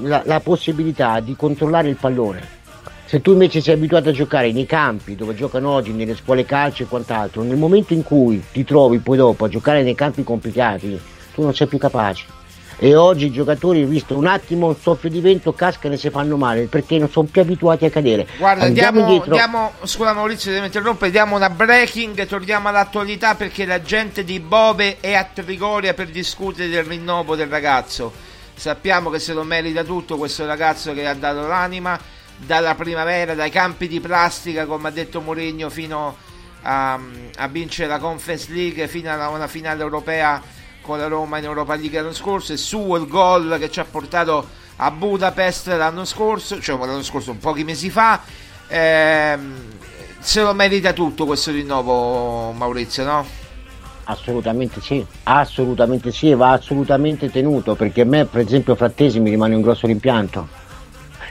la, 0.01 0.21
la 0.23 0.39
possibilità 0.39 1.19
di 1.19 1.35
controllare 1.35 1.89
il 1.89 1.97
pallone. 1.97 2.61
Se 3.13 3.21
tu 3.21 3.33
invece 3.33 3.61
sei 3.61 3.75
abituato 3.75 4.09
a 4.09 4.11
giocare 4.11 4.51
nei 4.51 4.65
campi 4.65 5.15
dove 5.15 5.35
giocano 5.35 5.69
oggi, 5.69 5.91
nelle 5.91 6.15
scuole 6.15 6.45
calcio 6.45 6.81
e 6.81 6.87
quant'altro, 6.87 7.43
nel 7.43 7.57
momento 7.57 7.93
in 7.93 8.01
cui 8.01 8.43
ti 8.51 8.63
trovi 8.63 8.97
poi 8.97 9.17
dopo 9.17 9.45
a 9.45 9.49
giocare 9.49 9.83
nei 9.83 9.93
campi 9.93 10.23
complicati, 10.23 10.99
tu 11.31 11.43
non 11.43 11.53
sei 11.53 11.67
più 11.67 11.77
capace. 11.77 12.25
E 12.79 12.95
oggi 12.95 13.27
i 13.27 13.31
giocatori, 13.31 13.85
visto 13.85 14.17
un 14.17 14.25
attimo 14.25 14.65
un 14.65 14.75
soffio 14.75 15.11
di 15.11 15.19
vento, 15.19 15.53
cascano 15.53 15.93
e 15.93 15.97
si 15.97 16.09
fanno 16.09 16.37
male 16.37 16.63
perché 16.63 16.97
non 16.97 17.07
sono 17.07 17.27
più 17.31 17.39
abituati 17.41 17.85
a 17.85 17.91
cadere. 17.91 18.25
Guarda, 18.35 18.63
Andiamo 18.63 18.97
diamo, 18.97 19.11
indietro. 19.11 19.35
diamo- 19.35 19.71
scusa 19.83 20.13
Maurizio, 20.13 20.51
devo 20.51 20.65
interrompere, 20.65 21.11
diamo 21.11 21.35
una 21.35 21.51
breaking, 21.51 22.25
torniamo 22.25 22.69
all'attualità 22.69 23.35
perché 23.35 23.65
la 23.65 23.83
gente 23.83 24.23
di 24.23 24.39
Bove 24.39 24.97
è 24.99 25.13
a 25.13 25.27
Trigoria 25.31 25.93
per 25.93 26.07
discutere 26.07 26.67
del 26.67 26.83
rinnovo 26.83 27.35
del 27.35 27.47
ragazzo. 27.47 28.11
Sappiamo 28.55 29.11
che 29.11 29.19
se 29.19 29.33
lo 29.33 29.43
merita 29.43 29.83
tutto 29.83 30.17
questo 30.17 30.47
ragazzo 30.47 30.93
che 30.93 31.05
ha 31.05 31.13
dato 31.13 31.45
l'anima 31.45 32.21
dalla 32.45 32.75
primavera, 32.75 33.33
dai 33.35 33.49
campi 33.49 33.87
di 33.87 33.99
plastica, 33.99 34.65
come 34.65 34.87
ha 34.87 34.91
detto 34.91 35.21
Mourinho, 35.21 35.69
fino 35.69 36.15
a, 36.63 36.99
a 37.37 37.47
vincere 37.47 37.87
la 37.87 37.99
Conference 37.99 38.51
League, 38.51 38.87
fino 38.87 39.11
a 39.11 39.29
una 39.29 39.47
finale 39.47 39.81
europea 39.81 40.41
con 40.81 40.97
la 40.97 41.07
Roma 41.07 41.37
in 41.37 41.45
Europa 41.45 41.75
League 41.75 41.99
l'anno 41.99 42.13
scorso, 42.13 42.53
e 42.53 42.57
su 42.57 42.95
il 42.95 43.07
gol 43.07 43.57
che 43.59 43.71
ci 43.71 43.79
ha 43.79 43.85
portato 43.85 44.45
a 44.77 44.91
Budapest 44.91 45.67
l'anno 45.67 46.05
scorso, 46.05 46.59
cioè 46.59 46.77
l'anno 46.77 47.03
scorso, 47.03 47.33
pochi 47.33 47.63
mesi 47.63 47.89
fa. 47.89 48.21
Ehm, 48.67 49.71
se 50.19 50.41
lo 50.41 50.53
merita 50.53 50.93
tutto 50.93 51.25
questo 51.25 51.51
rinnovo, 51.51 52.51
Maurizio, 52.51 53.03
no? 53.03 53.25
Assolutamente 54.05 54.81
sì, 54.81 55.05
assolutamente 55.23 56.11
sì, 56.11 56.33
va 56.33 56.51
assolutamente 56.51 57.29
tenuto 57.29 57.75
perché 57.75 58.01
a 58.01 58.05
me 58.05 58.25
per 58.25 58.41
esempio 58.41 58.75
Frattesi 58.75 59.19
mi 59.19 59.29
rimane 59.29 59.55
un 59.55 59.61
grosso 59.61 59.87
rimpianto. 59.87 60.62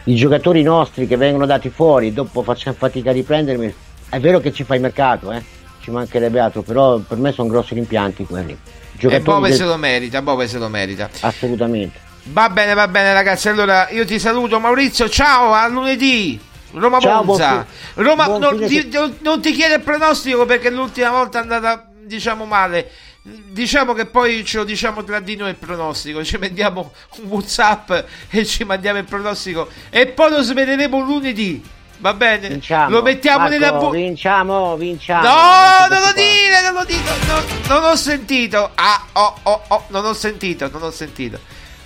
I 0.04 0.14
giocatori 0.14 0.62
nostri 0.62 1.06
che 1.06 1.16
vengono 1.16 1.46
dati 1.46 1.70
fuori 1.70 2.08
e 2.08 2.12
dopo 2.12 2.42
facciamo 2.42 2.76
fatica 2.78 3.10
a 3.10 3.12
riprendermi, 3.12 3.72
è 4.08 4.18
vero 4.20 4.40
che 4.40 4.52
ci 4.52 4.64
fai 4.64 4.78
mercato, 4.80 5.30
eh? 5.32 5.42
ci 5.80 5.90
mancherebbe 5.90 6.40
altro, 6.40 6.62
però 6.62 6.98
per 6.98 7.18
me 7.18 7.32
sono 7.32 7.48
grossi 7.48 7.74
rimpianti 7.74 8.24
quelli. 8.24 8.52
E 8.52 8.58
Giocatori 8.98 9.22
Bove 9.22 9.48
del- 9.48 9.56
se 9.58 9.64
lo 9.64 9.76
merita, 9.76 10.22
Bove 10.22 10.46
se 10.48 10.58
lo 10.58 10.68
merita. 10.68 11.08
Assolutamente. 11.20 11.98
Va 12.24 12.48
bene, 12.50 12.74
va 12.74 12.86
bene 12.88 13.12
ragazzi, 13.12 13.48
allora 13.48 13.88
io 13.90 14.04
ti 14.04 14.18
saluto 14.18 14.58
Maurizio, 14.60 15.08
ciao, 15.08 15.52
a 15.52 15.66
lunedì. 15.68 16.38
Roma 16.74 16.98
Ciao, 17.00 17.22
Monza. 17.22 17.66
Roma, 17.94 18.26
non, 18.38 18.64
ti, 18.66 18.88
non- 18.92 19.16
non 19.20 19.40
ti 19.42 19.52
chiede 19.52 19.74
il 19.74 19.80
pronostico 19.82 20.46
perché 20.46 20.70
l'ultima 20.70 21.10
volta 21.10 21.38
è 21.38 21.42
andata, 21.42 21.86
diciamo, 22.04 22.44
male. 22.44 22.88
Diciamo 23.24 23.92
che 23.92 24.06
poi 24.06 24.44
ce 24.44 24.56
lo 24.58 24.64
diciamo 24.64 25.04
tra 25.04 25.20
di 25.20 25.36
noi 25.36 25.50
il 25.50 25.54
pronostico, 25.54 26.24
ci 26.24 26.38
mandiamo 26.38 26.92
un 27.18 27.28
WhatsApp 27.28 27.92
e 28.30 28.44
ci 28.44 28.64
mandiamo 28.64 28.98
il 28.98 29.04
pronostico 29.04 29.68
e 29.90 30.08
poi 30.08 30.30
lo 30.30 30.42
sveleremo 30.42 30.98
lunedì. 30.98 31.62
Va 31.98 32.14
bene? 32.14 32.48
Vinciamo. 32.48 32.90
Lo 32.90 33.02
mettiamo 33.02 33.38
Marco, 33.38 33.52
nella 33.52 33.72
bu- 33.74 33.90
Vinciamo, 33.92 34.76
vinciamo. 34.76 35.22
No, 35.22 35.86
Non 35.88 36.00
lo 36.00 36.12
dire, 36.14 36.62
non 36.64 36.72
lo 36.72 36.84
dico. 36.84 37.10
no, 37.28 37.42
non 37.68 37.84
ho 37.84 37.94
sentito. 37.94 38.72
Ah, 38.74 39.04
oh, 39.12 39.36
oh, 39.44 39.62
oh, 39.68 39.84
non 39.90 40.04
ho 40.04 40.12
sentito, 40.14 40.68
non 40.72 40.82
ho 40.82 40.90
sentito. 40.90 41.38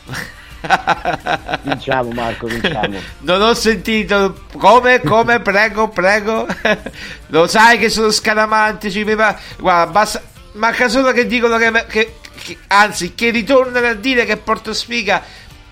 Vinciamo 1.63 2.11
Marco, 2.13 2.47
vinciamo. 2.47 2.99
Non 3.21 3.43
ho 3.43 3.53
sentito 3.53 4.45
come, 4.57 5.01
come, 5.03 5.41
prego, 5.41 5.89
prego. 5.89 6.47
Lo 7.29 7.47
sai 7.47 7.77
che 7.79 7.91
sono 7.91 8.11
scaramantici. 8.11 9.05
Mi 9.05 9.15
va... 9.15 9.39
Guarda, 9.59 9.93
basta... 9.93 10.23
manca 10.57 10.89
solo 10.89 11.13
che 11.13 11.27
dicono 11.27 11.57
che, 11.57 11.71
che- 11.89 12.15
che- 12.43 12.59
Anzi, 12.69 13.15
che 13.15 13.31
ritornano 13.31 13.87
a 13.87 13.95
dire 13.95 14.25
che 14.25 14.37
Porto 14.37 14.73
Sfiga, 14.73 15.23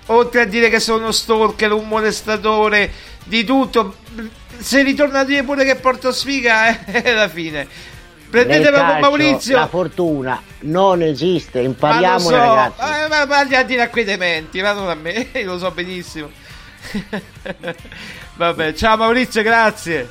oltre 0.06 0.40
a 0.42 0.44
dire 0.44 0.70
che 0.70 0.80
sono 0.80 1.12
stalker, 1.12 1.72
un 1.72 1.86
molestatore, 1.88 2.90
di 3.24 3.44
tutto, 3.44 3.96
se 4.58 4.82
ritorna 4.82 5.20
a 5.20 5.24
dire 5.24 5.42
pure 5.42 5.64
che 5.64 5.76
Porto 5.76 6.12
Sfiga 6.12 6.84
è 6.86 7.12
la 7.12 7.28
fine. 7.28 7.66
Nel 8.34 8.46
Prendetelo 8.46 8.78
con 8.84 8.98
Maurizio. 8.98 9.56
La 9.56 9.68
fortuna 9.68 10.42
non 10.60 11.02
esiste, 11.02 11.60
Ma 11.60 11.64
impariamo 11.66 12.18
so, 12.18 12.30
ragazzi. 12.30 12.80
eh, 12.82 13.08
ma 13.08 13.26
parli 13.28 13.54
a 13.54 13.62
dire 13.62 13.82
a 13.82 13.88
quei 13.88 14.02
dementi, 14.04 14.60
ma 14.60 14.72
non 14.72 14.88
a 14.88 14.94
me, 14.94 15.28
lo 15.44 15.56
so 15.58 15.70
benissimo. 15.70 16.30
Vabbè, 18.36 18.72
ciao 18.74 18.96
Maurizio, 18.96 19.42
grazie. 19.42 20.08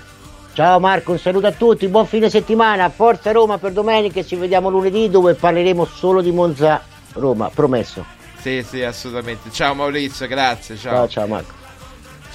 Ciao 0.54 0.80
Marco, 0.80 1.14
un 1.14 1.18
saluto 1.18 1.48
a 1.48 1.52
tutti, 1.52 1.88
buon 1.88 2.06
fine 2.06 2.30
settimana, 2.30 2.88
forza 2.90 3.32
Roma 3.32 3.58
per 3.58 3.72
domenica 3.72 4.20
e 4.20 4.26
ci 4.26 4.36
vediamo 4.36 4.70
lunedì 4.70 5.10
dove 5.10 5.34
parleremo 5.34 5.84
solo 5.84 6.22
di 6.22 6.32
Monza 6.32 6.80
Roma, 7.14 7.50
promesso. 7.50 8.06
Sì, 8.40 8.64
sì, 8.68 8.84
assolutamente. 8.84 9.50
Ciao 9.50 9.74
Maurizio, 9.74 10.28
grazie. 10.28 10.78
Ciao, 10.78 10.94
Ciao 10.94 11.08
ciao 11.08 11.28
Marco. 11.28 11.54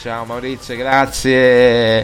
Ciao 0.00 0.24
Maurizio, 0.24 0.74
grazie. 0.74 2.00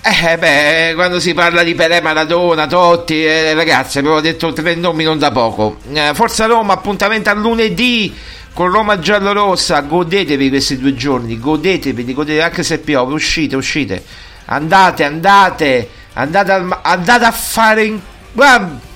Eh 0.00 0.38
beh, 0.38 0.92
quando 0.94 1.18
si 1.18 1.34
parla 1.34 1.64
di 1.64 1.74
Pelé, 1.74 2.00
Maradona, 2.00 2.68
Totti, 2.68 3.24
eh, 3.26 3.52
ragazzi, 3.52 3.98
abbiamo 3.98 4.20
detto 4.20 4.52
tre 4.52 4.76
nomi 4.76 5.02
non 5.02 5.18
da 5.18 5.32
poco. 5.32 5.78
Eh, 5.92 6.12
Forza 6.14 6.46
Roma, 6.46 6.74
appuntamento 6.74 7.30
a 7.30 7.34
lunedì 7.34 8.14
con 8.52 8.70
Roma 8.70 9.00
giallorossa. 9.00 9.80
Godetevi 9.80 10.50
questi 10.50 10.78
due 10.78 10.94
giorni, 10.94 11.36
godetevi, 11.36 12.14
godetevi 12.14 12.40
anche 12.40 12.62
se 12.62 12.78
piove. 12.78 13.12
Uscite, 13.12 13.56
uscite. 13.56 14.04
Andate, 14.46 15.04
andate, 15.04 15.88
andate, 16.14 16.58
ma- 16.60 16.80
andate 16.82 17.24
a 17.24 17.32
fare 17.32 17.84
in... 17.84 18.00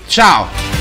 Ciao. 0.07 0.80